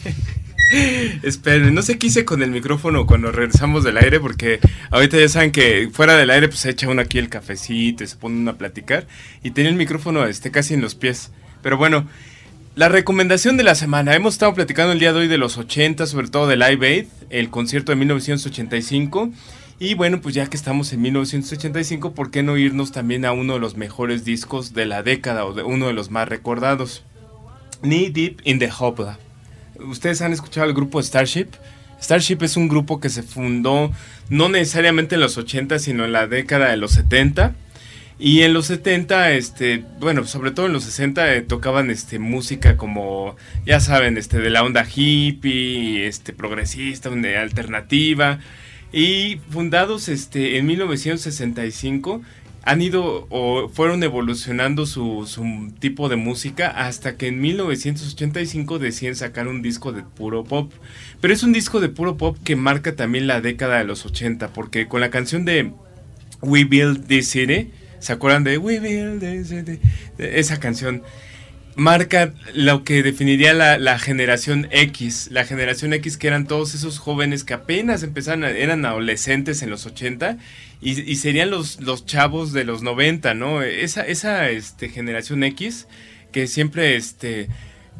Esperen, 1.22 1.74
no 1.74 1.82
sé 1.82 1.98
qué 1.98 2.06
hice 2.06 2.24
con 2.24 2.42
el 2.42 2.50
micrófono 2.50 3.04
cuando 3.04 3.30
regresamos 3.30 3.84
del 3.84 3.98
aire, 3.98 4.20
porque 4.20 4.60
ahorita 4.90 5.18
ya 5.18 5.28
saben 5.28 5.52
que 5.52 5.90
fuera 5.92 6.16
del 6.16 6.30
aire 6.30 6.48
pues 6.48 6.60
se 6.60 6.70
echa 6.70 6.88
uno 6.88 7.02
aquí 7.02 7.18
el 7.18 7.28
cafecito 7.28 8.04
y 8.04 8.06
se 8.06 8.16
pone 8.16 8.36
uno 8.36 8.52
a 8.52 8.56
platicar. 8.56 9.06
Y 9.42 9.50
tenía 9.50 9.70
el 9.70 9.76
micrófono 9.76 10.24
este, 10.24 10.50
casi 10.50 10.72
en 10.72 10.80
los 10.80 10.94
pies. 10.94 11.30
Pero 11.60 11.76
bueno, 11.76 12.08
la 12.74 12.88
recomendación 12.88 13.58
de 13.58 13.64
la 13.64 13.74
semana. 13.74 14.14
Hemos 14.14 14.32
estado 14.32 14.54
platicando 14.54 14.92
el 14.92 14.98
día 14.98 15.12
de 15.12 15.18
hoy 15.20 15.28
de 15.28 15.36
los 15.36 15.58
80, 15.58 16.06
sobre 16.06 16.28
todo 16.28 16.46
de 16.46 16.56
Live 16.56 16.88
Aid, 16.88 17.04
el 17.28 17.50
concierto 17.50 17.92
de 17.92 17.96
1985. 17.96 19.30
Y 19.78 19.92
bueno, 19.92 20.22
pues 20.22 20.34
ya 20.34 20.46
que 20.46 20.56
estamos 20.56 20.92
en 20.94 21.02
1985, 21.02 22.14
¿por 22.14 22.30
qué 22.30 22.42
no 22.42 22.56
irnos 22.56 22.92
también 22.92 23.26
a 23.26 23.32
uno 23.32 23.54
de 23.54 23.60
los 23.60 23.76
mejores 23.76 24.24
discos 24.24 24.72
de 24.72 24.86
la 24.86 25.02
década 25.02 25.44
o 25.44 25.52
de 25.52 25.64
uno 25.64 25.86
de 25.88 25.92
los 25.92 26.10
más 26.10 26.28
recordados? 26.28 27.04
Knee 27.82 28.08
Deep 28.08 28.40
in 28.44 28.58
the 28.58 28.70
Hopla. 28.78 29.18
¿Ustedes 29.78 30.22
han 30.22 30.32
escuchado 30.32 30.66
el 30.66 30.72
grupo 30.72 31.02
Starship? 31.02 31.48
Starship 32.00 32.38
es 32.40 32.56
un 32.56 32.68
grupo 32.68 33.00
que 33.00 33.10
se 33.10 33.22
fundó 33.22 33.92
no 34.30 34.48
necesariamente 34.48 35.16
en 35.16 35.20
los 35.20 35.36
80, 35.36 35.78
sino 35.78 36.06
en 36.06 36.12
la 36.12 36.26
década 36.26 36.70
de 36.70 36.78
los 36.78 36.92
70. 36.92 37.54
Y 38.18 38.42
en 38.42 38.54
los 38.54 38.66
70, 38.66 39.32
este, 39.32 39.84
bueno, 40.00 40.24
sobre 40.24 40.52
todo 40.52 40.66
en 40.66 40.72
los 40.72 40.84
60 40.84 41.34
eh, 41.34 41.42
tocaban 41.42 41.90
este 41.90 42.18
música 42.18 42.78
como, 42.78 43.36
ya 43.66 43.80
saben, 43.80 44.16
este 44.16 44.38
de 44.38 44.48
la 44.48 44.62
onda 44.62 44.86
hippie, 44.86 46.06
este 46.06 46.32
progresista, 46.32 47.10
alternativa. 47.10 48.38
Y 48.92 49.40
fundados 49.50 50.08
este, 50.08 50.58
en 50.58 50.66
1965, 50.66 52.22
han 52.66 52.82
ido 52.82 53.28
o 53.30 53.68
fueron 53.68 54.02
evolucionando 54.02 54.86
su, 54.86 55.24
su, 55.26 55.72
tipo 55.78 56.08
de 56.08 56.16
música 56.16 56.68
hasta 56.68 57.16
que 57.16 57.28
en 57.28 57.40
1985 57.40 58.80
deciden 58.80 59.14
sacar 59.14 59.46
un 59.46 59.62
disco 59.62 59.92
de 59.92 60.02
puro 60.02 60.42
pop. 60.42 60.72
Pero 61.20 61.32
es 61.32 61.44
un 61.44 61.52
disco 61.52 61.80
de 61.80 61.88
puro 61.88 62.16
pop 62.16 62.36
que 62.42 62.56
marca 62.56 62.96
también 62.96 63.28
la 63.28 63.40
década 63.40 63.78
de 63.78 63.84
los 63.84 64.04
80, 64.04 64.48
porque 64.48 64.88
con 64.88 65.00
la 65.00 65.10
canción 65.10 65.44
de 65.44 65.72
We 66.42 66.64
Build 66.64 67.06
This 67.06 67.28
City, 67.28 67.70
¿se 68.00 68.12
acuerdan 68.12 68.42
de 68.42 68.58
We 68.58 68.80
Build 68.80 69.20
This 69.20 69.48
City? 69.48 69.78
Esa 70.18 70.58
canción 70.58 71.04
marca 71.76 72.32
lo 72.54 72.84
que 72.84 73.02
definiría 73.02 73.52
la, 73.54 73.98
generación 73.98 74.66
X. 74.70 75.28
La 75.30 75.44
generación 75.44 75.92
X 75.92 76.16
que 76.16 76.26
eran 76.26 76.46
todos 76.46 76.74
esos 76.74 76.98
jóvenes 76.98 77.44
que 77.44 77.54
apenas 77.54 78.02
empezaron, 78.02 78.44
eran 78.44 78.84
adolescentes 78.84 79.62
en 79.62 79.70
los 79.70 79.86
80 79.86 80.38
y, 80.80 81.16
serían 81.16 81.50
los, 81.50 81.80
los 81.80 82.06
chavos 82.06 82.52
de 82.52 82.64
los 82.64 82.82
90, 82.82 83.34
¿no? 83.34 83.62
Esa, 83.62 84.02
esa 84.02 84.50
este, 84.50 84.88
generación 84.88 85.44
X 85.44 85.86
que 86.32 86.46
siempre 86.46 86.96
este, 86.96 87.48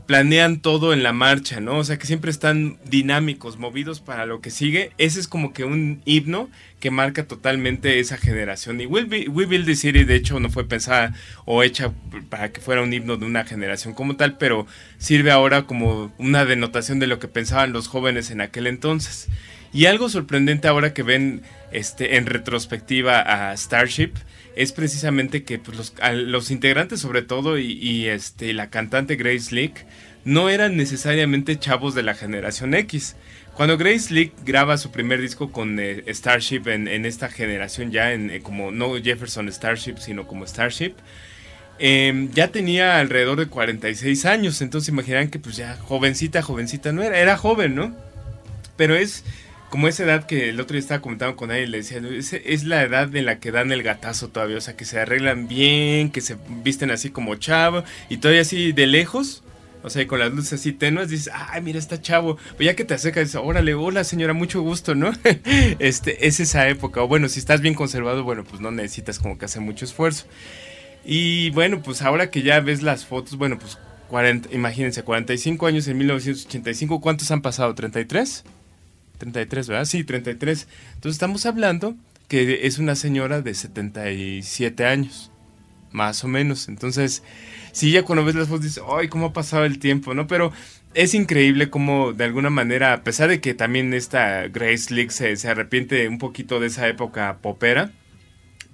planean 0.06 0.60
todo 0.60 0.92
en 0.92 1.02
la 1.02 1.12
marcha, 1.12 1.60
¿no? 1.60 1.78
O 1.78 1.84
sea, 1.84 1.98
que 1.98 2.06
siempre 2.06 2.30
están 2.30 2.78
dinámicos, 2.84 3.58
movidos 3.58 4.00
para 4.00 4.24
lo 4.24 4.40
que 4.40 4.50
sigue. 4.50 4.92
Ese 4.98 5.18
es 5.20 5.28
como 5.28 5.52
que 5.52 5.64
un 5.64 6.00
himno 6.04 6.48
que 6.80 6.90
marca 6.90 7.24
totalmente 7.26 7.98
esa 7.98 8.16
generación. 8.16 8.80
Y 8.80 8.86
We, 8.86 9.04
Build 9.04 9.66
the 9.66 9.74
City, 9.74 10.04
de 10.04 10.14
hecho, 10.14 10.38
no 10.38 10.48
fue 10.48 10.68
pensada 10.68 11.12
o 11.44 11.62
hecha 11.62 11.92
para 12.30 12.52
que 12.52 12.60
fuera 12.60 12.82
un 12.82 12.92
himno 12.92 13.16
de 13.16 13.26
una 13.26 13.44
generación 13.44 13.94
como 13.94 14.16
tal, 14.16 14.38
pero 14.38 14.66
sirve 14.98 15.32
ahora 15.32 15.62
como 15.62 16.12
una 16.18 16.44
denotación 16.44 17.00
de 17.00 17.08
lo 17.08 17.18
que 17.18 17.28
pensaban 17.28 17.72
los 17.72 17.88
jóvenes 17.88 18.30
en 18.30 18.40
aquel 18.40 18.68
entonces. 18.68 19.28
Y 19.72 19.86
algo 19.86 20.08
sorprendente 20.08 20.68
ahora 20.68 20.94
que 20.94 21.02
ven 21.02 21.42
este, 21.72 22.16
en 22.16 22.26
retrospectiva 22.26 23.20
a 23.20 23.56
Starship 23.56 24.12
es 24.56 24.72
precisamente 24.72 25.44
que 25.44 25.58
pues, 25.58 25.92
los, 26.14 26.50
integrantes 26.50 27.00
sobre 27.00 27.22
todo 27.22 27.58
y, 27.58 28.06
este, 28.06 28.54
la 28.54 28.70
cantante 28.70 29.16
Grace 29.16 29.54
Leak 29.54 29.84
no 30.24 30.48
eran 30.48 30.76
necesariamente 30.76 31.58
chavos 31.58 31.94
de 31.94 32.02
la 32.02 32.14
generación 32.14 32.74
X. 32.74 33.14
Cuando 33.54 33.76
Grace 33.76 34.12
Leak 34.12 34.32
graba 34.44 34.78
su 34.78 34.90
primer 34.90 35.20
disco 35.20 35.52
con 35.52 35.78
eh, 35.78 36.02
Starship 36.08 36.62
en, 36.66 37.06
esta 37.06 37.28
generación 37.28 37.90
ya, 37.92 38.12
en, 38.12 38.30
eh, 38.30 38.40
como 38.40 38.70
no 38.70 38.94
Jefferson 39.00 39.48
Starship, 39.52 39.98
sino 39.98 40.26
como 40.26 40.46
Starship, 40.46 40.94
em, 41.78 42.30
ya 42.32 42.48
tenía 42.48 42.98
alrededor 42.98 43.38
de 43.38 43.46
46 43.46 44.24
años, 44.24 44.62
entonces 44.62 44.88
imaginarán 44.88 45.28
que 45.28 45.38
pues 45.38 45.56
ya 45.56 45.76
jovencita, 45.76 46.42
jovencita 46.42 46.92
no 46.92 47.02
era, 47.02 47.18
era 47.18 47.36
joven, 47.36 47.74
¿no? 47.74 47.94
Pero 48.76 48.94
es 48.94 49.22
como 49.70 49.88
esa 49.88 50.04
edad 50.04 50.26
que 50.26 50.48
el 50.50 50.60
otro 50.60 50.74
día 50.74 50.80
estaba 50.80 51.02
comentando 51.02 51.36
con 51.36 51.50
alguien, 51.50 51.70
le 51.70 51.78
decía, 51.78 52.00
es, 52.44 52.64
la 52.64 52.82
edad 52.82 53.14
en 53.14 53.26
la 53.26 53.38
que 53.38 53.50
dan 53.50 53.72
el 53.72 53.82
gatazo 53.82 54.28
todavía, 54.28 54.58
o 54.58 54.60
sea, 54.60 54.76
que 54.76 54.84
se 54.84 55.00
arreglan 55.00 55.48
bien, 55.48 56.10
que 56.10 56.20
se 56.20 56.36
visten 56.62 56.90
así 56.90 57.10
como 57.10 57.34
chavo, 57.36 57.84
y 58.08 58.18
todavía 58.18 58.42
así 58.42 58.72
de 58.72 58.86
lejos, 58.86 59.42
o 59.82 59.90
sea, 59.90 60.06
con 60.06 60.18
las 60.18 60.32
luces 60.32 60.54
así 60.54 60.72
tenues, 60.72 61.10
dices, 61.10 61.32
ay, 61.32 61.62
mira, 61.62 61.78
está 61.78 62.00
chavo. 62.00 62.38
Pues 62.56 62.66
ya 62.66 62.74
que 62.74 62.84
te 62.84 62.94
acercas, 62.94 63.24
dices, 63.24 63.40
órale, 63.42 63.74
hola 63.74 64.02
señora, 64.02 64.32
mucho 64.32 64.60
gusto, 64.60 64.96
¿no? 64.96 65.12
este, 65.78 66.26
es 66.26 66.40
esa 66.40 66.68
época. 66.68 67.02
O 67.02 67.08
bueno, 67.08 67.28
si 67.28 67.38
estás 67.38 67.60
bien 67.60 67.74
conservado, 67.74 68.24
bueno, 68.24 68.42
pues 68.42 68.60
no 68.60 68.72
necesitas 68.72 69.20
como 69.20 69.38
que 69.38 69.44
hacer 69.44 69.62
mucho 69.62 69.84
esfuerzo. 69.84 70.24
Y 71.04 71.50
bueno, 71.50 71.82
pues 71.82 72.02
ahora 72.02 72.32
que 72.32 72.42
ya 72.42 72.58
ves 72.58 72.82
las 72.82 73.06
fotos, 73.06 73.36
bueno, 73.36 73.60
pues 73.60 73.78
40, 74.08 74.52
imagínense, 74.52 75.04
45 75.04 75.66
años 75.66 75.86
en 75.86 75.98
1985, 75.98 77.00
¿cuántos 77.00 77.30
han 77.30 77.42
pasado? 77.42 77.72
¿33? 77.74 78.42
33, 79.18 79.68
¿verdad? 79.68 79.84
Sí, 79.84 80.04
33. 80.04 80.68
Entonces 80.94 81.12
estamos 81.12 81.46
hablando 81.46 81.96
que 82.28 82.66
es 82.66 82.78
una 82.78 82.96
señora 82.96 83.40
de 83.40 83.54
77 83.54 84.84
años, 84.84 85.30
más 85.92 86.24
o 86.24 86.28
menos. 86.28 86.68
Entonces, 86.68 87.22
sí, 87.72 87.92
ya 87.92 88.02
cuando 88.02 88.24
ves 88.24 88.34
las 88.34 88.48
fotos 88.48 88.64
dices, 88.64 88.82
¡ay, 88.88 89.08
cómo 89.08 89.26
ha 89.26 89.32
pasado 89.32 89.64
el 89.64 89.78
tiempo! 89.78 90.14
¿No? 90.14 90.26
Pero 90.26 90.52
es 90.94 91.14
increíble 91.14 91.70
cómo, 91.70 92.12
de 92.12 92.24
alguna 92.24 92.50
manera, 92.50 92.94
a 92.94 93.04
pesar 93.04 93.28
de 93.28 93.40
que 93.40 93.54
también 93.54 93.94
esta 93.94 94.48
Grace 94.48 94.92
League 94.94 95.10
se, 95.10 95.36
se 95.36 95.48
arrepiente 95.48 96.08
un 96.08 96.18
poquito 96.18 96.58
de 96.58 96.68
esa 96.68 96.88
época 96.88 97.38
popera, 97.42 97.92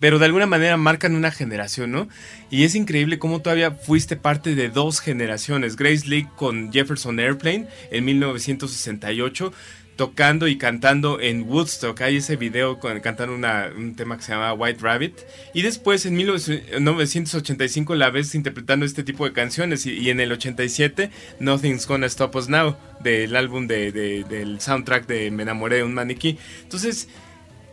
pero 0.03 0.19
de 0.19 0.25
alguna 0.25 0.47
manera 0.47 0.77
marcan 0.77 1.15
una 1.15 1.31
generación, 1.31 1.93
¿no? 1.93 2.09
Y 2.51 2.65
es 2.65 2.75
increíble 2.75 3.21
cómo 3.21 3.41
todavía 3.41 3.71
fuiste 3.71 4.17
parte 4.17 4.57
de 4.57 4.69
dos 4.69 4.99
generaciones. 5.01 5.77
Grace 5.77 6.09
Lee 6.09 6.27
con 6.35 6.73
Jefferson 6.73 7.21
Airplane 7.21 7.69
en 7.93 8.05
1968 8.05 9.53
tocando 9.97 10.49
y 10.49 10.57
cantando 10.57 11.21
en 11.21 11.43
Woodstock. 11.43 12.01
Hay 12.01 12.17
ese 12.17 12.37
video 12.37 12.79
con, 12.79 12.99
cantando 13.01 13.35
un 13.35 13.95
tema 13.95 14.17
que 14.17 14.23
se 14.23 14.33
llama 14.33 14.53
White 14.55 14.81
Rabbit. 14.81 15.15
Y 15.55 15.63
después 15.63 16.07
en 16.07 16.15
1985 16.15 17.95
la 17.95 18.11
ves 18.11 18.35
interpretando 18.35 18.87
este 18.87 19.03
tipo 19.03 19.25
de 19.25 19.33
canciones. 19.33 19.87
Y, 19.87 20.11
en 20.11 20.21
el 20.21 20.33
87 20.33 21.11
Nothing's 21.41 21.87
Gonna 21.87 22.07
Stop 22.07 22.37
Us 22.37 22.49
Now 22.49 22.77
del 23.01 23.37
álbum 23.37 23.67
de, 23.67 23.93
del 23.93 24.61
soundtrack 24.61 25.07
de 25.07 25.31
Me 25.31 25.43
enamoré 25.43 25.77
de 25.77 25.85
un 25.85 25.95
maniquí. 25.95 26.39
Entonces 26.63 27.09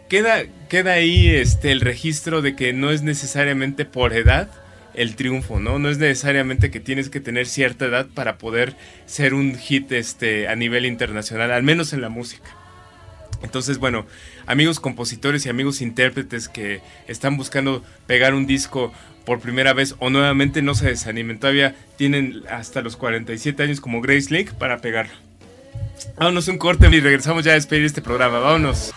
queda, 0.10 0.44
queda 0.70 0.94
ahí 0.94 1.30
este, 1.30 1.72
el 1.72 1.82
registro 1.82 2.42
de 2.42 2.56
que 2.56 2.74
no 2.74 2.92
es 2.92 3.02
necesariamente 3.02 3.86
por 3.86 4.14
edad 4.14 4.50
el 5.00 5.16
triunfo, 5.16 5.62
¿no? 5.62 5.80
No 5.80 5.90
es 5.90 5.98
necesariamente 5.98 6.72
que 6.72 6.82
tienes 6.82 7.10
que 7.10 7.22
tener 7.22 7.48
cierta 7.48 7.86
edad 7.86 8.08
para 8.14 8.38
poder 8.38 8.76
ser 9.06 9.34
un 9.34 9.56
hit 9.56 9.94
este, 9.94 10.50
a 10.50 10.58
nivel 10.58 10.86
internacional, 10.86 11.54
al 11.54 11.64
menos 11.64 11.94
en 11.94 12.02
la 12.02 12.10
música. 12.10 12.50
Entonces, 13.42 13.78
bueno, 13.78 14.06
amigos 14.46 14.82
compositores 14.82 15.46
y 15.46 15.50
amigos 15.50 15.82
intérpretes 15.82 16.50
que 16.50 16.82
están 17.08 17.38
buscando 17.38 17.82
pegar 18.08 18.34
un 18.34 18.46
disco 18.46 18.92
por 19.26 19.40
primera 19.40 19.72
vez 19.72 19.96
o 20.00 20.10
nuevamente 20.10 20.62
no 20.62 20.76
se 20.76 20.88
desanimen, 20.88 21.40
todavía 21.40 21.76
tienen 21.96 22.44
hasta 22.50 22.82
los 22.82 22.98
47 22.98 23.64
años 23.64 23.80
como 23.80 24.02
Grace 24.02 24.34
Lake 24.34 24.52
para 24.60 24.80
pegarlo. 24.80 25.14
Vámonos 26.18 26.50
un 26.50 26.58
corte 26.58 26.90
y 26.90 27.00
regresamos 27.00 27.46
ya 27.46 27.52
a 27.52 27.56
despedir 27.56 27.86
este 27.86 28.02
programa, 28.02 28.40
vámonos. 28.40 28.92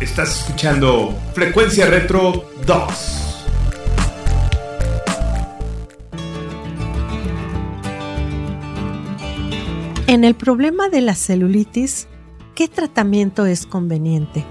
Estás 0.00 0.40
escuchando 0.40 1.16
Frecuencia 1.34 1.86
Retro 1.86 2.50
2. 2.66 3.29
En 10.10 10.24
el 10.24 10.34
problema 10.34 10.88
de 10.88 11.02
la 11.02 11.14
celulitis, 11.14 12.08
¿qué 12.56 12.66
tratamiento 12.66 13.46
es 13.46 13.64
conveniente? 13.64 14.44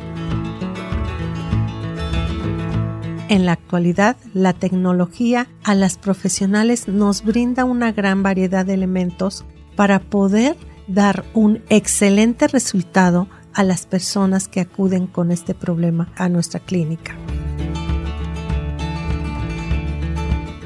En 3.28 3.46
la 3.46 3.52
actualidad, 3.52 4.16
la 4.34 4.54
tecnología 4.54 5.50
a 5.66 5.76
las 5.76 5.98
profesionales 5.98 6.88
nos 6.88 7.26
brinda 7.26 7.66
una 7.66 7.92
gran 7.92 8.24
variedad 8.24 8.66
de 8.66 8.76
elementos 8.76 9.44
para 9.76 10.00
poder 10.00 10.56
dar 10.88 11.26
un 11.34 11.62
excelente 11.68 12.48
resultado 12.48 13.28
a 13.54 13.66
las 13.66 13.86
personas 13.86 14.48
que 14.48 14.62
acuden 14.62 15.08
con 15.08 15.30
este 15.30 15.54
problema 15.56 16.10
a 16.16 16.30
nuestra 16.30 16.62
clínica. 16.62 17.18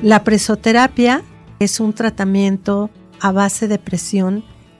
La 0.03 0.23
presoterapia 0.23 1.23
es 1.57 1.79
un 1.79 1.93
tratamiento 1.93 2.91
a 3.19 3.31
base 3.31 3.67
de 3.67 3.79
presión 3.79 4.43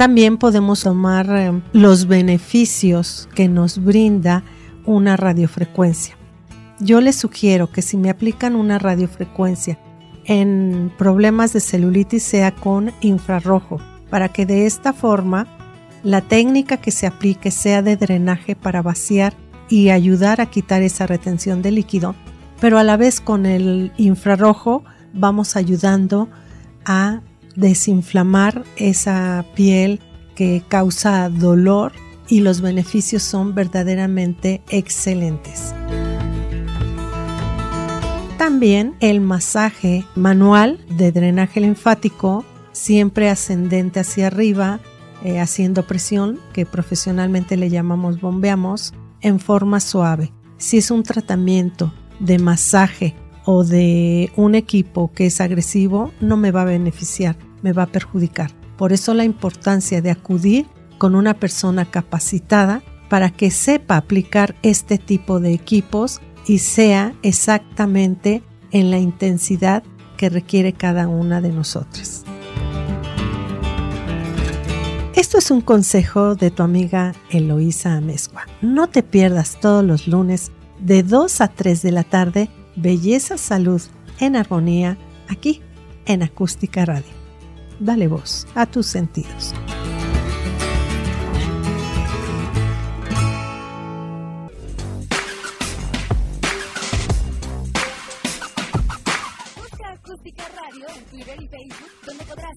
También 0.00 0.38
podemos 0.38 0.80
tomar 0.80 1.28
eh, 1.28 1.60
los 1.74 2.06
beneficios 2.06 3.28
que 3.34 3.48
nos 3.48 3.84
brinda 3.84 4.42
una 4.86 5.14
radiofrecuencia. 5.14 6.16
Yo 6.78 7.02
les 7.02 7.16
sugiero 7.16 7.70
que 7.70 7.82
si 7.82 7.98
me 7.98 8.08
aplican 8.08 8.56
una 8.56 8.78
radiofrecuencia 8.78 9.78
en 10.24 10.90
problemas 10.96 11.52
de 11.52 11.60
celulitis 11.60 12.22
sea 12.22 12.50
con 12.50 12.92
infrarrojo, 13.02 13.78
para 14.08 14.30
que 14.30 14.46
de 14.46 14.64
esta 14.64 14.94
forma 14.94 15.46
la 16.02 16.22
técnica 16.22 16.78
que 16.78 16.92
se 16.92 17.06
aplique 17.06 17.50
sea 17.50 17.82
de 17.82 17.98
drenaje 17.98 18.56
para 18.56 18.80
vaciar 18.80 19.34
y 19.68 19.90
ayudar 19.90 20.40
a 20.40 20.46
quitar 20.46 20.80
esa 20.80 21.06
retención 21.06 21.60
de 21.60 21.72
líquido, 21.72 22.14
pero 22.58 22.78
a 22.78 22.84
la 22.84 22.96
vez 22.96 23.20
con 23.20 23.44
el 23.44 23.92
infrarrojo 23.98 24.82
vamos 25.12 25.56
ayudando 25.56 26.30
a 26.86 27.20
desinflamar 27.56 28.64
esa 28.76 29.44
piel 29.54 30.00
que 30.34 30.62
causa 30.68 31.28
dolor 31.28 31.92
y 32.28 32.40
los 32.40 32.60
beneficios 32.60 33.22
son 33.22 33.54
verdaderamente 33.54 34.62
excelentes. 34.70 35.74
También 38.38 38.94
el 39.00 39.20
masaje 39.20 40.06
manual 40.14 40.80
de 40.88 41.12
drenaje 41.12 41.60
linfático, 41.60 42.44
siempre 42.72 43.28
ascendente 43.28 44.00
hacia 44.00 44.28
arriba, 44.28 44.80
eh, 45.22 45.40
haciendo 45.40 45.86
presión, 45.86 46.40
que 46.54 46.64
profesionalmente 46.64 47.58
le 47.58 47.68
llamamos 47.68 48.20
bombeamos, 48.20 48.94
en 49.20 49.40
forma 49.40 49.80
suave. 49.80 50.32
Si 50.56 50.78
es 50.78 50.90
un 50.90 51.02
tratamiento 51.02 51.92
de 52.18 52.38
masaje 52.38 53.14
o 53.44 53.64
de 53.64 54.30
un 54.36 54.54
equipo 54.54 55.12
que 55.12 55.26
es 55.26 55.40
agresivo, 55.40 56.12
no 56.20 56.36
me 56.36 56.50
va 56.50 56.62
a 56.62 56.66
beneficiar, 56.66 57.36
me 57.62 57.72
va 57.72 57.84
a 57.84 57.92
perjudicar. 57.92 58.50
Por 58.76 58.92
eso 58.92 59.14
la 59.14 59.24
importancia 59.24 60.00
de 60.00 60.10
acudir 60.10 60.66
con 60.98 61.14
una 61.14 61.34
persona 61.34 61.84
capacitada 61.84 62.82
para 63.08 63.30
que 63.30 63.50
sepa 63.50 63.96
aplicar 63.96 64.54
este 64.62 64.98
tipo 64.98 65.40
de 65.40 65.52
equipos 65.52 66.20
y 66.46 66.58
sea 66.58 67.14
exactamente 67.22 68.42
en 68.70 68.90
la 68.90 68.98
intensidad 68.98 69.82
que 70.16 70.28
requiere 70.28 70.72
cada 70.72 71.08
una 71.08 71.40
de 71.40 71.50
nosotras. 71.50 72.24
Esto 75.14 75.38
es 75.38 75.50
un 75.50 75.60
consejo 75.60 76.34
de 76.34 76.50
tu 76.50 76.62
amiga 76.62 77.14
Eloísa 77.30 77.94
Amezcua. 77.94 78.46
No 78.62 78.88
te 78.88 79.02
pierdas 79.02 79.58
todos 79.60 79.84
los 79.84 80.06
lunes 80.06 80.50
de 80.78 81.02
2 81.02 81.40
a 81.40 81.48
3 81.48 81.82
de 81.82 81.92
la 81.92 82.04
tarde 82.04 82.48
Belleza 82.80 83.36
Salud 83.36 83.82
en 84.20 84.36
Armonía 84.36 84.96
aquí 85.28 85.60
en 86.06 86.22
Acústica 86.22 86.84
Radio. 86.86 87.12
Dale 87.78 88.08
voz 88.08 88.46
a 88.54 88.66
tus 88.66 88.86
sentidos. 88.86 89.52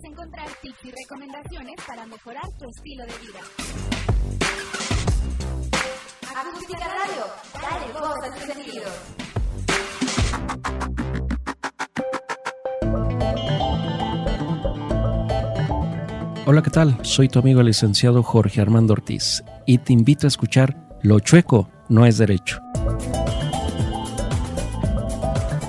encontrar 0.05 0.47
tips 0.61 0.85
y 0.85 0.91
recomendaciones 0.91 1.75
para 1.87 2.05
mejorar 2.05 2.43
tu 2.59 2.69
estilo 2.69 3.03
de 3.05 3.13
vida. 3.19 3.39
Acústica 6.35 6.87
Radio, 6.87 7.25
dale 7.53 7.93
voz 7.93 8.23
a 8.23 8.35
tus 8.35 8.43
sentidos. 8.43 9.22
Hola, 16.45 16.61
¿qué 16.61 16.71
tal? 16.71 16.97
Soy 17.03 17.29
tu 17.29 17.39
amigo 17.39 17.61
el 17.61 17.67
licenciado 17.67 18.21
Jorge 18.21 18.59
Armando 18.59 18.91
Ortiz 18.91 19.45
y 19.65 19.77
te 19.77 19.93
invito 19.93 20.27
a 20.27 20.29
escuchar 20.29 20.89
Lo 21.01 21.21
chueco 21.21 21.69
no 21.87 22.05
es 22.05 22.17
derecho, 22.17 22.59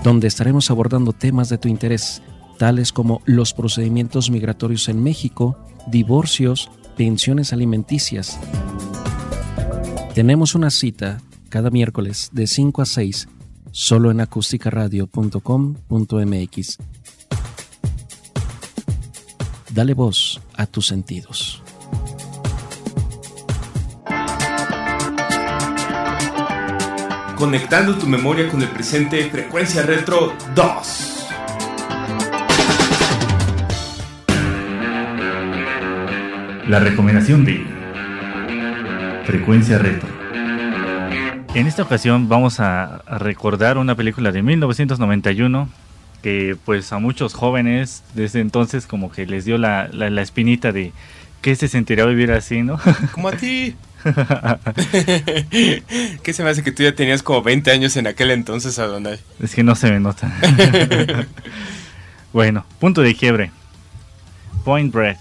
donde 0.02 0.26
estaremos 0.26 0.72
abordando 0.72 1.12
temas 1.12 1.48
de 1.48 1.58
tu 1.58 1.68
interés 1.68 2.22
tales 2.58 2.92
como 2.92 3.22
los 3.24 3.54
procedimientos 3.54 4.30
migratorios 4.30 4.88
en 4.88 5.00
México, 5.00 5.56
divorcios, 5.86 6.72
pensiones 6.96 7.52
alimenticias. 7.52 8.40
Tenemos 10.12 10.56
una 10.56 10.70
cita 10.70 11.20
cada 11.50 11.70
miércoles 11.70 12.30
de 12.32 12.48
5 12.48 12.82
a 12.82 12.86
6 12.86 13.28
solo 13.70 14.10
en 14.10 14.20
acusticaradio.com.mx. 14.20 16.78
Dale 19.74 19.92
voz 19.92 20.40
a 20.56 20.66
tus 20.66 20.86
sentidos. 20.86 21.60
Conectando 27.36 27.96
tu 27.96 28.06
memoria 28.06 28.48
con 28.48 28.62
el 28.62 28.68
presente, 28.68 29.28
Frecuencia 29.30 29.82
Retro 29.82 30.32
2. 30.54 31.26
La 36.68 36.78
recomendación 36.78 37.44
de 37.44 37.66
Frecuencia 39.24 39.78
Retro. 39.78 40.08
En 41.54 41.66
esta 41.66 41.82
ocasión 41.82 42.28
vamos 42.28 42.60
a, 42.60 43.02
recordar 43.18 43.78
una 43.78 43.96
película 43.96 44.30
de 44.30 44.40
1991 44.40 45.68
que 46.24 46.56
pues 46.64 46.90
a 46.90 46.98
muchos 46.98 47.34
jóvenes 47.34 48.02
desde 48.14 48.40
entonces 48.40 48.86
como 48.86 49.12
que 49.12 49.26
les 49.26 49.44
dio 49.44 49.58
la, 49.58 49.90
la, 49.92 50.08
la 50.08 50.22
espinita 50.22 50.72
de 50.72 50.90
qué 51.42 51.54
se 51.54 51.68
sentiría 51.68 52.06
vivir 52.06 52.32
así, 52.32 52.62
¿no? 52.62 52.80
Como 53.12 53.28
a 53.28 53.32
ti. 53.32 53.76
¿Qué 56.22 56.32
se 56.32 56.42
me 56.42 56.48
hace 56.48 56.62
que 56.62 56.72
tú 56.72 56.82
ya 56.82 56.94
tenías 56.94 57.22
como 57.22 57.42
20 57.42 57.70
años 57.70 57.96
en 57.96 58.06
aquel 58.06 58.30
entonces, 58.30 58.78
Adonai? 58.78 59.18
Es 59.40 59.54
que 59.54 59.62
no 59.62 59.74
se 59.74 59.90
me 59.90 60.00
nota. 60.00 60.30
bueno, 62.32 62.64
punto 62.80 63.02
de 63.02 63.14
quiebre. 63.14 63.50
Point 64.64 64.92
Break. 64.92 65.18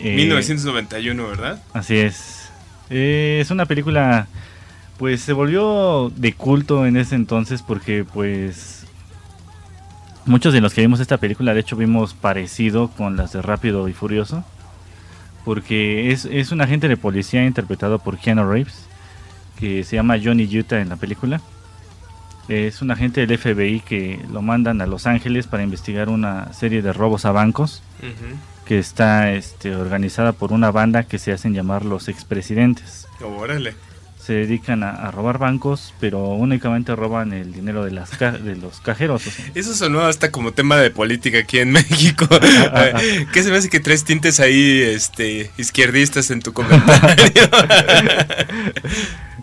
Eh, 0.00 0.16
1991, 0.16 1.28
¿verdad? 1.28 1.62
Así 1.72 1.96
es. 1.96 2.50
Eh, 2.90 3.38
es 3.40 3.50
una 3.50 3.64
película, 3.64 4.28
pues 4.98 5.22
se 5.22 5.32
volvió 5.32 6.10
de 6.14 6.34
culto 6.34 6.86
en 6.86 6.98
ese 6.98 7.14
entonces 7.14 7.62
porque 7.62 8.04
pues 8.04 8.77
muchos 10.28 10.52
de 10.52 10.60
los 10.60 10.74
que 10.74 10.80
vimos 10.80 11.00
esta 11.00 11.18
película 11.18 11.54
de 11.54 11.60
hecho 11.60 11.76
vimos 11.76 12.14
parecido 12.14 12.88
con 12.88 13.16
las 13.16 13.32
de 13.32 13.42
Rápido 13.42 13.88
y 13.88 13.92
Furioso. 13.92 14.44
Porque 15.44 16.12
es, 16.12 16.26
es 16.26 16.52
un 16.52 16.60
agente 16.60 16.88
de 16.88 16.96
policía 16.96 17.44
interpretado 17.44 17.98
por 17.98 18.18
Keanu 18.18 18.50
Reeves, 18.50 18.86
que 19.58 19.82
se 19.84 19.96
llama 19.96 20.18
Johnny 20.22 20.44
Utah 20.58 20.80
en 20.80 20.90
la 20.90 20.96
película. 20.96 21.40
Es 22.48 22.82
un 22.82 22.90
agente 22.90 23.26
del 23.26 23.38
FBI 23.38 23.80
que 23.80 24.20
lo 24.30 24.42
mandan 24.42 24.80
a 24.80 24.86
Los 24.86 25.06
Ángeles 25.06 25.46
para 25.46 25.62
investigar 25.62 26.08
una 26.08 26.52
serie 26.52 26.82
de 26.82 26.92
robos 26.92 27.24
a 27.24 27.32
bancos 27.32 27.82
que 28.64 28.78
está 28.78 29.32
este, 29.32 29.74
organizada 29.74 30.32
por 30.32 30.52
una 30.52 30.70
banda 30.70 31.04
que 31.04 31.18
se 31.18 31.32
hacen 31.32 31.54
llamar 31.54 31.86
los 31.86 32.08
expresidentes. 32.08 33.08
Órale. 33.22 33.74
Se 34.28 34.34
dedican 34.34 34.82
a, 34.82 34.90
a 34.90 35.10
robar 35.10 35.38
bancos, 35.38 35.94
pero 36.00 36.22
únicamente 36.34 36.94
roban 36.94 37.32
el 37.32 37.50
dinero 37.54 37.82
de, 37.86 37.92
las 37.92 38.10
ca- 38.10 38.32
de 38.32 38.56
los 38.56 38.78
cajeros. 38.80 39.26
o 39.26 39.30
sea. 39.30 39.46
Eso 39.54 39.74
sonó 39.74 40.02
hasta 40.02 40.30
como 40.30 40.52
tema 40.52 40.76
de 40.76 40.90
política 40.90 41.38
aquí 41.38 41.60
en 41.60 41.70
México. 41.72 42.28
¿Qué 43.32 43.42
se 43.42 43.50
me 43.50 43.56
hace 43.56 43.70
que 43.70 43.80
tres 43.80 44.04
tintes 44.04 44.38
ahí 44.38 44.82
este, 44.82 45.50
izquierdistas 45.56 46.30
en 46.30 46.42
tu 46.42 46.52
comentario? 46.52 47.24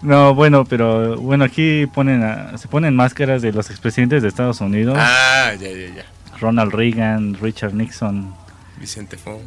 No, 0.01 0.35
bueno, 0.35 0.65
pero 0.65 1.17
bueno, 1.17 1.45
aquí 1.45 1.87
ponen 1.87 2.21
a- 2.21 2.55
se 2.59 2.67
ponen 2.67 2.95
máscaras 2.95 3.41
de 3.41 3.51
los 3.51 3.71
expresidentes 3.71 4.21
de 4.21 4.27
Estados 4.27 4.61
Unidos. 4.61 4.97
ah, 4.99 5.51
ya, 5.59 5.69
ya, 5.71 5.95
ya. 5.95 6.05
Ronald 6.39 6.73
Reagan, 6.73 7.33
Richard 7.41 7.73
Nixon, 7.73 8.35
Vicente 8.79 9.17
Fox. 9.17 9.41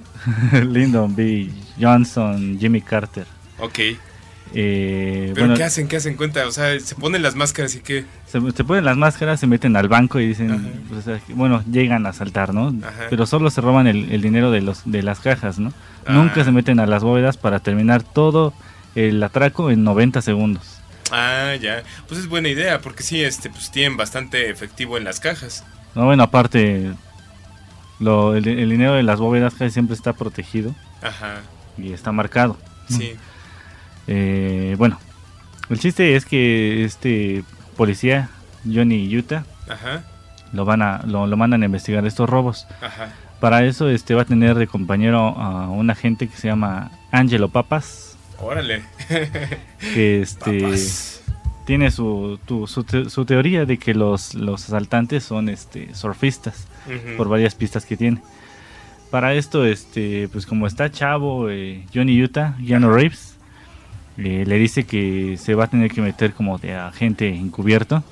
Lyndon 0.65 1.15
B. 1.15 1.49
Johnson, 1.81 2.59
Jimmy 2.59 2.81
Carter. 2.81 3.27
Ok. 3.61 3.79
Eh, 4.55 5.31
¿Pero 5.35 5.47
bueno, 5.47 5.55
qué 5.57 5.65
hacen? 5.65 5.89
¿Qué 5.89 5.97
hacen 5.97 6.17
cuenta? 6.17 6.47
O 6.47 6.51
sea, 6.51 6.79
se 6.81 6.95
ponen 6.95 7.23
las 7.23 7.35
máscaras 7.35 7.75
y 7.75 7.81
qué. 7.81 8.05
se, 8.27 8.41
se 8.53 8.65
ponen 8.65 8.85
las 8.85 8.97
máscaras, 8.97 9.41
se 9.41 9.47
meten 9.47 9.77
al 9.77 9.89
banco 9.89 10.21
y 10.21 10.27
dicen, 10.27 10.83
que, 11.27 11.35
bueno, 11.35 11.63
llegan 11.71 12.07
a 12.07 12.13
saltar, 12.13 12.55
¿no? 12.55 12.75
Ajá. 12.87 13.07
Pero 13.11 13.27
solo 13.27 13.51
se 13.51 13.61
roban 13.61 13.87
el, 13.87 14.11
el 14.13 14.21
dinero 14.23 14.51
de 14.51 14.61
los 14.61 14.83
de 14.85 15.03
las 15.03 15.21
cajas, 15.21 15.59
¿no? 15.59 15.73
Ah. 16.07 16.13
Nunca 16.13 16.45
se 16.45 16.53
meten 16.53 16.81
a 16.81 16.87
las 16.87 17.03
bóvedas 17.03 17.37
para 17.37 17.61
terminar 17.61 18.03
todo 18.03 18.55
el 18.95 19.23
atraco 19.23 19.71
en 19.71 19.85
90 19.85 20.23
segundos. 20.23 20.79
Ah, 21.11 21.55
ya. 21.61 21.83
Pues 22.07 22.21
es 22.21 22.27
buena 22.27 22.49
idea, 22.49 22.81
porque 22.81 23.03
sí, 23.03 23.23
este, 23.23 23.51
pues 23.51 23.71
tienen 23.71 23.97
bastante 23.97 24.51
efectivo 24.51 24.97
en 24.97 25.05
las 25.05 25.21
cajas. 25.21 25.65
No, 25.95 26.05
bueno, 26.05 26.23
aparte, 26.23 26.93
lo, 27.99 28.35
el, 28.37 28.47
el 28.47 28.71
dinero 28.71 28.95
de 28.95 29.03
las 29.03 29.19
bóvedas 29.19 29.55
casi 29.55 29.71
siempre 29.73 29.95
está 29.95 30.13
protegido 30.13 30.75
Ajá. 31.03 31.37
y 31.77 31.93
está 31.93 32.13
marcado. 32.13 32.57
Sí. 32.89 33.15
Eh, 34.09 34.75
bueno, 34.79 34.99
el 35.71 35.79
chiste 35.79 36.17
es 36.17 36.25
que 36.25 36.85
este 36.85 37.45
policía, 37.77 38.31
Johnny 38.65 39.15
Utah, 39.17 39.45
Ajá. 39.69 40.03
lo 40.53 40.65
van 40.65 40.83
a, 40.83 41.03
lo, 41.07 41.27
lo 41.27 41.37
mandan 41.37 41.63
a 41.63 41.67
investigar 41.67 42.05
estos 42.07 42.29
robos. 42.29 42.67
Ajá. 42.83 43.13
Para 43.41 43.65
eso 43.65 43.89
este 43.89 44.15
va 44.15 44.23
a 44.23 44.25
tener 44.25 44.57
de 44.57 44.67
compañero 44.67 45.19
a 45.39 45.69
un 45.69 45.91
agente 45.91 46.27
que 46.27 46.37
se 46.37 46.49
llama 46.49 46.91
Angelo 47.13 47.49
Papas, 47.51 48.17
Órale. 48.41 48.83
que 49.95 50.21
este 50.23 50.61
Papas. 50.63 51.23
tiene 51.65 51.91
su, 51.91 52.41
tu- 52.47 52.67
su, 52.67 52.83
te- 52.85 53.11
su 53.11 53.25
teoría 53.25 53.65
de 53.65 53.79
que 53.79 53.95
los, 53.95 54.35
los 54.35 54.65
asaltantes 54.65 55.23
son 55.25 55.49
este 55.49 55.95
surfistas 55.95 56.67
por 57.17 57.29
varias 57.29 57.55
pistas 57.55 57.85
que 57.85 57.97
tiene. 57.97 58.21
Para 59.11 59.35
esto, 59.35 59.65
este, 59.65 60.29
pues 60.33 60.45
como 60.45 60.67
está 60.67 60.91
chavo, 60.91 61.49
eh, 61.49 61.87
Johnny 61.95 62.21
Utah, 62.23 62.57
Keanu 62.67 62.91
Reeves, 62.93 63.38
eh, 64.19 64.45
le 64.47 64.59
dice 64.59 64.85
que 64.85 65.37
se 65.39 65.55
va 65.55 65.65
a 65.65 65.69
tener 65.69 65.91
que 65.91 66.01
meter 66.03 66.35
como 66.35 66.59
de 66.59 66.75
agente 66.77 67.29
encubierto 67.35 68.03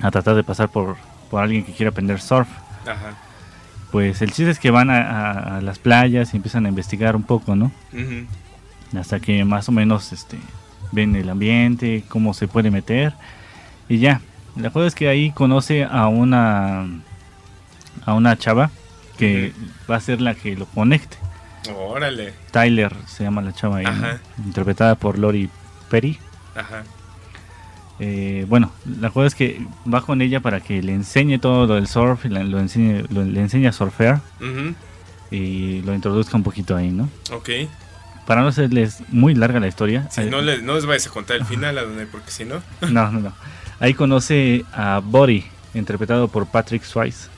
a 0.00 0.10
tratar 0.10 0.34
de 0.34 0.44
pasar 0.44 0.68
por, 0.68 0.96
por 1.30 1.42
alguien 1.42 1.64
que 1.64 1.72
quiera 1.72 1.90
aprender 1.90 2.20
surf. 2.20 2.48
Ajá. 2.82 3.16
Pues 3.90 4.20
el 4.22 4.28
chiste 4.32 4.50
es 4.50 4.58
que 4.58 4.70
van 4.70 4.90
a, 4.90 5.00
a- 5.00 5.56
a 5.56 5.60
las 5.62 5.78
playas 5.78 6.34
y 6.34 6.36
empiezan 6.36 6.66
a 6.66 6.68
investigar 6.68 7.16
un 7.16 7.22
poco, 7.22 7.56
¿no? 7.56 7.72
Hasta 8.98 9.18
que 9.20 9.44
más 9.44 9.68
o 9.68 9.72
menos 9.72 10.12
este, 10.12 10.36
ven 10.92 11.14
el 11.16 11.28
ambiente, 11.30 12.04
cómo 12.08 12.34
se 12.34 12.48
puede 12.48 12.70
meter 12.70 13.14
y 13.88 13.98
ya. 13.98 14.20
La 14.56 14.70
cosa 14.70 14.86
es 14.88 14.94
que 14.94 15.08
ahí 15.08 15.30
conoce 15.30 15.84
a 15.84 16.08
una 16.08 16.86
a 18.04 18.14
una 18.14 18.36
chava 18.36 18.70
que 19.18 19.52
va 19.90 19.96
a 19.96 20.00
ser 20.00 20.20
la 20.20 20.34
que 20.34 20.56
lo 20.56 20.66
conecte. 20.66 21.16
Órale. 21.76 22.32
Tyler 22.50 22.94
se 23.06 23.24
llama 23.24 23.42
la 23.42 23.52
chava 23.52 23.78
ahí, 23.78 23.86
interpretada 24.44 24.94
por 24.94 25.18
Lori 25.18 25.48
Perry. 25.90 26.18
Ajá. 26.54 26.82
Eh, 28.00 28.46
bueno, 28.48 28.70
la 29.00 29.10
cosa 29.10 29.26
es 29.26 29.34
que 29.34 29.60
va 29.92 30.02
con 30.02 30.22
ella 30.22 30.40
para 30.40 30.60
que 30.60 30.80
le 30.82 30.92
enseñe 30.92 31.38
todo 31.40 31.66
lo 31.66 31.74
del 31.74 31.88
surf, 31.88 32.24
lo 32.26 32.58
enseñe, 32.60 33.04
lo- 33.10 33.24
le 33.24 33.40
enseñe 33.40 33.66
a 33.66 33.72
surfear 33.72 34.20
y 35.30 35.82
lo 35.82 35.94
introduzca 35.94 36.36
un 36.36 36.42
poquito 36.44 36.76
ahí, 36.76 36.90
¿no? 36.90 37.08
Ok. 37.32 37.50
Para 38.26 38.42
no 38.42 38.48
hacerles 38.48 38.98
muy 39.08 39.34
larga 39.34 39.58
la 39.58 39.66
historia. 39.68 40.06
Si 40.10 40.22
no, 40.26 40.40
les, 40.42 40.62
no 40.62 40.74
les 40.74 40.86
vayas 40.86 41.06
a 41.06 41.10
contar 41.10 41.36
el 41.38 41.44
final, 41.44 41.76
¿a 41.78 41.82
dónde? 41.82 42.06
Porque 42.06 42.30
si 42.30 42.44
no. 42.44 42.62
No, 42.88 43.10
no, 43.10 43.20
no. 43.20 43.32
Ahí 43.80 43.94
conoce 43.94 44.64
a 44.72 45.00
Buddy, 45.02 45.44
interpretado 45.74 46.28
por 46.28 46.46
Patrick 46.46 46.82
Swayze. 46.84 47.28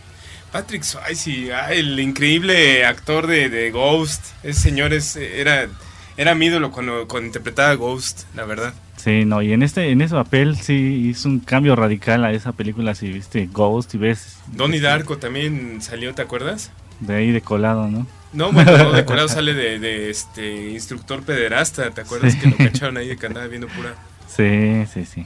Patrick 0.52 0.82
Swayze, 0.82 1.52
ah, 1.52 1.72
el 1.72 1.98
increíble 2.00 2.84
actor 2.84 3.26
de, 3.26 3.48
de 3.48 3.70
Ghost. 3.70 4.24
Ese 4.42 4.60
señor 4.60 4.92
es, 4.92 5.16
era, 5.16 5.68
era 6.16 6.34
mi 6.34 6.46
ídolo 6.46 6.70
cuando, 6.72 7.06
cuando 7.06 7.26
interpretaba 7.28 7.74
Ghost, 7.74 8.22
la 8.34 8.44
verdad. 8.44 8.74
Sí, 8.96 9.24
no, 9.24 9.40
y 9.40 9.52
en 9.52 9.62
este 9.62 9.90
en 9.90 10.02
ese 10.02 10.14
papel 10.14 10.56
sí 10.58 11.08
hizo 11.08 11.28
un 11.28 11.40
cambio 11.40 11.74
radical 11.74 12.24
a 12.24 12.32
esa 12.32 12.52
película, 12.52 12.94
si 12.94 13.08
viste 13.10 13.48
Ghost 13.50 13.94
y 13.94 13.98
ves 13.98 14.36
Donnie 14.48 14.80
Darko 14.80 15.16
también 15.16 15.80
salió, 15.80 16.14
¿te 16.14 16.20
acuerdas? 16.22 16.70
de 17.00 17.14
ahí 17.14 17.30
de 17.30 17.40
colado, 17.40 17.88
¿no? 17.88 18.06
No, 18.34 18.52
bueno, 18.52 18.76
no, 18.76 18.92
de 18.92 19.06
colado 19.06 19.26
sale 19.30 19.54
de, 19.54 19.78
de, 19.78 20.10
este 20.10 20.70
instructor 20.72 21.22
pederasta, 21.22 21.90
¿te 21.92 22.02
acuerdas 22.02 22.34
Sí. 22.34 22.40
que 22.40 22.48
lo 22.50 22.56
cacharon 22.58 22.98
ahí 22.98 23.08
de 23.08 23.16
que 23.16 23.24
andaba 23.26 23.46
viendo 23.46 23.68
pura? 23.68 23.94
Sí, 24.28 24.84
sí, 24.92 25.06
sí. 25.06 25.24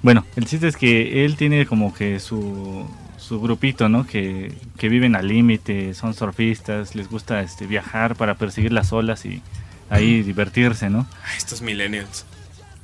Bueno, 0.00 0.24
el 0.36 0.46
chiste 0.46 0.68
es 0.68 0.76
que 0.76 1.24
él 1.24 1.36
tiene 1.36 1.66
como 1.66 1.92
que 1.92 2.20
su, 2.20 2.88
su 3.32 3.40
grupito, 3.40 3.88
¿no? 3.88 4.06
Que, 4.06 4.52
que 4.76 4.90
viven 4.90 5.16
al 5.16 5.26
límite, 5.26 5.94
son 5.94 6.12
surfistas, 6.12 6.94
les 6.94 7.08
gusta 7.08 7.40
este 7.40 7.66
viajar 7.66 8.14
para 8.14 8.34
perseguir 8.34 8.74
las 8.74 8.92
olas 8.92 9.24
y 9.24 9.40
ahí 9.88 10.22
divertirse, 10.22 10.90
¿no? 10.90 11.06
Ay, 11.24 11.38
estos 11.38 11.62
millennials. 11.62 12.26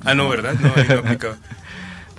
Ah, 0.03 0.15
no, 0.15 0.27
¿verdad? 0.27 0.55
No, 0.59 0.73
ahí 0.75 0.87
no 0.89 0.95
aplicaba. 1.05 1.37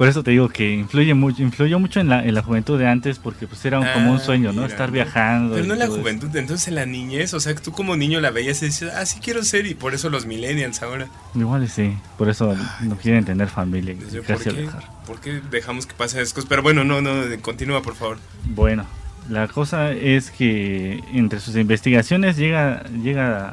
Por 0.01 0.09
eso 0.09 0.23
te 0.23 0.31
digo 0.31 0.49
que 0.49 0.73
influye 0.73 1.13
mucho, 1.13 1.43
influyó 1.43 1.79
mucho 1.79 2.01
en 2.01 2.09
la, 2.09 2.25
en 2.25 2.35
la 2.35 2.43
juventud 2.43 2.79
de 2.79 2.89
antes 2.89 3.19
porque 3.19 3.47
pues 3.47 3.63
era 3.67 3.79
un- 3.81 3.87
como 3.93 4.13
un 4.13 4.17
Ah, 4.17 4.21
sueño, 4.21 4.49
¿no? 4.51 4.63
mira. 4.63 4.67
Estar 4.73 4.91
viajando. 4.91 5.53
Pero 5.57 5.67
no 5.67 5.75
en 5.75 5.79
la 5.79 5.85
todo 5.85 5.97
eso. 5.97 6.03
juventud, 6.03 6.35
entonces 6.37 6.69
en 6.69 6.77
la 6.77 6.87
niñez, 6.87 7.35
o 7.35 7.39
sea, 7.41 7.55
que 7.55 7.61
tú 7.61 7.71
como 7.73 7.95
niño 7.99 8.19
la 8.23 8.31
veías 8.31 8.63
y 8.63 8.65
decías, 8.67 8.95
ah, 8.97 9.05
sí 9.05 9.21
quiero 9.23 9.45
ser, 9.45 9.67
y 9.67 9.75
por 9.75 9.93
eso 9.93 10.09
los 10.09 10.25
millennials 10.25 10.81
ahora. 10.81 11.07
Igual 11.35 11.69
sí, 11.69 11.93
por 12.17 12.31
eso 12.31 12.57
no 12.81 12.97
quieren 12.97 13.27
tener 13.27 13.49
familia 13.49 13.93
y 13.93 13.99
Yo, 14.15 14.23
¿por, 14.23 14.43
qué, 14.43 14.51
viajar. 14.53 14.85
por 15.07 15.21
qué 15.21 15.43
dejamos 15.51 15.85
que 15.85 15.93
pasen 15.95 16.21
esas 16.21 16.33
cosas? 16.33 16.49
Pero 16.49 16.63
bueno, 16.63 16.83
no, 16.83 17.03
no, 17.03 17.13
continúa, 17.43 17.83
por 17.83 17.95
favor. 17.95 18.17
Bueno, 18.47 18.87
la 19.29 19.49
cosa 19.49 19.93
es 19.93 20.31
que 20.31 21.05
entre 21.13 21.41
sus 21.41 21.57
investigaciones 21.57 22.39
llega, 22.39 22.85
llega 23.03 23.49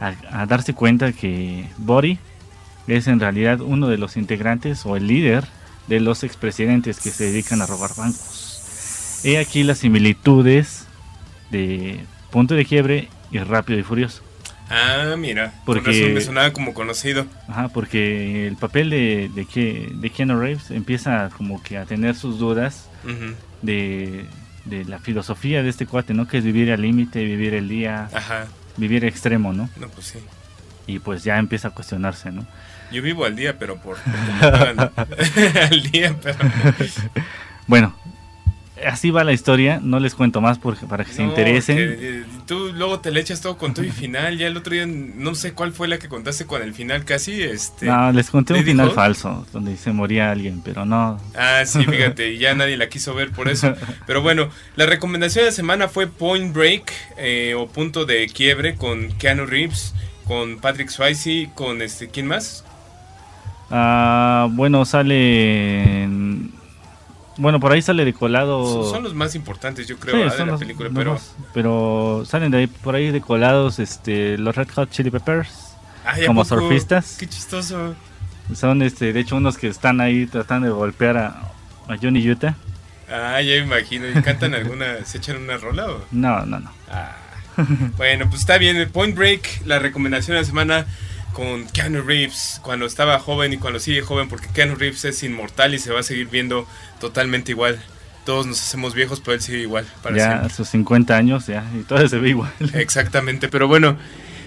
a, 0.00 0.06
a- 0.08 0.40
a 0.42 0.46
darse 0.46 0.72
cuenta 0.72 1.12
que 1.12 1.66
Body 1.76 2.18
es 2.86 3.06
en 3.08 3.20
realidad 3.20 3.60
uno 3.60 3.88
de 3.88 3.98
los 3.98 4.16
integrantes 4.16 4.84
o 4.86 4.96
el 4.96 5.06
líder 5.06 5.44
de 5.88 6.00
los 6.00 6.24
expresidentes 6.24 7.00
que 7.00 7.10
se 7.10 7.24
dedican 7.24 7.62
a 7.62 7.66
robar 7.66 7.90
bancos. 7.96 9.20
He 9.24 9.38
aquí 9.38 9.62
las 9.62 9.78
similitudes 9.78 10.86
de 11.50 12.00
Punto 12.30 12.54
de 12.54 12.64
Quiebre 12.64 13.08
y 13.30 13.38
Rápido 13.38 13.78
y 13.78 13.82
Furioso. 13.82 14.22
Ah, 14.68 15.14
mira, 15.16 15.52
Porque- 15.64 15.82
por 15.82 15.92
razón 15.94 16.14
me 16.14 16.20
sonaba 16.20 16.52
como 16.52 16.74
conocido. 16.74 17.26
Ajá, 17.48 17.68
porque 17.68 18.48
el 18.48 18.56
papel 18.56 18.90
de, 18.90 19.30
de, 19.34 19.44
que, 19.46 19.92
de 19.94 20.10
Keanu 20.10 20.38
Reeves 20.40 20.70
empieza 20.72 21.30
como 21.36 21.62
que 21.62 21.78
a 21.78 21.84
tener 21.84 22.16
sus 22.16 22.38
dudas 22.40 22.88
de, 23.62 24.26
de 24.64 24.84
la 24.84 24.98
filosofía 24.98 25.62
de 25.62 25.68
este 25.68 25.86
cuate, 25.86 26.14
¿no? 26.14 26.26
Que 26.26 26.38
es 26.38 26.44
vivir 26.44 26.72
al 26.72 26.82
límite, 26.82 27.24
vivir 27.24 27.54
el 27.54 27.68
día, 27.68 28.08
Ajá, 28.12 28.46
vivir 28.76 29.04
extremo, 29.04 29.52
¿no? 29.52 29.70
no, 29.78 29.88
pues 29.88 30.08
sí. 30.08 30.18
Y 30.88 30.98
pues 30.98 31.22
ya 31.24 31.38
empieza 31.38 31.68
a 31.68 31.70
cuestionarse, 31.72 32.32
¿no? 32.32 32.44
Yo 32.92 33.02
vivo 33.02 33.24
al 33.24 33.34
día, 33.36 33.58
pero 33.58 33.76
por... 33.76 33.96
al 34.40 35.82
día, 35.90 36.16
pero... 36.22 36.36
Bueno, 37.68 37.96
así 38.86 39.10
va 39.10 39.24
la 39.24 39.32
historia, 39.32 39.80
no 39.82 39.98
les 39.98 40.14
cuento 40.14 40.40
más 40.40 40.58
porque, 40.58 40.86
para 40.86 41.04
que 41.04 41.12
se 41.12 41.22
No, 41.22 41.30
interesen. 41.30 41.76
que, 41.76 41.96
eh, 42.20 42.24
tú 42.46 42.72
luego 42.74 43.00
te 43.00 43.10
le 43.10 43.18
echas 43.20 43.40
todo 43.40 43.58
con 43.58 43.74
tu 43.74 43.82
y 43.82 43.90
final. 43.90 44.38
Ya 44.38 44.46
el 44.46 44.56
otro 44.56 44.72
día 44.74 44.86
no 44.86 45.34
sé 45.34 45.52
cuál 45.52 45.72
fue 45.72 45.88
la 45.88 45.98
que 45.98 46.08
contaste 46.08 46.46
con 46.46 46.62
el 46.62 46.74
final 46.74 47.04
casi. 47.04 47.42
Este, 47.42 47.86
No, 47.86 48.12
les 48.12 48.30
conté 48.30 48.54
un 48.54 48.62
final 48.64 48.92
falso, 48.92 49.44
donde 49.52 49.76
se 49.76 49.90
moría 49.92 50.30
alguien, 50.30 50.60
pero 50.64 50.84
no. 50.84 51.20
Ah, 51.34 51.62
sí, 51.66 51.84
fíjate, 51.90 52.38
ya 52.38 52.54
nadie 52.54 52.76
la 52.76 52.88
quiso 52.88 53.14
ver 53.14 53.32
por 53.32 53.48
eso. 53.48 53.74
Pero 54.06 54.22
bueno, 54.22 54.48
la 54.76 54.86
recomendación 54.86 55.42
de 55.44 55.50
la 55.50 55.56
semana 55.56 55.88
fue 55.88 56.06
Point 56.06 56.54
Break 56.54 56.92
eh, 57.18 57.54
o 57.56 57.66
Punto 57.66 58.04
de 58.04 58.28
Quiebre 58.28 58.76
con 58.76 59.08
Keanu 59.18 59.46
Reeves, 59.46 59.92
con 60.24 60.58
Patrick 60.60 60.88
Swayze, 60.90 61.50
con 61.56 61.82
este, 61.82 62.08
¿quién 62.10 62.26
más? 62.28 62.64
Ah, 63.70 64.48
bueno, 64.50 64.84
sale. 64.84 66.02
en- 66.04 66.52
Bueno, 67.38 67.60
por 67.60 67.70
ahí 67.72 67.82
sale 67.82 68.04
de 68.06 68.14
colado. 68.14 68.84
Son, 68.84 68.94
son 68.94 69.02
los 69.04 69.14
más 69.14 69.34
importantes, 69.34 69.86
yo 69.86 69.98
creo, 69.98 70.14
Sí, 70.14 70.20
¿verdad, 70.22 70.38
de 70.38 70.44
la 70.46 70.52
los- 70.52 70.60
película. 70.60 70.88
los 70.88 70.96
Pero, 70.98 71.12
más- 71.12 71.34
pero 71.52 72.22
salen 72.24 72.50
de 72.50 72.58
ahí, 72.58 72.66
por 72.66 72.94
ahí 72.94 73.10
de 73.10 73.20
colados 73.20 73.78
este, 73.78 74.38
los 74.38 74.56
Red 74.56 74.68
Hot 74.74 74.90
Chili 74.90 75.10
Peppers. 75.10 75.74
Ay, 76.06 76.24
¿a 76.24 76.26
como 76.28 76.44
poco? 76.44 76.60
surfistas. 76.60 77.16
Qué 77.18 77.26
chistoso. 77.26 77.94
Son, 78.54 78.80
este, 78.80 79.12
de 79.12 79.20
hecho, 79.20 79.36
unos 79.36 79.58
que 79.58 79.66
están 79.68 80.00
ahí 80.00 80.26
tratando 80.26 80.66
de 80.68 80.72
golpear 80.72 81.18
a, 81.18 81.28
a 81.88 81.96
Johnny 82.00 82.26
Utah. 82.30 82.54
Ah, 83.10 83.40
ya 83.42 83.54
me 83.56 83.66
imagino. 83.66 84.06
¿Y 84.08 84.22
cantan 84.22 84.54
alguna? 84.54 84.86
¿Se 85.04 85.18
echan 85.18 85.36
una 85.36 85.58
rola 85.58 85.90
o? 85.90 86.04
No, 86.12 86.46
no, 86.46 86.58
no. 86.60 86.70
Ah. 86.90 87.16
Bueno, 87.98 88.28
pues 88.30 88.40
está 88.40 88.56
bien. 88.58 88.76
el 88.76 88.88
Point 88.88 89.14
Break, 89.16 89.62
la 89.66 89.78
recomendación 89.78 90.36
de 90.36 90.40
la 90.42 90.46
semana 90.46 90.86
con 91.36 91.66
Keanu 91.66 92.00
Reeves, 92.00 92.60
cuando 92.62 92.86
estaba 92.86 93.18
joven 93.18 93.52
y 93.52 93.58
cuando 93.58 93.78
sigue 93.78 94.00
joven, 94.00 94.26
porque 94.26 94.46
Keanu 94.54 94.74
Reeves 94.74 95.04
es 95.04 95.22
inmortal 95.22 95.74
y 95.74 95.78
se 95.78 95.92
va 95.92 96.00
a 96.00 96.02
seguir 96.02 96.28
viendo 96.28 96.66
totalmente 96.98 97.52
igual. 97.52 97.78
Todos 98.24 98.46
nos 98.46 98.58
hacemos 98.58 98.94
viejos, 98.94 99.20
pero 99.20 99.34
él 99.34 99.42
sigue 99.42 99.58
igual. 99.58 99.84
Para 100.02 100.16
ya 100.16 100.28
siempre. 100.28 100.46
a 100.46 100.48
sus 100.48 100.68
50 100.70 101.14
años, 101.14 101.46
ya, 101.46 101.70
y 101.78 101.82
todavía 101.82 102.08
se 102.08 102.18
ve 102.20 102.30
igual. 102.30 102.50
Exactamente, 102.72 103.50
pero 103.50 103.68
bueno, 103.68 103.98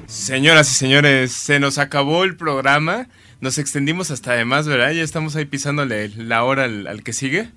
señoras 0.08 0.72
y 0.72 0.74
señores, 0.74 1.32
se 1.32 1.60
nos 1.60 1.78
acabó 1.78 2.24
el 2.24 2.36
programa. 2.36 3.08
Nos 3.40 3.60
extendimos 3.60 4.10
hasta 4.10 4.32
además, 4.32 4.68
¿verdad? 4.68 4.90
Ya 4.90 5.04
estamos 5.04 5.36
ahí 5.36 5.46
pisándole 5.46 6.10
la 6.10 6.44
hora 6.44 6.64
al, 6.64 6.88
al 6.88 7.04
que 7.04 7.14
sigue. 7.14 7.52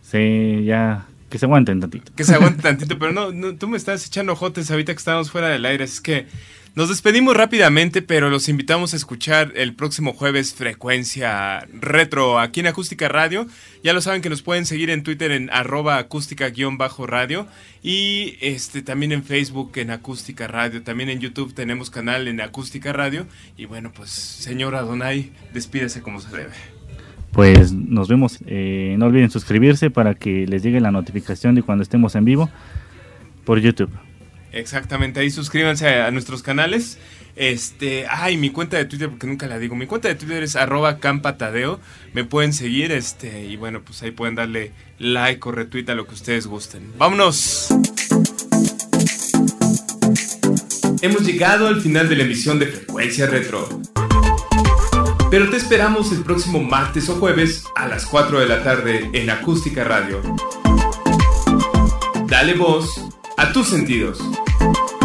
Sí, 0.00 0.64
ya. 0.64 1.04
Que 1.28 1.38
se 1.38 1.44
aguanten 1.44 1.78
tantito. 1.78 2.10
Que 2.16 2.24
se 2.24 2.34
aguante 2.34 2.62
tantito, 2.62 2.98
pero 2.98 3.12
no, 3.12 3.32
no, 3.32 3.54
tú 3.54 3.68
me 3.68 3.76
estás 3.76 4.06
echando 4.06 4.34
jotes 4.34 4.70
ahorita 4.70 4.94
que 4.94 4.98
estamos 4.98 5.30
fuera 5.30 5.48
del 5.48 5.66
aire. 5.66 5.84
Es 5.84 6.00
que 6.00 6.26
nos 6.74 6.88
despedimos 6.88 7.36
rápidamente, 7.36 8.02
pero 8.02 8.30
los 8.30 8.48
invitamos 8.48 8.92
a 8.92 8.96
escuchar 8.96 9.52
el 9.56 9.74
próximo 9.74 10.12
jueves 10.12 10.54
Frecuencia 10.54 11.66
Retro 11.72 12.38
aquí 12.38 12.60
en 12.60 12.68
Acústica 12.68 13.08
Radio. 13.08 13.46
Ya 13.82 13.92
lo 13.92 14.00
saben 14.00 14.22
que 14.22 14.30
nos 14.30 14.42
pueden 14.42 14.64
seguir 14.64 14.90
en 14.90 15.02
Twitter 15.02 15.32
en 15.32 15.50
arroba 15.50 15.98
acústica-radio 15.98 17.46
y 17.82 18.36
este 18.40 18.82
también 18.82 19.12
en 19.12 19.24
Facebook 19.24 19.72
en 19.76 19.90
Acústica 19.90 20.46
Radio. 20.46 20.82
También 20.82 21.10
en 21.10 21.18
YouTube 21.18 21.52
tenemos 21.52 21.90
canal 21.90 22.28
en 22.28 22.40
Acústica 22.40 22.92
Radio. 22.92 23.26
Y 23.56 23.64
bueno, 23.64 23.92
pues 23.92 24.10
señora 24.10 24.82
Donay, 24.82 25.32
despídese 25.52 26.00
como 26.00 26.20
se 26.20 26.30
debe. 26.30 26.52
Pues 27.32 27.72
nos 27.72 28.08
vemos. 28.08 28.38
eh, 28.46 28.94
no 28.98 29.06
olviden 29.06 29.30
suscribirse 29.30 29.90
para 29.90 30.14
que 30.14 30.46
les 30.46 30.62
llegue 30.62 30.80
la 30.80 30.92
notificación 30.92 31.54
de 31.54 31.62
cuando 31.62 31.82
estemos 31.82 32.14
en 32.14 32.24
vivo 32.24 32.48
por 33.44 33.58
YouTube. 33.58 33.90
Exactamente, 34.58 35.20
ahí 35.20 35.30
suscríbanse 35.30 35.88
a, 35.88 36.10
nuestros 36.10 36.42
canales. 36.42 36.98
Este, 37.36 38.06
ay, 38.10 38.36
mi 38.36 38.50
cuenta 38.50 38.76
de 38.76 38.84
Twitter, 38.86 39.08
porque 39.08 39.28
nunca 39.28 39.46
la 39.46 39.60
digo. 39.60 39.76
Mi 39.76 39.86
cuenta 39.86 40.08
de 40.08 40.16
Twitter 40.16 40.42
es 40.42 40.56
arroba 40.56 40.98
campatadeo. 40.98 41.78
Me 42.12 42.24
pueden 42.24 42.52
seguir, 42.52 42.90
este, 42.90 43.44
y 43.44 43.54
bueno, 43.54 43.82
pues 43.82 44.02
ahí 44.02 44.10
pueden 44.10 44.34
darle 44.34 44.72
like 44.98 45.48
o 45.48 45.52
retweet 45.52 45.88
a 45.90 45.94
lo 45.94 46.08
que 46.08 46.14
ustedes 46.14 46.48
gusten. 46.48 46.92
¡Vámonos! 46.98 47.68
Hemos 51.00 51.24
llegado 51.24 51.68
al 51.68 51.80
final 51.80 52.08
de 52.08 52.16
la 52.16 52.24
emisión 52.24 52.58
de 52.58 52.66
Frecuencia 52.66 53.28
Retro. 53.28 53.68
Pero 55.30 55.48
te 55.50 55.56
esperamos 55.56 56.10
el 56.10 56.24
próximo 56.24 56.60
martes 56.60 57.08
o 57.08 57.14
jueves 57.14 57.62
a 57.76 57.86
las 57.86 58.06
4 58.06 58.40
de 58.40 58.48
la 58.48 58.64
tarde 58.64 59.08
en 59.12 59.30
Acústica 59.30 59.84
Radio. 59.84 60.20
Dale 62.26 62.54
voz 62.54 63.08
a 63.38 63.52
tus 63.52 63.68
sentidos. 63.68 64.18
Bye. 64.58 64.97